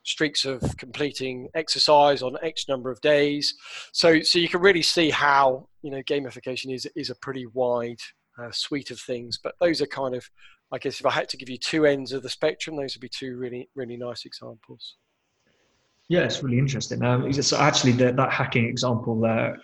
streaks 0.03 0.45
of 0.45 0.77
completing 0.77 1.49
exercise 1.55 2.23
on 2.23 2.37
X 2.43 2.67
number 2.69 2.91
of 2.91 3.01
days. 3.01 3.55
So 3.93 4.21
so 4.23 4.39
you 4.39 4.49
can 4.49 4.61
really 4.61 4.83
see 4.83 5.11
how 5.11 5.69
you 5.83 5.91
know 5.91 6.03
gamification 6.03 6.75
is 6.75 6.87
is 6.97 7.11
a 7.11 7.15
pretty 7.15 7.47
wide 7.47 8.01
uh, 8.37 8.51
suite 8.51 8.91
of 8.91 9.01
things. 9.01 9.39
But 9.43 9.55
those 9.61 9.81
are 9.81 9.87
kind 9.87 10.17
of 10.17 10.29
I 10.73 10.79
guess 10.79 10.99
if 10.99 11.07
I 11.07 11.13
had 11.13 11.29
to 11.31 11.37
give 11.37 11.49
you 11.49 11.57
two 11.57 11.87
ends 11.87 12.13
of 12.13 12.23
the 12.25 12.29
spectrum, 12.29 12.77
those 12.77 12.97
would 12.97 13.01
be 13.01 13.09
two 13.09 13.37
really 13.37 13.69
really 13.77 13.97
nice 13.97 14.25
examples. 14.25 14.97
Yeah, 16.09 16.21
it's 16.21 16.43
really 16.43 16.59
interesting. 16.59 17.05
Um, 17.05 17.31
so 17.33 17.59
actually, 17.59 17.93
the, 17.93 18.13
that 18.13 18.33
hacking 18.33 18.67
example 18.67 19.21
there 19.21 19.59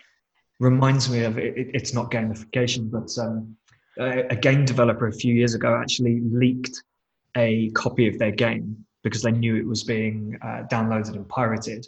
reminds 0.61 1.11
me 1.11 1.24
of 1.24 1.38
it, 1.38 1.55
it's 1.57 1.95
not 1.95 2.11
gamification, 2.11 2.90
but 2.90 3.11
um, 3.22 3.57
a, 3.99 4.26
a, 4.30 4.36
game 4.36 4.64
developer 4.64 5.07
a 5.07 5.12
few 5.12 5.34
years 5.34 5.55
ago 5.55 5.74
actually 5.74 6.20
leaked 6.20 6.82
a 7.36 7.70
copy 7.70 8.07
of 8.07 8.18
their 8.18 8.30
game 8.30 8.84
because 9.03 9.22
they 9.22 9.32
knew 9.32 9.57
it 9.57 9.66
was 9.66 9.84
being 9.84 10.38
uh, 10.42 10.62
downloaded 10.70 11.16
and 11.16 11.28
pirated, 11.28 11.86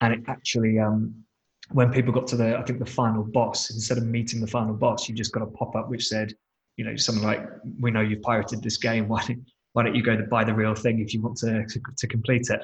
and 0.00 0.14
it 0.14 0.20
actually. 0.28 0.78
Um, 0.78 1.14
when 1.72 1.90
people 1.90 2.12
got 2.12 2.28
to 2.28 2.36
the, 2.36 2.56
I 2.56 2.62
think 2.62 2.78
the 2.78 2.86
final 2.86 3.24
boss, 3.24 3.70
instead 3.70 3.98
of 3.98 4.06
meeting 4.06 4.40
the 4.40 4.46
final 4.46 4.72
boss, 4.72 5.08
you 5.08 5.16
just 5.16 5.32
got 5.32 5.42
a 5.42 5.46
pop 5.46 5.74
up 5.74 5.90
which 5.90 6.06
said, 6.06 6.32
you 6.76 6.84
know, 6.84 6.94
something 6.94 7.24
like, 7.24 7.44
"We 7.80 7.90
know 7.90 8.02
you've 8.02 8.22
pirated 8.22 8.62
this 8.62 8.76
game. 8.76 9.08
Why 9.08 9.24
don't, 9.26 9.44
why 9.72 9.82
don't 9.82 9.96
you 9.96 10.02
go 10.02 10.16
to 10.16 10.22
buy 10.22 10.44
the 10.44 10.54
real 10.54 10.76
thing 10.76 11.00
if 11.00 11.12
you 11.12 11.22
want 11.22 11.38
to, 11.38 11.66
to, 11.66 11.80
to 11.96 12.06
complete 12.06 12.50
it?" 12.50 12.60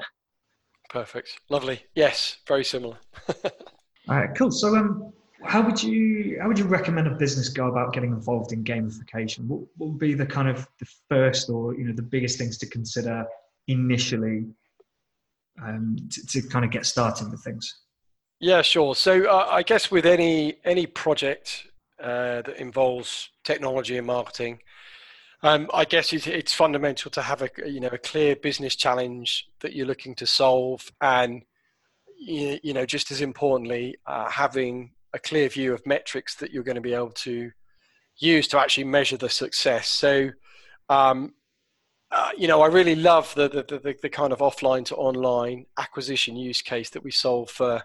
Perfect. 0.93 1.39
Lovely. 1.49 1.81
Yes, 1.95 2.37
very 2.47 2.63
similar. 2.63 2.97
All 4.07 4.15
right, 4.15 4.29
cool. 4.37 4.51
So, 4.51 4.75
um, 4.75 5.11
how 5.43 5.63
would 5.63 5.81
you 5.81 6.37
how 6.39 6.47
would 6.47 6.59
you 6.59 6.65
recommend 6.65 7.07
a 7.07 7.15
business 7.15 7.49
go 7.49 7.65
about 7.67 7.93
getting 7.93 8.11
involved 8.11 8.51
in 8.53 8.63
gamification? 8.63 9.47
What, 9.47 9.61
what 9.77 9.89
would 9.89 9.97
be 9.97 10.13
the 10.13 10.27
kind 10.27 10.47
of 10.47 10.67
the 10.79 10.85
first 11.09 11.49
or 11.49 11.73
you 11.73 11.85
know 11.85 11.93
the 11.93 12.03
biggest 12.03 12.37
things 12.37 12.59
to 12.59 12.67
consider 12.67 13.25
initially 13.67 14.45
um, 15.59 15.97
to, 16.11 16.27
to 16.27 16.47
kind 16.47 16.63
of 16.63 16.69
get 16.69 16.85
started 16.85 17.31
with 17.31 17.43
things? 17.43 17.75
Yeah, 18.39 18.61
sure. 18.61 18.93
So 18.93 19.23
uh, 19.23 19.47
I 19.49 19.63
guess 19.63 19.89
with 19.89 20.05
any 20.05 20.57
any 20.63 20.85
project 20.85 21.69
uh, 21.99 22.43
that 22.43 22.57
involves 22.57 23.29
technology 23.43 23.97
and 23.97 24.05
marketing, 24.05 24.59
um, 25.43 25.69
I 25.73 25.83
guess 25.83 26.13
it's, 26.13 26.25
it's, 26.25 26.53
fundamental 26.53 27.11
to 27.11 27.21
have 27.21 27.41
a 27.41 27.49
you 27.65 27.81
know 27.81 27.89
a 27.91 27.97
clear 27.97 28.35
business 28.35 28.77
challenge 28.77 29.49
that 29.59 29.73
you're 29.73 29.85
looking 29.85 30.15
to 30.15 30.25
solve, 30.25 30.89
and 31.01 31.43
you, 32.17 32.73
know 32.73 32.85
just 32.85 33.11
as 33.11 33.19
importantly, 33.19 33.97
uh, 34.07 34.29
having 34.29 34.91
a 35.13 35.19
clear 35.19 35.49
view 35.49 35.73
of 35.73 35.85
metrics 35.85 36.35
that 36.35 36.51
you're 36.51 36.63
going 36.63 36.75
to 36.75 36.81
be 36.81 36.93
able 36.93 37.11
to 37.11 37.51
use 38.17 38.47
to 38.47 38.59
actually 38.59 38.85
measure 38.85 39.17
the 39.17 39.29
success. 39.29 39.89
So, 39.89 40.29
um, 40.87 41.33
uh, 42.09 42.29
you 42.37 42.47
know, 42.47 42.61
I 42.61 42.67
really 42.67 42.95
love 42.95 43.35
the, 43.35 43.49
the 43.49 43.63
the, 43.63 43.95
the 44.01 44.09
kind 44.09 44.31
of 44.31 44.39
offline 44.39 44.85
to 44.85 44.95
online 44.95 45.65
acquisition 45.77 46.37
use 46.37 46.61
case 46.61 46.89
that 46.91 47.03
we 47.03 47.11
solve 47.11 47.49
for 47.49 47.83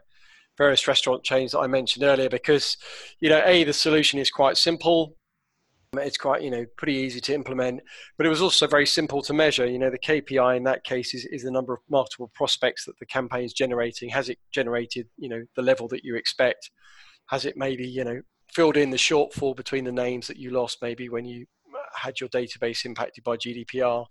various 0.56 0.86
restaurant 0.86 1.24
chains 1.24 1.52
that 1.52 1.61
I 1.61 1.66
mentioned 1.66 2.04
earlier, 2.04 2.28
because 2.28 2.76
you 3.18 3.28
know, 3.28 3.42
a 3.44 3.64
the 3.64 3.72
solution 3.72 4.20
is 4.20 4.30
quite 4.30 4.56
simple 4.56 5.17
it's 5.97 6.18
quite, 6.18 6.43
you 6.43 6.51
know, 6.51 6.66
pretty 6.76 6.95
easy 6.95 7.20
to 7.20 7.34
implement, 7.34 7.80
but 8.18 8.26
it 8.26 8.28
was 8.28 8.43
also 8.43 8.66
very 8.66 8.86
simple 8.86 9.22
to 9.22 9.32
measure. 9.32 9.66
You 9.66 9.78
know, 9.78 9.91
the 9.91 9.99
KPI 9.99 10.57
in 10.57 10.64
that 10.64 10.84
case 10.84 11.14
is, 11.14 11.24
is 11.24 11.45
the 11.45 11.51
number 11.51 11.72
of 11.72 11.80
marketable 11.89 12.30
prospects 12.34 12.84
that 12.84 12.99
the 12.99 13.07
campaign 13.07 13.45
is 13.45 13.55
generating. 13.55 14.11
Has 14.11 14.28
it 14.28 14.39
generated, 14.53 15.09
you 15.16 15.30
know, 15.30 15.45
the 15.57 15.62
level 15.62 15.89
that 15.89 16.05
you 16.05 16.14
expect? 16.14 16.70
Has 17.28 17.47
it 17.47 17.57
maybe, 17.57 17.86
you 17.86 18.05
know, 18.05 18.20
filled 18.53 18.76
in 18.76 18.91
the 18.91 18.99
shortfall 18.99 19.57
between 19.57 19.84
the 19.84 19.93
names 19.93 20.26
that 20.26 20.36
you 20.36 20.51
lost 20.51 20.78
maybe 20.82 21.09
when 21.09 21.24
you 21.24 21.47
uh, 21.74 21.78
had 21.95 22.20
your 22.20 22.28
database 22.28 22.84
impacted 22.84 23.24
by 23.24 23.36
GDPR? 23.36 24.05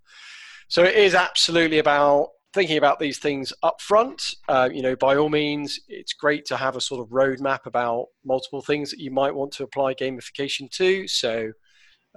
So 0.69 0.83
it 0.83 0.95
is 0.95 1.13
absolutely 1.13 1.77
about 1.77 2.29
thinking 2.53 2.77
about 2.77 2.99
these 2.99 3.19
things 3.19 3.53
up 3.61 3.79
front. 3.81 4.33
Uh, 4.47 4.67
you 4.71 4.81
know, 4.81 4.95
by 4.95 5.15
all 5.15 5.29
means, 5.29 5.79
it's 5.87 6.13
great 6.13 6.43
to 6.45 6.57
have 6.57 6.75
a 6.75 6.81
sort 6.81 7.01
of 7.01 7.09
roadmap 7.09 7.67
about 7.67 8.07
multiple 8.25 8.63
things 8.63 8.89
that 8.89 8.99
you 8.99 9.11
might 9.11 9.35
want 9.35 9.51
to 9.51 9.63
apply 9.63 9.93
gamification 9.93 10.69
to. 10.71 11.07
So 11.07 11.51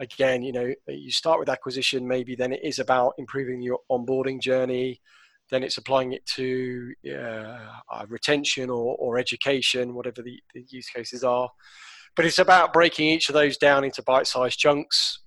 again, 0.01 0.43
you 0.43 0.53
know, 0.53 0.75
you 0.89 1.13
start 1.13 1.39
with 1.39 1.49
acquisition, 1.49 2.09
maybe 2.09 2.35
then 2.35 2.53
it 2.53 2.61
is 2.65 2.79
about 2.79 3.15
improving 3.19 3.63
your 3.63 3.79
onboarding 3.91 4.41
journey. 4.41 5.01
Then 5.51 5.63
it's 5.63 5.79
applying 5.79 6.13
it 6.13 6.25
to 6.37 6.95
uh, 7.13 8.07
retention 8.09 8.71
or, 8.71 8.97
or 8.99 9.19
education, 9.19 9.95
whatever 9.95 10.23
the, 10.23 10.39
the 10.55 10.65
use 10.69 10.89
cases 10.89 11.25
are. 11.25 11.51
But 12.17 12.25
it's 12.25 12.39
about 12.39 12.73
breaking 12.73 13.09
each 13.09 13.29
of 13.29 13.35
those 13.35 13.57
down 13.57 13.85
into 13.85 14.03
bite-sized 14.03 14.59
chunks, 14.59 15.21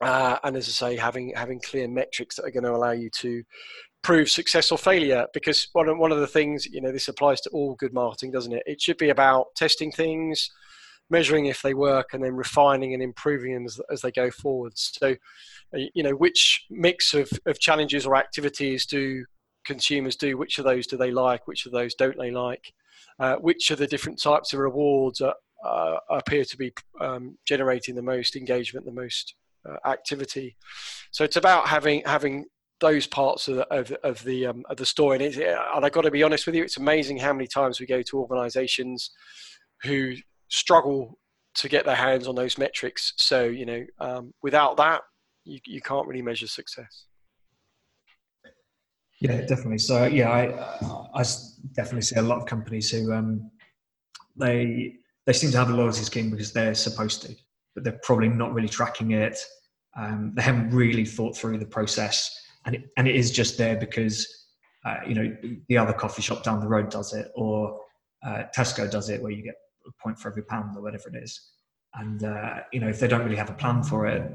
uh, 0.00 0.38
and 0.42 0.56
as 0.56 0.68
I 0.68 0.72
say, 0.72 0.96
having 0.96 1.32
having 1.36 1.60
clear 1.60 1.88
metrics 1.88 2.36
that 2.36 2.44
are 2.44 2.50
going 2.50 2.64
to 2.64 2.72
allow 2.72 2.90
you 2.92 3.10
to 3.20 3.42
prove 4.02 4.30
success 4.30 4.72
or 4.72 4.78
failure. 4.78 5.26
Because 5.32 5.68
one 5.72 5.98
one 5.98 6.12
of 6.12 6.20
the 6.20 6.26
things, 6.26 6.66
you 6.66 6.80
know, 6.80 6.92
this 6.92 7.08
applies 7.08 7.40
to 7.42 7.50
all 7.50 7.74
good 7.76 7.92
marketing, 7.92 8.30
doesn't 8.30 8.52
it? 8.52 8.62
It 8.66 8.80
should 8.80 8.98
be 8.98 9.10
about 9.10 9.46
testing 9.56 9.92
things, 9.92 10.50
measuring 11.12 11.46
if 11.46 11.62
they 11.62 11.74
work 11.74 12.08
and 12.12 12.24
then 12.24 12.34
refining 12.34 12.94
and 12.94 13.02
improving 13.02 13.54
them 13.54 13.66
as, 13.66 13.80
as 13.90 14.00
they 14.00 14.10
go 14.10 14.30
forwards. 14.30 14.90
So, 14.98 15.14
uh, 15.74 15.80
you 15.94 16.02
know, 16.02 16.16
which 16.16 16.64
mix 16.70 17.14
of, 17.14 17.30
of 17.46 17.60
challenges 17.60 18.06
or 18.06 18.16
activities 18.16 18.86
do 18.86 19.24
consumers 19.64 20.16
do? 20.16 20.36
Which 20.36 20.58
of 20.58 20.64
those 20.64 20.86
do 20.86 20.96
they 20.96 21.12
like? 21.12 21.46
Which 21.46 21.66
of 21.66 21.72
those 21.72 21.94
don't 21.94 22.18
they 22.18 22.32
like? 22.32 22.72
Uh, 23.20 23.36
which 23.36 23.70
of 23.70 23.78
the 23.78 23.86
different 23.86 24.20
types 24.20 24.52
of 24.52 24.58
rewards 24.58 25.20
are, 25.20 25.36
uh, 25.64 25.98
appear 26.10 26.44
to 26.44 26.56
be 26.56 26.72
um, 27.00 27.38
generating 27.44 27.94
the 27.94 28.02
most 28.02 28.34
engagement, 28.34 28.86
the 28.86 28.92
most 28.92 29.34
uh, 29.68 29.76
activity? 29.88 30.56
So 31.10 31.22
it's 31.24 31.36
about 31.36 31.68
having 31.68 32.02
having 32.06 32.46
those 32.80 33.06
parts 33.06 33.48
of 33.48 33.56
the 33.56 33.66
of, 33.68 33.92
of 34.02 34.24
the 34.24 34.46
um, 34.46 34.64
of 34.70 34.76
the 34.76 34.86
story. 34.86 35.24
And, 35.24 35.36
and 35.36 35.84
I've 35.84 35.92
got 35.92 36.02
to 36.02 36.10
be 36.10 36.24
honest 36.24 36.46
with 36.46 36.56
you, 36.56 36.64
it's 36.64 36.78
amazing 36.78 37.18
how 37.18 37.32
many 37.32 37.46
times 37.46 37.78
we 37.78 37.86
go 37.86 38.02
to 38.02 38.18
organisations 38.18 39.10
who 39.82 40.14
struggle 40.52 41.18
to 41.54 41.68
get 41.68 41.84
their 41.84 41.96
hands 41.96 42.28
on 42.28 42.34
those 42.34 42.58
metrics. 42.58 43.14
So, 43.16 43.44
you 43.44 43.66
know, 43.66 43.84
um, 43.98 44.34
without 44.42 44.76
that, 44.76 45.00
you, 45.44 45.58
you 45.66 45.80
can't 45.80 46.06
really 46.06 46.22
measure 46.22 46.46
success. 46.46 47.06
Yeah, 49.20 49.40
definitely. 49.40 49.78
So, 49.78 50.04
yeah, 50.04 50.30
I, 50.30 51.20
I 51.20 51.24
definitely 51.74 52.02
see 52.02 52.16
a 52.16 52.22
lot 52.22 52.38
of 52.38 52.46
companies 52.46 52.90
who 52.90 53.12
um, 53.12 53.50
they 54.36 54.96
they 55.26 55.32
seem 55.32 55.52
to 55.52 55.58
have 55.58 55.70
a 55.70 55.72
loyalty 55.72 56.02
scheme 56.02 56.30
because 56.30 56.52
they're 56.52 56.74
supposed 56.74 57.22
to, 57.22 57.34
but 57.74 57.84
they're 57.84 58.00
probably 58.02 58.28
not 58.28 58.52
really 58.52 58.68
tracking 58.68 59.12
it. 59.12 59.38
Um, 59.96 60.32
they 60.34 60.42
haven't 60.42 60.70
really 60.70 61.04
thought 61.04 61.36
through 61.36 61.58
the 61.58 61.66
process, 61.66 62.34
and 62.66 62.74
it, 62.74 62.82
and 62.96 63.06
it 63.06 63.14
is 63.14 63.30
just 63.30 63.56
there 63.56 63.76
because 63.76 64.48
uh, 64.84 64.96
you 65.06 65.14
know 65.14 65.36
the 65.68 65.78
other 65.78 65.92
coffee 65.92 66.22
shop 66.22 66.42
down 66.42 66.58
the 66.58 66.66
road 66.66 66.90
does 66.90 67.12
it, 67.12 67.30
or 67.36 67.78
uh, 68.26 68.44
Tesco 68.56 68.90
does 68.90 69.08
it, 69.08 69.22
where 69.22 69.30
you 69.30 69.44
get 69.44 69.54
a 69.86 70.02
point 70.02 70.18
for 70.18 70.28
every 70.28 70.42
pound 70.42 70.76
or 70.76 70.82
whatever 70.82 71.08
it 71.08 71.22
is. 71.22 71.40
And 71.94 72.24
uh, 72.24 72.60
you 72.72 72.80
know, 72.80 72.88
if 72.88 73.00
they 73.00 73.08
don't 73.08 73.24
really 73.24 73.36
have 73.36 73.50
a 73.50 73.54
plan 73.54 73.82
for 73.82 74.06
it, 74.06 74.30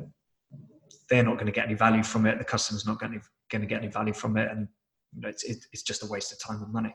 they're 1.10 1.24
not 1.24 1.36
going 1.36 1.48
to 1.48 1.52
get 1.52 1.66
any 1.66 1.76
value 1.76 2.04
from 2.04 2.26
it. 2.26 2.38
The 2.38 2.43
customer's 2.43 2.86
not 2.86 3.00
going 3.00 3.14
to, 3.14 3.22
going 3.50 3.62
to 3.62 3.68
get 3.68 3.82
any 3.82 3.91
value 3.91 4.14
from 4.14 4.38
it. 4.38 4.52
And 4.52 4.68
you 5.14 5.22
know, 5.22 5.30
it's, 5.30 5.43
it's 5.43 5.84
just 5.84 6.04
a 6.04 6.08
waste 6.08 6.32
of 6.32 6.39
time 6.39 6.62
and 6.62 6.72
money. 6.72 6.93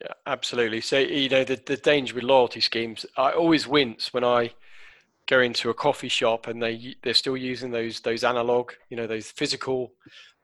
Yeah, 0.00 0.12
absolutely. 0.26 0.80
So, 0.80 0.98
you 0.98 1.28
know, 1.28 1.44
the, 1.44 1.60
the 1.64 1.76
danger 1.76 2.14
with 2.14 2.24
loyalty 2.24 2.60
schemes, 2.60 3.06
I 3.16 3.30
always 3.30 3.68
wince 3.68 4.12
when 4.12 4.24
I 4.24 4.52
go 5.28 5.40
into 5.40 5.70
a 5.70 5.74
coffee 5.74 6.08
shop 6.08 6.48
and 6.48 6.60
they, 6.60 6.96
they're 7.02 7.14
still 7.14 7.36
using 7.36 7.70
those, 7.70 8.00
those 8.00 8.24
analog, 8.24 8.72
you 8.90 8.96
know, 8.96 9.06
those 9.06 9.30
physical 9.30 9.92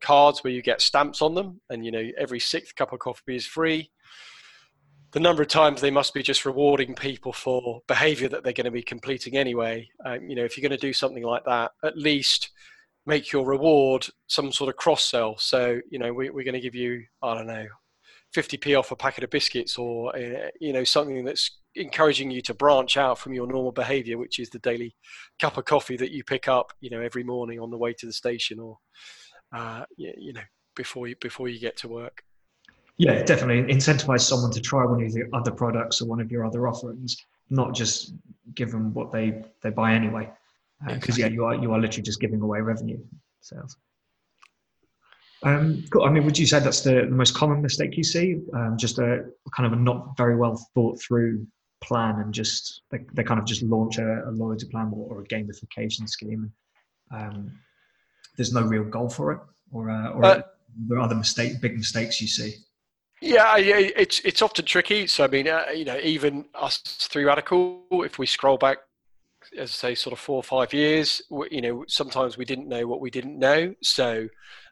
cards 0.00 0.44
where 0.44 0.52
you 0.52 0.62
get 0.62 0.80
stamps 0.80 1.20
on 1.20 1.34
them 1.34 1.60
and, 1.70 1.84
you 1.84 1.90
know, 1.90 2.08
every 2.16 2.38
sixth 2.38 2.76
cup 2.76 2.92
of 2.92 3.00
coffee 3.00 3.34
is 3.34 3.46
free 3.46 3.90
the 5.12 5.20
number 5.20 5.42
of 5.42 5.48
times 5.48 5.80
they 5.80 5.90
must 5.90 6.12
be 6.12 6.22
just 6.22 6.44
rewarding 6.44 6.94
people 6.94 7.32
for 7.32 7.80
behavior 7.86 8.28
that 8.28 8.44
they're 8.44 8.52
going 8.52 8.66
to 8.66 8.70
be 8.70 8.82
completing 8.82 9.36
anyway. 9.36 9.88
Um, 10.04 10.28
you 10.28 10.36
know, 10.36 10.44
if 10.44 10.56
you're 10.56 10.68
going 10.68 10.78
to 10.78 10.86
do 10.86 10.92
something 10.92 11.22
like 11.22 11.44
that, 11.44 11.72
at 11.82 11.96
least 11.96 12.50
make 13.06 13.32
your 13.32 13.46
reward 13.46 14.06
some 14.26 14.52
sort 14.52 14.68
of 14.68 14.76
cross 14.76 15.04
sell. 15.04 15.38
So, 15.38 15.80
you 15.90 15.98
know, 15.98 16.12
we, 16.12 16.28
are 16.28 16.32
going 16.32 16.52
to 16.52 16.60
give 16.60 16.74
you, 16.74 17.04
I 17.22 17.34
don't 17.34 17.46
know, 17.46 17.66
50p 18.36 18.78
off 18.78 18.90
a 18.90 18.96
packet 18.96 19.24
of 19.24 19.30
biscuits 19.30 19.78
or, 19.78 20.14
uh, 20.14 20.50
you 20.60 20.74
know, 20.74 20.84
something 20.84 21.24
that's 21.24 21.58
encouraging 21.74 22.30
you 22.30 22.42
to 22.42 22.52
branch 22.52 22.98
out 22.98 23.18
from 23.18 23.32
your 23.32 23.46
normal 23.46 23.72
behavior, 23.72 24.18
which 24.18 24.38
is 24.38 24.50
the 24.50 24.58
daily 24.58 24.94
cup 25.40 25.56
of 25.56 25.64
coffee 25.64 25.96
that 25.96 26.10
you 26.10 26.22
pick 26.22 26.48
up, 26.48 26.74
you 26.80 26.90
know, 26.90 27.00
every 27.00 27.24
morning 27.24 27.58
on 27.60 27.70
the 27.70 27.78
way 27.78 27.94
to 27.94 28.04
the 28.04 28.12
station 28.12 28.60
or, 28.60 28.76
uh, 29.56 29.84
you 29.96 30.34
know, 30.34 30.42
before 30.76 31.08
you, 31.08 31.16
before 31.18 31.48
you 31.48 31.58
get 31.58 31.78
to 31.78 31.88
work. 31.88 32.22
Yeah, 32.98 33.22
definitely 33.22 33.72
incentivize 33.72 34.22
someone 34.22 34.50
to 34.50 34.60
try 34.60 34.84
one 34.84 35.02
of 35.02 35.12
your 35.12 35.28
other 35.32 35.52
products 35.52 36.02
or 36.02 36.06
one 36.06 36.20
of 36.20 36.32
your 36.32 36.44
other 36.44 36.66
offerings, 36.66 37.16
not 37.48 37.72
just 37.72 38.12
give 38.54 38.72
them 38.72 38.92
what 38.92 39.12
they 39.12 39.44
they 39.62 39.70
buy 39.70 39.94
anyway. 39.94 40.28
Because 40.86 41.16
uh, 41.16 41.22
yeah, 41.22 41.26
you 41.28 41.44
are 41.44 41.54
you 41.54 41.72
are 41.72 41.78
literally 41.78 42.02
just 42.02 42.20
giving 42.20 42.40
away 42.40 42.60
revenue 42.60 42.98
sales. 43.40 43.76
Um, 45.44 45.84
cool. 45.90 46.04
I 46.04 46.10
mean, 46.10 46.24
would 46.24 46.36
you 46.36 46.46
say 46.46 46.58
that's 46.58 46.80
the, 46.80 47.06
the 47.08 47.14
most 47.14 47.34
common 47.34 47.62
mistake 47.62 47.96
you 47.96 48.02
see? 48.02 48.40
Um, 48.52 48.76
just 48.76 48.98
a 48.98 49.24
kind 49.54 49.72
of 49.72 49.72
a 49.72 49.76
not 49.76 50.16
very 50.16 50.36
well 50.36 50.56
thought 50.74 51.00
through 51.00 51.46
plan, 51.80 52.16
and 52.20 52.34
just 52.34 52.82
they, 52.90 52.98
they 53.12 53.22
kind 53.22 53.38
of 53.38 53.46
just 53.46 53.62
launch 53.62 53.98
a, 53.98 54.24
a 54.28 54.32
loyalty 54.32 54.66
plan 54.66 54.90
or, 54.92 55.14
or, 55.14 55.20
a 55.20 55.24
gamification 55.26 56.08
scheme. 56.08 56.52
Um, 57.12 57.52
there's 58.36 58.52
no 58.52 58.62
real 58.62 58.82
goal 58.82 59.08
for 59.08 59.32
it, 59.32 59.38
or 59.70 59.90
uh, 59.90 60.10
or 60.10 60.24
uh, 60.24 60.42
there 60.88 60.98
are 60.98 61.02
other 61.02 61.14
mistake, 61.14 61.60
big 61.60 61.76
mistakes 61.76 62.20
you 62.20 62.26
see. 62.26 62.56
Yeah, 63.20 63.56
it's 63.56 64.20
it's 64.20 64.42
often 64.42 64.64
tricky. 64.64 65.06
So 65.06 65.24
I 65.24 65.28
mean, 65.28 65.48
uh, 65.48 65.64
you 65.74 65.84
know, 65.84 65.98
even 65.98 66.44
us 66.54 66.78
Three 66.78 67.24
Radical, 67.24 67.82
if 67.90 68.18
we 68.18 68.26
scroll 68.26 68.56
back, 68.58 68.78
as 69.56 69.70
I 69.70 69.72
say, 69.72 69.94
sort 69.94 70.12
of 70.12 70.20
four 70.20 70.36
or 70.36 70.42
five 70.42 70.72
years, 70.72 71.20
you 71.50 71.60
know, 71.60 71.84
sometimes 71.88 72.36
we 72.36 72.44
didn't 72.44 72.68
know 72.68 72.86
what 72.86 73.00
we 73.00 73.10
didn't 73.10 73.38
know. 73.38 73.74
So, 73.82 74.28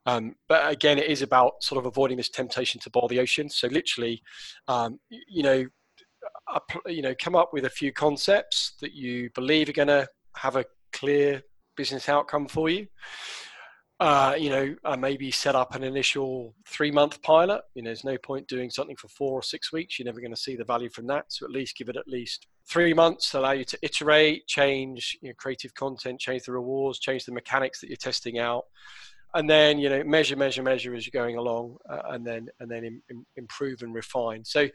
um, 0.07 0.37
but 0.49 0.71
again, 0.71 0.99
it 0.99 1.07
is 1.07 1.23
about 1.23 1.63
sort 1.63 1.79
of 1.79 1.87
avoiding 1.87 2.19
this 2.19 2.29
temptation 2.29 2.81
to 2.83 2.91
boil 2.91 3.09
the 3.09 3.19
ocean. 3.19 3.51
So 3.51 3.67
literally, 3.67 4.23
um, 4.69 5.01
you 5.11 5.43
know, 5.43 5.67
you 6.87 7.03
know, 7.03 7.15
come 7.19 7.35
up 7.35 7.53
with 7.53 7.65
a 7.65 7.71
few 7.71 7.93
concepts 7.93 8.75
that 8.81 8.93
you 8.93 9.31
believe 9.35 9.69
are 9.69 9.73
going 9.73 9.89
to 9.89 10.09
have 10.37 10.55
a 10.55 10.65
clear 10.93 11.43
business 11.77 12.09
outcome 12.09 12.47
for 12.47 12.69
you 12.69 12.87
uh, 13.99 14.35
you 14.39 14.51
know, 14.51 14.75
uh, 14.85 14.97
maybe 14.97 15.31
set 15.31 15.55
up 15.55 15.75
an 15.75 15.83
initial 15.83 16.55
three 16.67 16.91
month 16.91 17.23
pilot. 17.23 17.63
You 17.75 17.83
know, 17.83 17.89
there's 17.89 18.05
no 18.05 18.19
point 18.19 18.47
doing 18.47 18.69
something 18.69 18.97
for 18.97 19.09
four 19.09 19.33
or 19.33 19.43
six 19.43 19.73
weeks. 19.73 19.99
You're 19.99 20.07
never 20.07 20.21
going 20.21 20.35
to 20.35 20.41
see 20.41 20.55
the 20.55 20.65
value 20.65 20.91
from 20.91 21.07
that. 21.07 21.25
So 21.29 21.47
at 21.47 21.53
least 21.53 21.77
give 21.79 21.89
it 21.89 21.97
at 21.97 22.07
least 22.07 22.47
three 22.69 22.93
months 22.93 23.31
to 23.31 23.39
allow 23.39 23.53
you 23.53 23.65
to 23.65 23.79
iterate, 23.81 24.47
change 24.47 25.19
you 25.23 25.31
know, 25.31 25.35
creative 25.39 25.75
content, 25.75 26.21
change 26.21 26.43
the 26.43 26.53
rewards, 26.53 26.99
change 26.99 27.25
the 27.25 27.33
mechanics 27.33 27.81
that 27.81 27.89
you're 27.89 27.97
testing 27.97 28.39
out 28.39 28.65
and 29.37 29.49
then 29.49 29.79
you 29.79 29.89
know 29.91 30.03
measure 30.03 30.35
measure 30.35 30.63
measure 30.63 30.95
as 30.95 31.07
you're 31.07 31.23
going 31.23 31.37
along 31.37 31.77
uh, 31.91 32.01
and 32.11 32.27
then 32.27 32.49
and 32.59 32.71
then 32.71 32.85
Im, 32.85 33.03
Im, 33.11 33.27
improve 33.37 33.83
and 33.83 33.95
refine. 33.95 34.45
So 34.45 34.69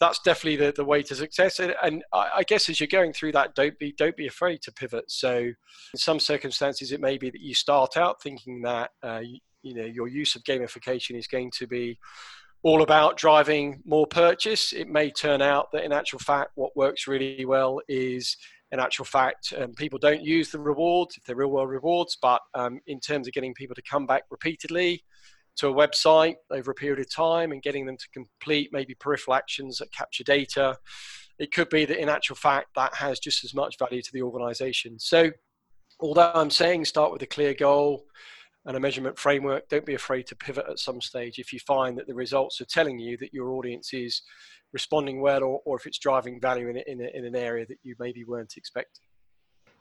that's 0.00 0.18
definitely 0.24 0.56
the, 0.56 0.72
the 0.72 0.84
way 0.84 1.02
to 1.04 1.14
success. 1.14 1.60
And, 1.60 1.74
and 1.82 2.04
I, 2.12 2.30
I, 2.36 2.42
guess 2.42 2.68
as 2.68 2.80
you're 2.80 2.88
going 2.88 3.12
through 3.12 3.32
that 3.32 3.54
don't 3.54 3.78
be 3.78 3.94
don't 3.96 4.16
be 4.16 4.26
afraid 4.26 4.60
to 4.62 4.72
pivot. 4.72 5.04
So 5.08 5.36
in 5.36 5.54
some 5.96 6.18
circumstances 6.18 6.90
it 6.90 7.00
may 7.00 7.16
be 7.16 7.30
that 7.30 7.40
you 7.40 7.54
start 7.54 7.96
out 7.96 8.20
thinking 8.20 8.62
that 8.62 8.90
uh, 9.04 9.20
you, 9.22 9.38
you 9.62 9.74
know 9.74 9.84
your 9.84 10.08
use 10.08 10.34
of 10.34 10.42
gamification 10.42 11.16
is 11.16 11.28
going 11.28 11.52
to 11.58 11.68
be 11.68 11.98
all 12.64 12.82
about 12.82 13.16
driving 13.16 13.80
more 13.84 14.06
purchase. 14.06 14.72
It 14.72 14.88
may 14.88 15.12
turn 15.12 15.40
out 15.40 15.68
that 15.72 15.84
in 15.84 15.92
actual 15.92 16.18
fact 16.18 16.50
what 16.56 16.76
works 16.76 17.06
really 17.06 17.44
well 17.44 17.80
is 17.88 18.36
in 18.70 18.80
actual 18.80 19.04
fact, 19.04 19.54
um, 19.58 19.72
people 19.72 19.98
don't 19.98 20.22
use 20.22 20.50
the 20.50 20.60
rewards 20.60 21.16
if 21.16 21.24
they're 21.24 21.36
real 21.36 21.48
world 21.48 21.70
rewards, 21.70 22.18
but 22.20 22.42
um, 22.54 22.80
in 22.86 23.00
terms 23.00 23.26
of 23.26 23.32
getting 23.32 23.54
people 23.54 23.74
to 23.74 23.82
come 23.82 24.06
back 24.06 24.24
repeatedly 24.30 25.04
to 25.56 25.68
a 25.68 25.74
website 25.74 26.36
over 26.50 26.70
a 26.70 26.74
period 26.74 27.00
of 27.00 27.12
time 27.12 27.52
and 27.52 27.62
getting 27.62 27.86
them 27.86 27.96
to 27.96 28.08
complete 28.10 28.70
maybe 28.72 28.94
peripheral 28.94 29.34
actions 29.34 29.78
that 29.78 29.90
capture 29.92 30.22
data, 30.22 30.76
it 31.38 31.52
could 31.52 31.68
be 31.70 31.84
that 31.84 32.00
in 32.00 32.08
actual 32.08 32.36
fact 32.36 32.68
that 32.74 32.94
has 32.94 33.18
just 33.18 33.44
as 33.44 33.54
much 33.54 33.78
value 33.78 34.02
to 34.02 34.12
the 34.12 34.22
organization. 34.22 34.98
So, 34.98 35.30
although 36.00 36.30
I'm 36.34 36.50
saying 36.50 36.84
start 36.84 37.10
with 37.10 37.22
a 37.22 37.26
clear 37.26 37.54
goal 37.54 38.04
and 38.66 38.76
a 38.76 38.80
measurement 38.80 39.18
framework, 39.18 39.68
don't 39.68 39.86
be 39.86 39.94
afraid 39.94 40.26
to 40.26 40.36
pivot 40.36 40.66
at 40.68 40.78
some 40.78 41.00
stage 41.00 41.38
if 41.38 41.52
you 41.52 41.58
find 41.60 41.96
that 41.98 42.06
the 42.06 42.14
results 42.14 42.60
are 42.60 42.66
telling 42.66 42.98
you 42.98 43.16
that 43.18 43.32
your 43.32 43.50
audience 43.50 43.94
is 43.94 44.22
responding 44.72 45.20
well 45.20 45.42
or, 45.42 45.60
or 45.64 45.76
if 45.76 45.86
it's 45.86 45.98
driving 45.98 46.40
value 46.40 46.68
in, 46.68 46.76
in, 46.86 47.00
in 47.00 47.24
an 47.24 47.36
area 47.36 47.64
that 47.66 47.78
you 47.82 47.94
maybe 47.98 48.24
weren't 48.24 48.54
expecting? 48.56 49.02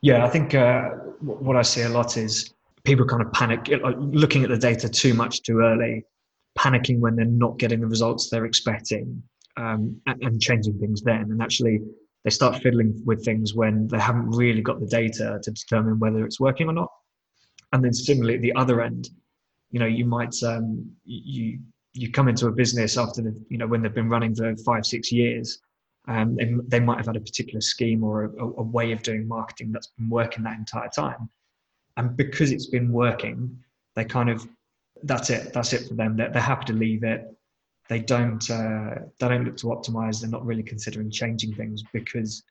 Yeah, 0.02 0.26
I 0.26 0.30
think 0.30 0.54
uh, 0.54 0.90
what 1.22 1.56
I 1.56 1.64
see 1.64 1.82
a 1.82 1.90
lot 1.90 2.18
is 2.18 2.54
people 2.84 3.06
kind 3.06 3.22
of 3.22 3.32
panic, 3.34 3.68
looking 3.98 4.44
at 4.44 4.50
the 4.50 4.58
data 4.58 4.88
too 4.88 5.14
much 5.14 5.42
too 5.42 5.60
early, 5.60 6.06
panicking 6.58 7.00
when 7.00 7.16
they're 7.16 7.26
not 7.26 7.58
getting 7.58 7.82
the 7.82 7.88
results 7.88 8.30
they're 8.30 8.46
expecting, 8.46 9.22
um, 9.58 10.00
and, 10.06 10.24
and, 10.24 10.42
changing 10.42 10.80
things 10.80 11.02
then. 11.02 11.24
And 11.32 11.42
actually, 11.42 11.82
they 12.24 12.30
start 12.30 12.62
fiddling 12.62 13.02
with 13.06 13.26
things 13.26 13.56
when 13.56 13.88
they 13.88 14.00
haven't 14.00 14.30
really 14.30 14.62
got 14.62 14.80
the 14.80 14.86
data 14.86 15.40
to 15.42 15.52
determine 15.52 16.00
whether 16.00 16.26
it's 16.26 16.40
working 16.40 16.70
or 16.70 16.74
not. 16.74 16.90
And 17.74 17.84
then 17.84 17.94
similarly, 17.94 18.36
at 18.36 18.42
the 18.42 18.56
other 18.56 18.82
end, 18.82 19.10
you 19.72 19.80
know, 19.80 19.86
you 19.86 20.06
might 20.06 20.36
um, 20.44 20.90
you 21.04 21.60
you 21.94 22.12
come 22.12 22.28
into 22.28 22.48
a 22.48 22.52
business 22.52 22.98
after 22.98 23.22
the 23.22 23.46
you 23.50 23.58
know 23.58 23.68
when 23.68 23.82
they've 23.82 23.94
been 23.94 24.10
running 24.10 24.36
for 24.36 24.56
five 24.58 24.86
six 24.86 25.12
years 25.12 25.60
um, 26.08 26.38
and 26.40 26.62
they 26.70 26.80
might 26.80 26.98
have 26.98 27.08
had 27.08 27.18
a 27.18 27.22
particular 27.22 27.60
scheme 27.60 28.04
or 28.04 28.26
a, 28.26 28.44
a, 28.44 28.64
way 28.64 28.92
of 28.94 29.02
doing 29.04 29.28
marketing 29.28 29.72
that's 29.72 29.88
been 29.88 30.10
working 30.10 30.44
that 30.44 30.58
entire 30.58 30.90
time. 30.96 31.30
And 31.98 32.16
because 32.16 32.52
it's 32.52 32.68
been 32.68 32.94
working 32.94 33.58
they 33.98 34.06
kind 34.06 34.30
of 34.30 34.48
that's 35.04 35.30
it 35.30 35.52
that's 35.54 35.74
it 35.74 35.88
for 35.88 35.96
them. 35.96 36.16
They're, 36.16 36.30
they're 36.30 36.42
happy 36.42 36.66
to 36.66 36.74
leave 36.74 37.04
it. 37.04 37.26
They 37.90 38.00
don't 38.00 38.50
uh, 38.50 38.96
they 39.20 39.28
don't 39.28 39.44
look 39.44 39.58
to 39.58 39.68
optimize. 39.68 40.22
They're 40.22 40.30
not 40.30 40.46
really 40.46 40.64
considering 40.64 41.10
changing 41.10 41.56
things 41.56 41.84
because 41.92 42.44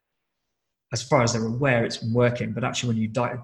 as 0.92 1.02
far 1.02 1.22
as 1.22 1.32
they're 1.32 1.46
aware 1.46 1.84
it's 1.84 1.98
been 1.98 2.12
working. 2.12 2.52
But 2.52 2.64
actually 2.64 2.88
when 2.88 2.96
you 2.98 3.08
dive, 3.08 3.38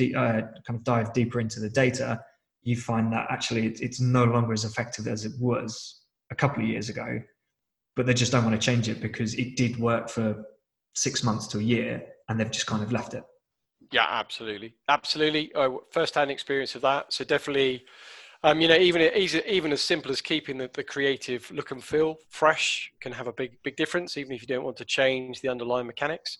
uh, 0.00 0.42
kind 0.66 0.78
of 0.78 0.84
dive 0.84 1.12
deeper 1.12 1.40
into 1.40 1.60
the 1.60 1.70
data 1.70 2.20
you 2.66 2.76
find 2.76 3.12
that 3.12 3.28
actually 3.30 3.68
it's 3.68 4.00
no 4.00 4.24
longer 4.24 4.52
as 4.52 4.64
effective 4.64 5.06
as 5.06 5.24
it 5.24 5.32
was 5.38 6.00
a 6.32 6.34
couple 6.34 6.62
of 6.62 6.68
years 6.68 6.88
ago, 6.88 7.20
but 7.94 8.06
they 8.06 8.12
just 8.12 8.32
don't 8.32 8.44
want 8.44 8.60
to 8.60 8.64
change 8.64 8.88
it 8.88 9.00
because 9.00 9.34
it 9.34 9.56
did 9.56 9.78
work 9.78 10.08
for 10.08 10.44
six 10.92 11.22
months 11.22 11.46
to 11.46 11.58
a 11.58 11.62
year 11.62 12.02
and 12.28 12.40
they've 12.40 12.50
just 12.50 12.66
kind 12.66 12.82
of 12.82 12.90
left 12.90 13.14
it. 13.14 13.22
Yeah, 13.92 14.06
absolutely, 14.10 14.74
absolutely. 14.88 15.52
Oh, 15.54 15.84
first-hand 15.92 16.28
experience 16.28 16.74
of 16.74 16.82
that. 16.82 17.12
So 17.12 17.24
definitely, 17.24 17.84
um, 18.42 18.60
you 18.60 18.66
know, 18.66 18.74
even 18.74 19.00
even 19.46 19.72
as 19.72 19.80
simple 19.80 20.10
as 20.10 20.20
keeping 20.20 20.58
the, 20.58 20.68
the 20.74 20.82
creative 20.82 21.48
look 21.52 21.70
and 21.70 21.82
feel 21.82 22.16
fresh 22.30 22.90
can 23.00 23.12
have 23.12 23.28
a 23.28 23.32
big 23.32 23.62
big 23.62 23.76
difference, 23.76 24.16
even 24.16 24.32
if 24.32 24.42
you 24.42 24.48
don't 24.48 24.64
want 24.64 24.76
to 24.78 24.84
change 24.84 25.40
the 25.40 25.48
underlying 25.48 25.86
mechanics. 25.86 26.38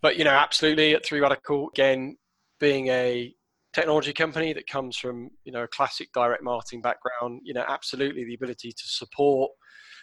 But 0.00 0.16
you 0.16 0.24
know, 0.24 0.30
absolutely 0.30 0.92
at 0.94 1.06
Three 1.06 1.20
Radical 1.20 1.68
again, 1.68 2.16
being 2.62 2.86
a 2.86 3.34
technology 3.72 4.12
company 4.12 4.52
that 4.52 4.68
comes 4.68 4.96
from 4.96 5.28
you 5.44 5.50
know 5.50 5.64
a 5.64 5.68
classic 5.68 6.12
direct 6.12 6.44
marketing 6.44 6.80
background 6.80 7.40
you 7.42 7.52
know 7.52 7.64
absolutely 7.66 8.24
the 8.24 8.34
ability 8.34 8.70
to 8.70 8.84
support 8.86 9.50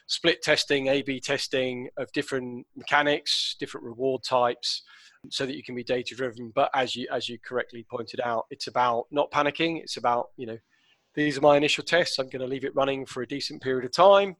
split 0.08 0.42
testing 0.42 0.88
a 0.88 1.02
b 1.02 1.22
testing 1.22 1.88
of 1.96 2.12
different 2.12 2.68
mechanics 2.76 3.56
different 3.62 3.86
reward 3.86 4.22
types 4.28 4.82
so 5.30 5.46
that 5.46 5.56
you 5.56 5.64
can 5.64 5.74
be 5.74 5.86
data 5.86 6.14
driven 6.16 6.52
but 6.54 6.70
as 6.76 6.98
you 6.98 7.08
as 7.14 7.30
you 7.30 7.38
correctly 7.48 7.86
pointed 7.90 8.20
out 8.20 8.46
it's 8.50 8.68
about 8.68 9.06
not 9.10 9.32
panicking. 9.32 9.80
It's 9.80 9.96
about 9.96 10.28
you 10.36 10.46
know 10.46 10.58
these 11.16 11.38
are 11.38 11.42
my 11.42 11.56
initial 11.58 11.84
tests. 11.84 12.20
I'm 12.20 12.30
going 12.30 12.42
to 12.42 12.48
leave 12.48 12.66
it 12.66 12.76
running 12.76 13.06
for 13.06 13.24
a 13.24 13.28
decent 13.28 13.62
period 13.62 13.86
of 13.86 13.92
time 13.92 14.36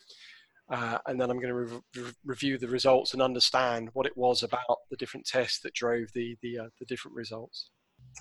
uh, 0.70 1.00
and 1.08 1.20
then 1.20 1.30
i'm 1.30 1.40
going 1.40 1.54
to 1.54 1.82
re- 2.02 2.12
review 2.24 2.58
the 2.58 2.68
results 2.68 3.14
and 3.14 3.22
understand 3.22 3.90
what 3.94 4.06
it 4.06 4.16
was 4.16 4.44
about 4.44 4.78
the 4.90 4.98
different 4.98 5.26
tests 5.26 5.60
that 5.60 5.74
drove 5.74 6.08
the 6.14 6.38
the, 6.42 6.60
uh, 6.60 6.70
the 6.80 6.86
different 6.86 7.16
results 7.16 7.70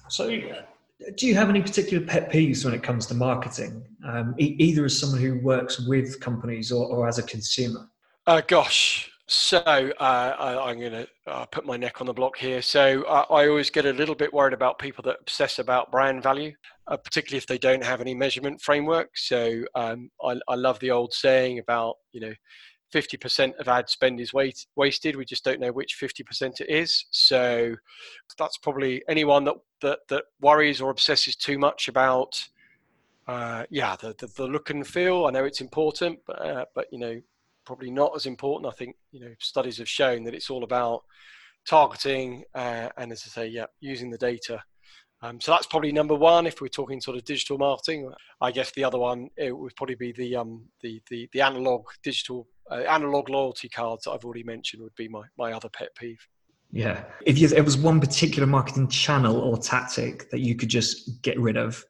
so 0.09 0.28
do 1.16 1.26
you 1.26 1.34
have 1.34 1.49
any 1.49 1.62
particular 1.62 2.05
pet 2.05 2.30
peeves 2.30 2.64
when 2.64 2.74
it 2.74 2.82
comes 2.82 3.07
to 3.07 3.14
marketing, 3.14 3.84
um, 4.05 4.34
e- 4.38 4.57
either 4.59 4.84
as 4.84 4.99
someone 4.99 5.20
who 5.20 5.38
works 5.40 5.86
with 5.86 6.20
companies 6.20 6.72
or, 6.72 6.86
or 6.86 7.07
as 7.07 7.18
a 7.18 7.22
consumer? 7.22 7.88
Uh, 8.26 8.42
gosh, 8.46 9.11
So 9.30 9.59
uh, 9.59 9.92
I, 10.01 10.70
am 10.70 10.80
going 10.80 10.92
to 10.92 11.09
uh, 11.26 11.44
put 11.46 11.66
my 11.66 11.76
neck 11.76 12.01
on 12.01 12.07
the 12.07 12.14
block 12.14 12.38
here. 12.38 12.62
So 12.62 13.03
uh, 13.03 13.26
I 13.30 13.46
always 13.46 13.68
get 13.68 13.84
a 13.84 13.92
little 13.92 14.14
bit 14.14 14.32
worried 14.32 14.55
about 14.55 14.78
people 14.78 15.03
that 15.03 15.18
obsess 15.20 15.59
about 15.59 15.90
brand 15.92 16.22
value, 16.22 16.53
uh, 16.86 16.96
particularly 16.96 17.36
if 17.36 17.46
they 17.46 17.59
don't 17.59 17.84
have 17.84 18.01
any 18.01 18.14
measurement 18.14 18.59
framework. 18.62 19.11
So 19.16 19.64
um, 19.74 20.11
I, 20.24 20.40
I, 20.49 20.55
love 20.55 20.78
the 20.80 20.92
old 20.92 21.12
saying 21.12 21.59
about 21.59 21.96
you 22.12 22.22
know, 22.22 22.32
50% 22.93 23.57
of 23.59 23.68
ad 23.68 23.89
spend 23.89 24.20
is 24.20 24.32
wasted. 24.32 25.16
We 25.16 25.24
just 25.24 25.45
don't 25.45 25.61
know 25.61 25.72
which 25.72 25.99
50% 26.01 26.61
it 26.61 26.68
is. 26.68 27.05
So 27.11 27.74
that's 28.39 28.59
probably 28.59 29.03
anyone 29.09 29.45
that 29.45 29.57
that, 29.80 30.01
that 30.09 30.24
worries 30.41 30.80
or 30.80 30.91
obsesses 30.91 31.36
too 31.36 31.59
much 31.59 31.89
about. 31.89 32.43
Uh, 33.26 33.64
yeah, 33.70 33.95
the, 33.97 34.14
the, 34.18 34.26
the 34.36 34.47
look 34.47 34.70
and 34.70 34.86
feel. 34.86 35.26
I 35.26 35.30
know 35.30 35.45
it's 35.45 35.61
important, 35.61 36.18
but 36.26 36.41
uh, 36.41 36.64
but 36.74 36.86
you 36.91 36.99
know 36.99 37.20
probably 37.66 37.91
not 37.91 38.12
as 38.16 38.24
important. 38.24 38.72
I 38.72 38.76
think 38.76 38.97
you 39.12 39.20
know 39.20 39.34
studies 39.39 39.78
have 39.78 39.89
shown 39.89 40.24
that 40.24 40.34
it's 40.34 40.51
all 40.51 40.64
about 40.64 41.05
targeting 41.68 42.45
uh, 42.55 42.89
and, 42.97 43.12
as 43.12 43.24
I 43.26 43.28
say, 43.28 43.47
yeah, 43.49 43.66
using 43.80 44.11
the 44.11 44.18
data. 44.18 44.62
Um, 45.20 45.41
so 45.41 45.51
that's 45.51 45.66
probably 45.66 45.93
number 45.93 46.14
one 46.14 46.47
if 46.47 46.61
we're 46.61 46.68
talking 46.68 47.01
sort 47.01 47.16
of 47.16 47.24
digital 47.24 47.59
marketing. 47.59 48.11
I 48.41 48.53
guess 48.53 48.70
the 48.72 48.84
other 48.84 48.99
one 48.99 49.28
it 49.36 49.57
would 49.57 49.74
probably 49.76 49.97
be 49.97 50.12
the 50.12 50.36
um, 50.36 50.64
the, 50.80 51.03
the 51.11 51.28
the 51.32 51.41
analog 51.41 51.86
digital 52.03 52.47
uh, 52.71 52.77
analog 52.89 53.29
loyalty 53.29 53.69
cards 53.69 54.05
that 54.05 54.12
I've 54.12 54.25
already 54.25 54.45
mentioned 54.45 54.83
would 54.83 54.95
be 54.95 55.09
my 55.09 55.23
my 55.37 55.53
other 55.53 55.69
pet 55.69 55.89
peeve. 55.97 56.21
Yeah, 56.71 57.05
if 57.25 57.39
you, 57.39 57.49
there 57.49 57.64
was 57.64 57.79
one 57.79 57.99
particular 57.99 58.47
marketing 58.47 58.89
channel 58.89 59.41
or 59.41 59.57
tactic 59.57 60.31
that 60.31 60.41
you 60.41 60.55
could 60.55 60.69
just 60.69 61.23
get 61.23 61.41
rid 61.41 61.57
of, 61.57 61.83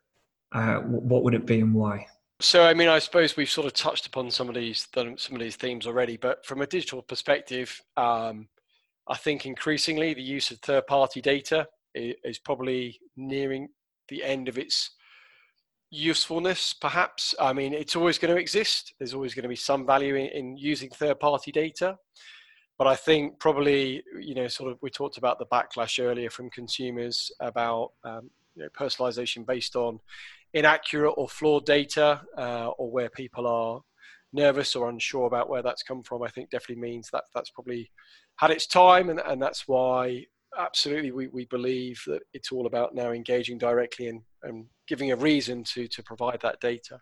uh, 0.53 0.77
what 0.77 1.25
would 1.25 1.35
it 1.35 1.47
be 1.47 1.59
and 1.59 1.75
why? 1.75 2.07
So, 2.41 2.65
I 2.65 2.75
mean, 2.75 2.89
I 2.89 3.01
suppose 3.01 3.37
we've 3.37 3.51
sort 3.51 3.67
of 3.67 3.73
touched 3.73 4.07
upon 4.07 4.31
some 4.31 4.49
of 4.49 4.55
these 4.55 4.87
some 4.95 5.35
of 5.35 5.41
these 5.41 5.57
themes 5.57 5.87
already, 5.87 6.17
but 6.17 6.47
from 6.47 6.63
a 6.63 6.67
digital 6.67 7.03
perspective, 7.03 7.83
um, 7.97 8.49
I 9.09 9.17
think 9.17 9.47
increasingly 9.47 10.15
the 10.15 10.23
use 10.23 10.53
of 10.53 10.61
third-party 10.61 11.21
data 11.21 11.67
is 11.95 12.39
probably 12.39 13.01
nearing 13.17 13.69
the 14.09 14.23
end 14.23 14.49
of 14.49 14.59
its 14.59 14.93
usefulness. 15.91 16.75
Perhaps, 16.75 17.35
I 17.41 17.53
mean, 17.53 17.73
it's 17.73 17.97
always 17.97 18.19
going 18.19 18.35
to 18.35 18.41
exist. 18.41 18.95
There's 18.99 19.15
always 19.15 19.35
going 19.35 19.45
to 19.45 19.49
be 19.49 19.57
some 19.57 19.87
value 19.87 20.15
in, 20.15 20.27
in 20.27 20.57
using 20.57 20.91
third-party 20.91 21.53
data, 21.53 21.97
but 22.77 22.87
I 22.87 22.97
think 22.97 23.39
probably, 23.39 24.03
you 24.21 24.35
know, 24.35 24.49
sort 24.49 24.71
of 24.71 24.79
we 24.83 24.91
talked 24.91 25.19
about 25.19 25.39
the 25.39 25.47
backlash 25.47 26.03
earlier 26.03 26.31
from 26.31 26.51
consumers 26.51 27.31
about 27.41 27.93
um, 28.05 28.31
you 28.55 28.63
know, 28.63 28.69
personalization 28.71 29.47
based 29.47 29.77
on 29.77 29.99
inaccurate 30.55 31.13
or 31.13 31.29
flawed 31.29 31.67
data 31.67 32.21
uh, 32.37 32.69
or 32.79 32.91
where 32.91 33.11
people 33.11 33.47
are 33.47 33.81
nervous 34.33 34.77
or 34.77 34.89
unsure 34.89 35.27
about 35.27 35.49
where 35.49 35.63
that's 35.63 35.83
come 35.83 36.03
from, 36.03 36.23
I 36.23 36.29
think 36.29 36.51
definitely 36.51 36.83
means 36.83 37.09
that 37.13 37.25
that's 37.35 37.51
probably 37.51 37.91
had 38.37 38.51
its 38.51 38.67
time. 38.67 39.11
And, 39.11 39.21
and 39.21 39.41
that's 39.41 39.67
why 39.67 40.25
absolutely 40.59 41.13
we, 41.13 41.29
we 41.29 41.47
believe 41.47 42.03
that 42.07 42.21
it's 42.33 42.53
all 42.53 42.67
about 42.67 42.95
now 42.95 43.11
engaging 43.11 43.59
directly 43.59 44.09
and, 44.09 44.23
and 44.43 44.67
giving 44.89 45.13
a 45.13 45.17
reason 45.17 45.63
to, 45.65 45.87
to 45.89 46.03
provide 46.03 46.41
that 46.43 46.61
data. 46.61 47.01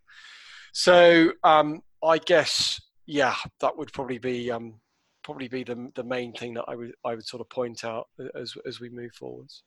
So 0.73 1.33
um, 1.45 1.83
I 2.05 2.19
guess, 2.19 2.81
yeah, 3.07 3.37
that 3.61 3.77
would 3.77 3.93
probably 3.93 4.19
be 4.19 4.51
um, 4.51 4.81
probably 5.23 5.49
be 5.49 5.65
the, 5.65 5.91
the 5.95 6.05
main 6.05 6.33
thing 6.33 6.55
that 6.55 6.65
I 6.69 6.77
would 6.77 6.93
I 7.05 7.15
would 7.15 7.27
sort 7.27 7.41
of 7.41 7.49
point 7.49 7.85
out 7.85 8.09
as 8.35 8.55
as 8.67 8.81
we 8.81 8.91
move 8.91 9.13
forwards. 9.13 9.63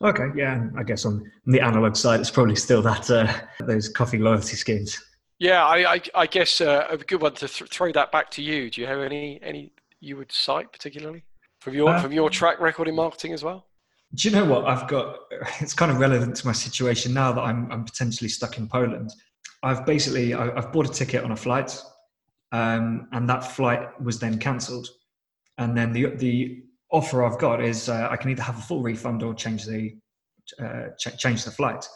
Okay, 0.00 0.26
yeah, 0.36 0.68
I 0.76 0.84
guess 0.84 1.04
on 1.04 1.28
the 1.46 1.60
analog 1.60 1.96
side, 1.96 2.20
it's 2.20 2.30
probably 2.30 2.54
still 2.54 2.82
that 2.82 3.10
uh, 3.10 3.32
those 3.66 3.88
coffee 3.88 4.18
loyalty 4.18 4.54
schemes. 4.54 4.96
Yeah, 5.40 5.64
I, 5.64 5.94
I, 5.94 6.00
I 6.14 6.26
guess 6.26 6.60
uh, 6.60 6.86
a 6.88 6.96
good 6.96 7.20
one 7.20 7.34
to 7.34 7.48
th- 7.48 7.70
throw 7.70 7.92
that 7.92 8.12
back 8.12 8.30
to 8.32 8.42
you. 8.42 8.70
Do 8.70 8.80
you 8.80 8.86
have 8.86 9.00
any 9.00 9.40
any 9.42 9.72
you 10.00 10.16
would 10.16 10.30
cite 10.30 10.72
particularly 10.72 11.24
from 11.60 11.74
your 11.74 11.90
uh, 11.90 12.00
from 12.00 12.12
your 12.12 12.30
track 12.30 12.60
record 12.60 12.88
in 12.88 12.94
marketing 12.94 13.32
as 13.32 13.42
well? 13.42 13.67
Do 14.14 14.28
you 14.28 14.34
know 14.34 14.44
what 14.44 14.66
I've 14.66 14.88
got? 14.88 15.18
It's 15.60 15.74
kind 15.74 15.90
of 15.92 15.98
relevant 15.98 16.36
to 16.36 16.46
my 16.46 16.52
situation 16.52 17.12
now 17.12 17.32
that 17.32 17.42
I'm 17.42 17.70
I'm 17.70 17.84
potentially 17.84 18.28
stuck 18.28 18.58
in 18.58 18.68
Poland. 18.68 19.12
I've 19.62 19.84
basically 19.84 20.34
I, 20.34 20.54
have 20.54 20.72
bought 20.72 20.88
a 20.88 20.92
ticket 20.92 21.24
on 21.24 21.32
a 21.32 21.36
flight, 21.36 21.80
um, 22.52 23.08
and 23.12 23.28
that 23.28 23.40
flight 23.40 24.00
was 24.00 24.18
then 24.18 24.38
cancelled, 24.38 24.88
and 25.58 25.76
then 25.76 25.92
the 25.92 26.16
the 26.16 26.62
offer 26.90 27.22
I've 27.22 27.38
got 27.38 27.62
is 27.62 27.88
uh, 27.88 28.08
I 28.10 28.16
can 28.16 28.30
either 28.30 28.42
have 28.42 28.58
a 28.58 28.62
full 28.62 28.82
refund 28.82 29.22
or 29.22 29.34
change 29.34 29.66
the 29.66 29.94
uh, 30.62 30.88
ch- 30.98 31.18
change 31.18 31.44
the 31.44 31.50
flight. 31.50 31.86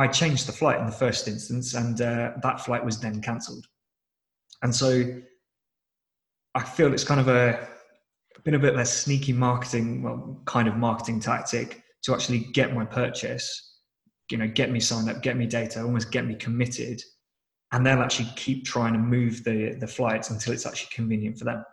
I 0.00 0.08
changed 0.08 0.46
the 0.46 0.52
flight 0.52 0.78
in 0.80 0.86
the 0.86 0.92
first 0.92 1.28
instance, 1.28 1.74
and 1.74 2.00
uh, 2.00 2.32
that 2.42 2.60
flight 2.60 2.84
was 2.84 2.98
then 2.98 3.20
cancelled. 3.20 3.66
And 4.62 4.74
so 4.74 5.20
I 6.54 6.62
feel 6.62 6.92
it's 6.92 7.04
kind 7.04 7.20
of 7.20 7.28
a 7.28 7.68
been 8.46 8.54
a 8.54 8.58
bit 8.60 8.74
of 8.74 8.80
a 8.80 8.86
sneaky 8.86 9.32
marketing, 9.32 10.04
well, 10.04 10.40
kind 10.46 10.68
of 10.68 10.76
marketing 10.76 11.18
tactic 11.18 11.82
to 12.04 12.14
actually 12.14 12.38
get 12.54 12.72
my 12.72 12.84
purchase, 12.84 13.80
you 14.30 14.38
know, 14.38 14.46
get 14.46 14.70
me 14.70 14.78
signed 14.78 15.10
up, 15.10 15.20
get 15.20 15.36
me 15.36 15.46
data, 15.46 15.82
almost 15.82 16.12
get 16.12 16.24
me 16.24 16.36
committed, 16.36 17.02
and 17.72 17.84
they'll 17.84 18.00
actually 18.00 18.30
keep 18.36 18.64
trying 18.64 18.92
to 18.92 19.00
move 19.00 19.42
the 19.42 19.76
the 19.80 19.86
flights 19.86 20.30
until 20.30 20.52
it's 20.52 20.64
actually 20.64 20.90
convenient 20.94 21.36
for 21.36 21.44
them. 21.44 21.64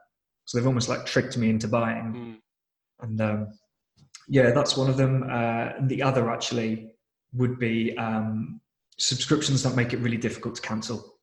So 0.45 0.57
they've 0.57 0.67
almost 0.67 0.89
like 0.89 1.05
tricked 1.05 1.37
me 1.37 1.51
into 1.51 1.67
buying. 1.67 2.11
Mm. 2.11 3.05
And 3.05 3.21
um, 3.21 3.47
yeah, 4.27 4.49
that's 4.49 4.75
one 4.75 4.89
of 4.89 4.97
them. 4.97 5.29
Uh, 5.29 5.73
the 5.83 6.01
other 6.01 6.31
actually 6.31 6.91
would 7.33 7.59
be 7.59 7.95
um, 7.97 8.59
subscriptions 8.97 9.61
that 9.61 9.75
make 9.75 9.93
it 9.93 9.97
really 9.97 10.17
difficult 10.17 10.55
to 10.55 10.61
cancel. 10.63 11.19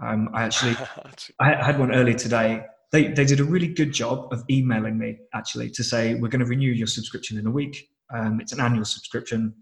Um, 0.00 0.28
I 0.32 0.44
actually 0.44 0.76
I 1.40 1.64
had 1.64 1.80
one 1.80 1.92
earlier 1.92 2.16
today. 2.16 2.64
They 2.94 3.08
they 3.08 3.24
did 3.24 3.40
a 3.40 3.44
really 3.44 3.66
good 3.66 3.92
job 3.92 4.32
of 4.32 4.44
emailing 4.48 4.96
me 4.96 5.18
actually 5.34 5.68
to 5.70 5.82
say 5.82 6.14
we're 6.14 6.28
going 6.28 6.44
to 6.44 6.46
renew 6.46 6.70
your 6.70 6.86
subscription 6.86 7.36
in 7.36 7.46
a 7.48 7.50
week. 7.50 7.88
Um, 8.14 8.40
it's 8.40 8.52
an 8.52 8.60
annual 8.60 8.84
subscription. 8.84 9.52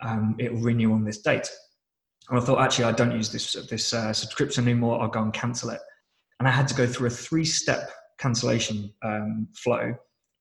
Um, 0.00 0.36
it 0.38 0.52
will 0.52 0.60
renew 0.60 0.92
on 0.92 1.04
this 1.04 1.18
date. 1.20 1.50
And 2.28 2.38
I 2.38 2.42
thought 2.42 2.60
actually 2.60 2.84
I 2.84 2.92
don't 2.92 3.10
use 3.10 3.32
this 3.32 3.54
this 3.68 3.92
uh, 3.92 4.12
subscription 4.12 4.68
anymore. 4.68 5.02
I'll 5.02 5.08
go 5.08 5.20
and 5.20 5.32
cancel 5.32 5.70
it. 5.70 5.80
And 6.38 6.46
I 6.46 6.52
had 6.52 6.68
to 6.68 6.74
go 6.76 6.86
through 6.86 7.08
a 7.08 7.16
three 7.26 7.44
step 7.44 7.90
cancellation 8.18 8.94
um, 9.02 9.48
flow, 9.56 9.92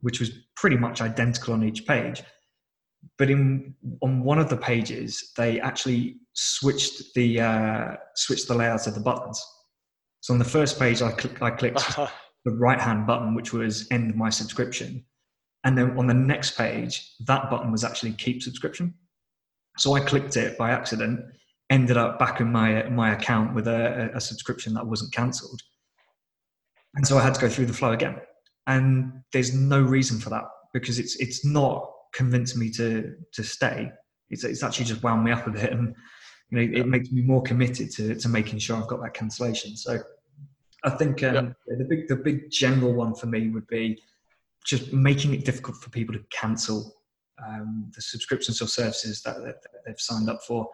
which 0.02 0.20
was 0.20 0.30
pretty 0.56 0.78
much 0.78 1.02
identical 1.02 1.56
on 1.56 1.64
each 1.64 1.88
page. 1.88 2.22
But 3.18 3.32
in 3.32 3.74
on 4.04 4.22
one 4.22 4.38
of 4.38 4.50
the 4.50 4.58
pages, 4.58 5.32
they 5.36 5.60
actually 5.60 6.18
switched 6.34 7.16
the 7.16 7.42
uh, 7.42 7.96
switched 8.16 8.48
the 8.48 8.54
layout 8.54 8.86
of 8.86 8.94
the 8.94 9.02
buttons. 9.02 9.44
So 10.22 10.34
on 10.34 10.40
the 10.40 10.46
first 10.46 10.80
page, 10.80 11.02
I, 11.02 11.12
cl- 11.16 11.36
I 11.42 11.52
clicked 11.52 11.78
uh-huh. 11.78 12.08
the 12.46 12.52
right 12.52 12.80
hand 12.80 13.08
button, 13.08 13.34
which 13.34 13.54
was 13.54 13.88
end 13.92 14.16
my 14.16 14.30
subscription, 14.30 15.06
and 15.64 15.78
then 15.78 15.98
on 15.98 16.08
the 16.08 16.14
next 16.14 16.58
page, 16.58 17.14
that 17.26 17.50
button 17.50 17.72
was 17.72 17.84
actually 17.84 18.14
keep 18.14 18.42
subscription. 18.42 18.94
So 19.78 19.94
I 19.94 20.00
clicked 20.02 20.36
it 20.38 20.58
by 20.58 20.72
accident, 20.72 21.22
ended 21.70 21.98
up 21.98 22.20
back 22.20 22.42
in 22.42 22.52
my 22.52 22.84
my 22.90 23.14
account 23.14 23.54
with 23.54 23.68
a, 23.68 24.12
a 24.14 24.22
subscription 24.22 24.74
that 24.74 24.86
wasn't 24.86 25.14
cancelled. 25.14 25.62
And 26.96 27.08
so 27.08 27.18
I 27.18 27.24
had 27.24 27.34
to 27.36 27.42
go 27.42 27.50
through 27.50 27.68
the 27.68 27.74
flow 27.74 27.92
again. 27.92 28.18
And 28.68 29.22
there's 29.32 29.54
no 29.54 29.82
reason 29.82 30.20
for 30.20 30.30
that 30.32 30.44
because 30.74 31.00
it's 31.00 31.16
it's 31.18 31.46
not 31.46 31.90
convinced 32.14 32.58
me 32.58 32.70
to 32.72 33.16
to 33.34 33.44
stay. 33.44 33.92
It's 34.30 34.44
it's 34.44 34.64
actually 34.64 34.86
just 34.86 35.04
wound 35.04 35.24
me 35.24 35.32
up 35.32 35.48
a 35.48 35.52
bit 35.52 35.72
and 35.72 35.96
you 36.50 36.58
know 36.58 36.78
it 36.80 36.88
makes 36.88 37.12
me 37.12 37.22
more 37.22 37.42
committed 37.42 37.92
to 37.92 38.16
to 38.16 38.30
making 38.30 38.60
sure 38.60 38.78
I've 38.78 38.88
got 38.88 39.02
that 39.02 39.14
cancellation. 39.14 39.76
So 39.76 40.00
I 40.84 40.92
think 40.92 41.24
um, 41.24 41.56
yeah. 41.68 41.76
the 41.78 41.86
big 41.86 42.08
the 42.08 42.16
big 42.16 42.50
general 42.50 42.94
one 42.94 43.16
for 43.16 43.28
me 43.28 43.50
would 43.50 43.68
be 43.68 44.02
just 44.66 44.94
making 44.94 45.34
it 45.34 45.46
difficult 45.46 45.78
for 45.78 45.90
people 45.90 46.14
to 46.14 46.24
cancel 46.32 46.96
um, 47.46 47.90
the 47.96 48.02
subscriptions 48.02 48.62
or 48.62 48.68
services 48.68 49.22
that, 49.24 49.42
that, 49.44 49.56
they've 49.86 50.00
signed 50.00 50.30
up 50.30 50.42
for, 50.44 50.68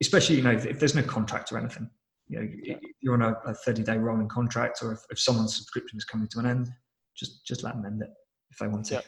especially 0.00 0.36
you 0.36 0.42
know 0.42 0.50
if, 0.50 0.66
if 0.66 0.78
there's 0.78 0.94
no 0.94 1.02
contract 1.02 1.52
or 1.52 1.58
anything 1.58 1.88
you 2.28 2.40
know, 2.40 2.48
yeah. 2.62 2.76
you're 3.00 3.14
on 3.14 3.22
a, 3.22 3.34
a 3.46 3.54
30 3.54 3.82
day 3.82 3.96
rolling 3.96 4.28
contract, 4.28 4.80
or 4.82 4.92
if, 4.92 5.00
if 5.10 5.18
someone's 5.18 5.56
subscription 5.56 5.96
is 5.96 6.04
coming 6.04 6.28
to 6.28 6.38
an 6.38 6.46
end, 6.46 6.68
just 7.16 7.44
just 7.44 7.62
let 7.62 7.74
them 7.74 7.86
end 7.86 8.02
it 8.02 8.10
if 8.50 8.58
they 8.58 8.68
want 8.68 8.86
to. 8.86 8.94
Yeah. 8.94 9.00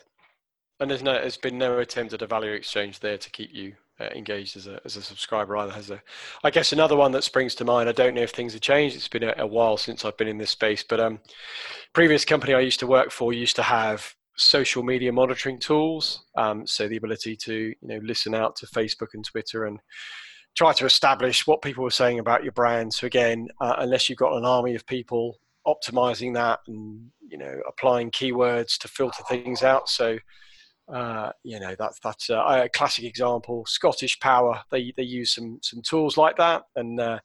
And 0.81 0.91
there's 0.91 1.03
no, 1.03 1.13
there's 1.13 1.37
been 1.37 1.59
no 1.59 1.79
attempt 1.79 2.15
at 2.15 2.23
a 2.23 2.27
value 2.27 2.53
exchange 2.53 3.01
there 3.01 3.19
to 3.19 3.31
keep 3.31 3.53
you 3.53 3.75
uh, 4.01 4.09
engaged 4.15 4.57
as 4.57 4.67
a 4.67 4.81
as 4.85 4.97
a 4.97 5.03
subscriber. 5.03 5.57
Either 5.57 5.73
has 5.73 5.91
a, 5.91 6.01
I 6.43 6.51
guess 6.51 6.73
another 6.73 6.97
one 6.97 7.13
that 7.13 7.25
springs 7.25 7.55
to 7.57 7.65
mind. 7.65 7.89
I 7.89 7.93
don't 7.93 8.15
know 8.15 8.23
if 8.23 8.31
things 8.31 8.53
have 8.55 8.63
changed. 8.63 8.97
It's 8.97 9.09
been 9.09 9.25
a, 9.25 9.35
a 9.39 9.47
while 9.47 9.77
since 9.77 10.05
I've 10.05 10.17
been 10.17 10.29
in 10.29 10.39
this 10.39 10.51
space, 10.51 10.83
but 10.83 11.01
um, 11.01 11.21
previous 11.93 12.25
company 12.25 12.55
I 12.55 12.61
used 12.61 12.81
to 12.81 12.87
work 12.87 13.11
for 13.11 13.33
used 13.33 13.57
to 13.57 13.63
have 13.63 14.15
social 14.37 14.83
media 14.83 15.13
monitoring 15.13 15.59
tools. 15.59 16.25
Um, 16.37 16.67
so 16.67 16.89
the 16.89 16.97
ability 16.97 17.37
to 17.37 17.55
you 17.55 17.77
know 17.83 18.01
listen 18.03 18.35
out 18.35 18.57
to 18.57 18.67
Facebook 18.67 19.09
and 19.15 19.25
Twitter 19.25 19.67
and 19.67 19.79
try 20.57 20.73
to 20.73 20.87
establish 20.87 21.47
what 21.47 21.63
people 21.63 21.85
were 21.85 21.91
saying 21.91 22.19
about 22.19 22.43
your 22.43 22.53
brand. 22.53 22.93
So 22.93 23.07
again, 23.07 23.49
uh, 23.61 23.77
unless 23.79 24.09
you've 24.09 24.19
got 24.19 24.37
an 24.37 24.45
army 24.45 24.75
of 24.75 24.87
people 24.87 25.39
optimizing 25.67 26.33
that 26.35 26.61
and 26.67 27.11
you 27.29 27.37
know 27.37 27.61
applying 27.69 28.11
keywords 28.11 28.79
to 28.79 28.89
filter 28.89 29.23
things 29.29 29.63
out, 29.63 29.89
so 29.89 30.19
Uh, 30.93 31.31
you 31.45 31.61
know 31.61 31.75
that's 31.79 32.01
that's 32.01 32.31
a, 32.31 32.69
classic 32.75 33.05
example. 33.05 33.65
Scottish 33.67 34.19
Power 34.19 34.61
they 34.71 34.93
they 34.97 35.03
use 35.03 35.35
some 35.35 35.59
some 35.63 35.83
tools 35.83 36.17
like 36.17 36.37
that, 36.37 36.63
and 36.75 37.01
uh, 37.01 37.19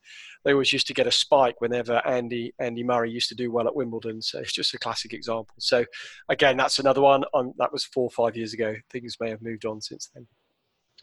they 0.43 0.53
always 0.53 0.72
used 0.72 0.88
to 0.88 0.93
get 0.93 1.07
a 1.07 1.11
spike 1.11 1.59
whenever 1.59 2.01
Andy 2.05 2.53
Andy 2.59 2.84
Murray 2.84 3.11
used 3.11 3.30
to 3.30 3.36
do 3.36 3.51
well 3.51 3.68
at 3.68 3.76
Wimbledon. 3.76 4.22
So 4.22 4.39
it's 4.39 4.53
just 4.53 4.74
a 4.74 4.80
classic 4.80 5.13
example. 5.13 5.55
So 5.57 5.86
again, 6.30 6.57
that's 6.57 6.80
another 6.80 7.01
one. 7.01 7.24
Um, 7.34 7.53
that 7.57 7.72
was 7.72 7.86
four 7.86 8.03
or 8.03 8.11
five 8.11 8.38
years 8.38 8.53
ago. 8.53 8.76
Things 8.91 9.18
may 9.20 9.30
have 9.30 9.41
moved 9.41 9.66
on 9.66 9.82
since 9.82 10.09
then. 10.13 10.28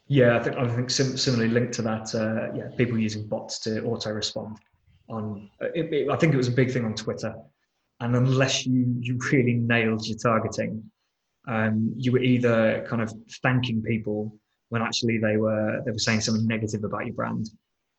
Yeah, 0.07 0.37
I 0.37 0.43
think 0.43 0.57
I 0.57 0.69
think 0.69 0.91
sim- 0.91 1.17
similarly 1.17 1.51
linked 1.51 1.73
to 1.75 1.83
that. 1.83 2.15
Uh, 2.15 2.55
yeah, 2.57 2.69
people 2.77 2.99
using 2.99 3.27
bots 3.27 3.59
to 3.61 3.83
auto 3.85 4.11
respond 4.11 4.59
on. 5.09 5.51
It, 5.61 5.93
it, 5.93 6.11
I 6.11 6.17
think 6.17 6.35
it 6.35 6.37
was 6.37 6.49
a 6.49 6.53
big 6.53 6.71
thing 6.71 6.85
on 6.85 6.95
Twitter, 6.95 7.35
and 8.01 8.15
unless 8.15 8.67
you 8.67 8.95
you 9.01 9.19
really 9.33 9.55
nailed 9.55 10.07
your 10.07 10.19
targeting, 10.19 10.92
um, 11.49 11.93
you 11.97 12.13
were 12.13 12.21
either 12.21 12.87
kind 12.89 13.03
of 13.03 13.13
thanking 13.43 13.83
people 13.83 14.37
when 14.69 14.83
actually 14.83 15.19
they 15.19 15.37
were 15.37 15.83
they 15.85 15.91
were 15.91 15.99
saying 15.99 16.21
something 16.21 16.47
negative 16.47 16.85
about 16.85 17.05
your 17.05 17.15
brand, 17.15 17.51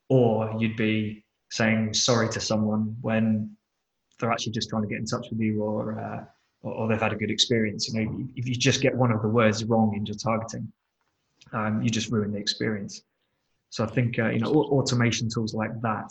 or 0.09 0.55
you'd 0.59 0.77
be 0.77 1.23
saying 1.51 1.93
sorry 1.93 2.29
to 2.29 2.39
someone 2.39 2.95
when 3.01 3.55
they're 4.19 4.31
actually 4.31 4.53
just 4.53 4.69
trying 4.69 4.81
to 4.81 4.87
get 4.87 4.97
in 4.97 5.05
touch 5.05 5.27
with 5.29 5.39
you 5.39 5.61
or, 5.61 5.99
uh, 5.99 6.23
or, 6.61 6.73
or 6.73 6.87
they've 6.87 7.01
had 7.01 7.13
a 7.13 7.15
good 7.15 7.29
experience. 7.29 7.89
You 7.89 8.05
know, 8.05 8.27
if 8.35 8.47
you 8.47 8.55
just 8.55 8.81
get 8.81 8.95
one 8.95 9.11
of 9.11 9.21
the 9.21 9.27
words 9.27 9.63
wrong 9.65 9.93
in 9.95 10.05
your 10.05 10.15
targeting, 10.15 10.71
um, 11.51 11.81
you 11.81 11.89
just 11.89 12.09
ruin 12.09 12.31
the 12.31 12.39
experience. 12.39 13.01
So 13.69 13.83
I 13.83 13.87
think 13.87 14.17
uh, 14.19 14.29
you 14.29 14.39
know 14.39 14.53
automation 14.53 15.29
tools 15.29 15.53
like 15.53 15.79
that, 15.81 16.09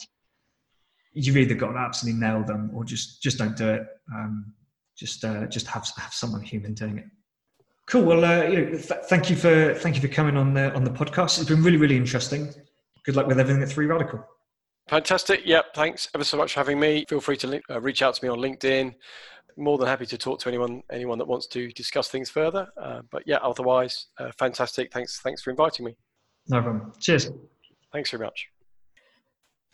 you've 1.12 1.36
either 1.36 1.54
got 1.54 1.72
to 1.72 1.78
absolutely 1.78 2.20
nail 2.20 2.44
them 2.44 2.70
or 2.74 2.84
just 2.84 3.22
just 3.22 3.38
don't 3.38 3.56
do 3.56 3.68
it. 3.68 3.86
Um, 4.12 4.52
just 4.96 5.24
uh, 5.24 5.46
just 5.46 5.66
have 5.68 5.88
have 5.96 6.12
someone 6.12 6.42
human 6.42 6.74
doing 6.74 6.98
it. 6.98 7.06
Cool. 7.92 8.04
Well, 8.04 8.24
uh, 8.24 8.44
you 8.44 8.56
know, 8.56 8.70
th- 8.70 9.02
thank 9.04 9.28
you 9.28 9.36
for 9.36 9.74
thank 9.74 9.96
you 9.96 10.00
for 10.00 10.08
coming 10.08 10.34
on 10.34 10.54
the 10.54 10.72
on 10.72 10.82
the 10.82 10.90
podcast. 10.90 11.38
It's 11.38 11.50
been 11.50 11.62
really 11.62 11.76
really 11.76 11.98
interesting. 11.98 12.48
Good 13.04 13.16
luck 13.16 13.26
with 13.26 13.38
everything 13.38 13.62
at 13.62 13.68
Three 13.68 13.84
Radical. 13.84 14.26
Fantastic. 14.88 15.42
Yep. 15.44 15.74
Thanks 15.74 16.08
ever 16.14 16.24
so 16.24 16.38
much 16.38 16.54
for 16.54 16.60
having 16.60 16.80
me. 16.80 17.04
Feel 17.06 17.20
free 17.20 17.36
to 17.36 17.46
link, 17.46 17.64
uh, 17.68 17.82
reach 17.82 18.00
out 18.00 18.14
to 18.14 18.24
me 18.24 18.30
on 18.30 18.38
LinkedIn. 18.38 18.94
More 19.58 19.76
than 19.76 19.88
happy 19.88 20.06
to 20.06 20.16
talk 20.16 20.40
to 20.40 20.48
anyone 20.48 20.82
anyone 20.90 21.18
that 21.18 21.28
wants 21.28 21.46
to 21.48 21.70
discuss 21.72 22.08
things 22.08 22.30
further. 22.30 22.66
Uh, 22.80 23.02
but 23.10 23.24
yeah, 23.26 23.36
otherwise, 23.42 24.06
uh, 24.18 24.32
fantastic. 24.38 24.90
Thanks. 24.90 25.20
Thanks 25.20 25.42
for 25.42 25.50
inviting 25.50 25.84
me. 25.84 25.94
No 26.48 26.62
problem. 26.62 26.94
Cheers. 26.98 27.30
Thanks 27.92 28.10
very 28.10 28.24
much. 28.24 28.48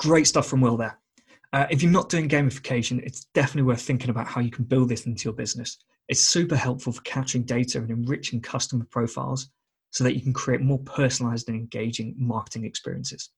Great 0.00 0.26
stuff 0.26 0.48
from 0.48 0.60
Will 0.60 0.76
there. 0.76 0.98
Uh, 1.52 1.66
if 1.70 1.84
you're 1.84 1.92
not 1.92 2.08
doing 2.08 2.28
gamification, 2.28 3.00
it's 3.04 3.26
definitely 3.26 3.62
worth 3.62 3.82
thinking 3.82 4.10
about 4.10 4.26
how 4.26 4.40
you 4.40 4.50
can 4.50 4.64
build 4.64 4.88
this 4.88 5.06
into 5.06 5.22
your 5.22 5.34
business. 5.34 5.78
It's 6.08 6.20
super 6.20 6.56
helpful 6.56 6.92
for 6.92 7.02
capturing 7.02 7.44
data 7.44 7.78
and 7.78 7.90
enriching 7.90 8.40
customer 8.40 8.86
profiles 8.90 9.50
so 9.90 10.04
that 10.04 10.14
you 10.14 10.22
can 10.22 10.32
create 10.32 10.62
more 10.62 10.78
personalized 10.80 11.48
and 11.48 11.56
engaging 11.56 12.14
marketing 12.16 12.64
experiences. 12.64 13.30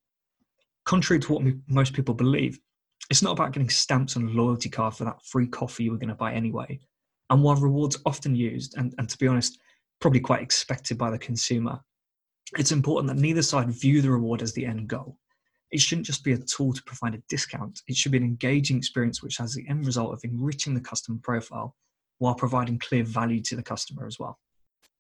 Contrary 0.87 1.21
to 1.21 1.33
what 1.33 1.55
most 1.69 1.93
people 1.93 2.15
believe, 2.15 2.59
it's 3.11 3.23
not 3.23 3.33
about 3.33 3.53
getting 3.53 3.71
stamps 3.71 4.17
on 4.17 4.25
a 4.25 4.31
loyalty 4.31 4.69
card 4.69 4.95
for 4.95 5.05
that 5.05 5.25
free 5.25 5.47
coffee 5.47 5.85
you 5.85 5.91
were 5.91 5.99
going 5.99 6.09
to 6.09 6.15
buy 6.15 6.33
anyway. 6.33 6.79
And 7.29 7.43
while 7.43 7.57
rewards 7.57 7.99
often 8.07 8.35
used, 8.35 8.77
and, 8.77 8.95
and 8.99 9.09
to 9.09 9.19
be 9.19 9.27
honest, 9.27 9.59
probably 10.01 10.21
quite 10.21 10.43
expected 10.43 10.97
by 10.97 11.11
the 11.11 11.19
consumer, 11.19 11.81
it's 12.59 12.73
important 12.73 13.09
that 13.09 13.21
neither 13.21 13.43
side 13.43 13.71
view 13.71 14.01
the 14.01 14.11
reward 14.11 14.43
as 14.43 14.53
the 14.53 14.67
end 14.67 14.89
goal. 14.89 15.17
It 15.71 15.81
shouldn't 15.81 16.07
just 16.07 16.25
be 16.25 16.33
a 16.33 16.39
tool 16.39 16.73
to 16.73 16.83
provide 16.83 17.15
a 17.15 17.23
discount. 17.29 17.81
It 17.87 17.97
should 17.97 18.11
be 18.13 18.19
an 18.19 18.25
engaging 18.25 18.77
experience 18.77 19.23
which 19.23 19.37
has 19.37 19.55
the 19.55 19.69
end 19.69 19.87
result 19.87 20.13
of 20.13 20.21
enriching 20.25 20.75
the 20.75 20.81
customer 20.81 21.19
profile 21.23 21.77
while 22.21 22.35
providing 22.35 22.79
clear 22.79 23.03
value 23.03 23.41
to 23.41 23.57
the 23.57 23.63
customer 23.63 24.07
as 24.07 24.19
well. 24.19 24.39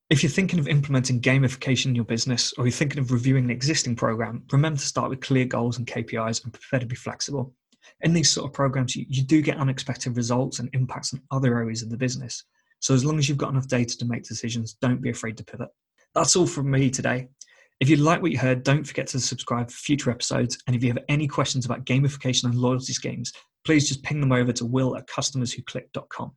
If 0.08 0.24
you're 0.24 0.30
thinking 0.30 0.58
of 0.58 0.66
implementing 0.66 1.20
gamification 1.20 1.86
in 1.86 1.94
your 1.94 2.04
business 2.04 2.52
or 2.58 2.64
you're 2.64 2.72
thinking 2.72 2.98
of 2.98 3.12
reviewing 3.12 3.44
an 3.44 3.50
existing 3.50 3.94
program, 3.94 4.42
remember 4.50 4.80
to 4.80 4.86
start 4.86 5.10
with 5.10 5.20
clear 5.20 5.44
goals 5.44 5.78
and 5.78 5.86
KPIs 5.86 6.42
and 6.42 6.52
prepare 6.52 6.80
to 6.80 6.86
be 6.86 6.96
flexible. 6.96 7.54
In 8.00 8.12
these 8.12 8.30
sort 8.30 8.48
of 8.48 8.52
programs, 8.52 8.96
you, 8.96 9.06
you 9.08 9.22
do 9.22 9.40
get 9.40 9.58
unexpected 9.58 10.16
results 10.16 10.58
and 10.58 10.68
impacts 10.72 11.14
on 11.14 11.22
other 11.30 11.56
areas 11.56 11.82
of 11.82 11.90
the 11.90 11.96
business. 11.96 12.42
So, 12.80 12.94
as 12.94 13.04
long 13.04 13.18
as 13.18 13.28
you've 13.28 13.38
got 13.38 13.50
enough 13.50 13.68
data 13.68 13.96
to 13.98 14.06
make 14.06 14.24
decisions, 14.24 14.74
don't 14.80 15.02
be 15.02 15.10
afraid 15.10 15.36
to 15.36 15.44
pivot. 15.44 15.68
That's 16.14 16.34
all 16.34 16.46
from 16.46 16.70
me 16.70 16.90
today. 16.90 17.28
If 17.78 17.88
you 17.88 17.96
like 17.96 18.20
what 18.20 18.32
you 18.32 18.38
heard, 18.38 18.62
don't 18.62 18.84
forget 18.84 19.06
to 19.08 19.20
subscribe 19.20 19.70
for 19.70 19.76
future 19.76 20.10
episodes. 20.10 20.58
And 20.66 20.74
if 20.74 20.82
you 20.82 20.88
have 20.88 21.04
any 21.08 21.28
questions 21.28 21.66
about 21.66 21.84
gamification 21.84 22.44
and 22.44 22.54
loyalty 22.54 22.92
schemes, 22.92 23.32
please 23.64 23.88
just 23.88 24.02
ping 24.02 24.20
them 24.20 24.32
over 24.32 24.52
to 24.52 24.66
will 24.66 24.96
at 24.96 25.06
customerswhoclick.com. 25.06 26.32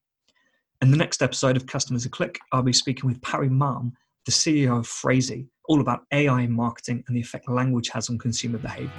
In 0.83 0.91
the 0.91 0.97
next 0.97 1.23
episode 1.23 1.55
of 1.55 1.65
Customers 1.65 2.03
Who 2.03 2.09
Click, 2.09 2.37
I'll 2.51 2.61
be 2.61 2.73
speaking 2.73 3.07
with 3.07 3.21
Parry 3.21 3.47
Malm, 3.47 3.93
the 4.25 4.33
CEO 4.33 4.79
of 4.79 4.85
Phrasee, 4.85 5.47
all 5.69 5.79
about 5.79 6.01
AI 6.11 6.41
in 6.41 6.51
marketing 6.51 7.05
and 7.07 7.15
the 7.15 7.21
effect 7.21 7.49
language 7.49 7.87
has 7.87 8.09
on 8.09 8.17
consumer 8.17 8.57
behavior. 8.57 8.91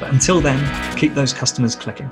But 0.00 0.10
until 0.12 0.40
then, 0.40 0.58
keep 0.96 1.14
those 1.14 1.32
customers 1.32 1.76
clicking. 1.76 2.10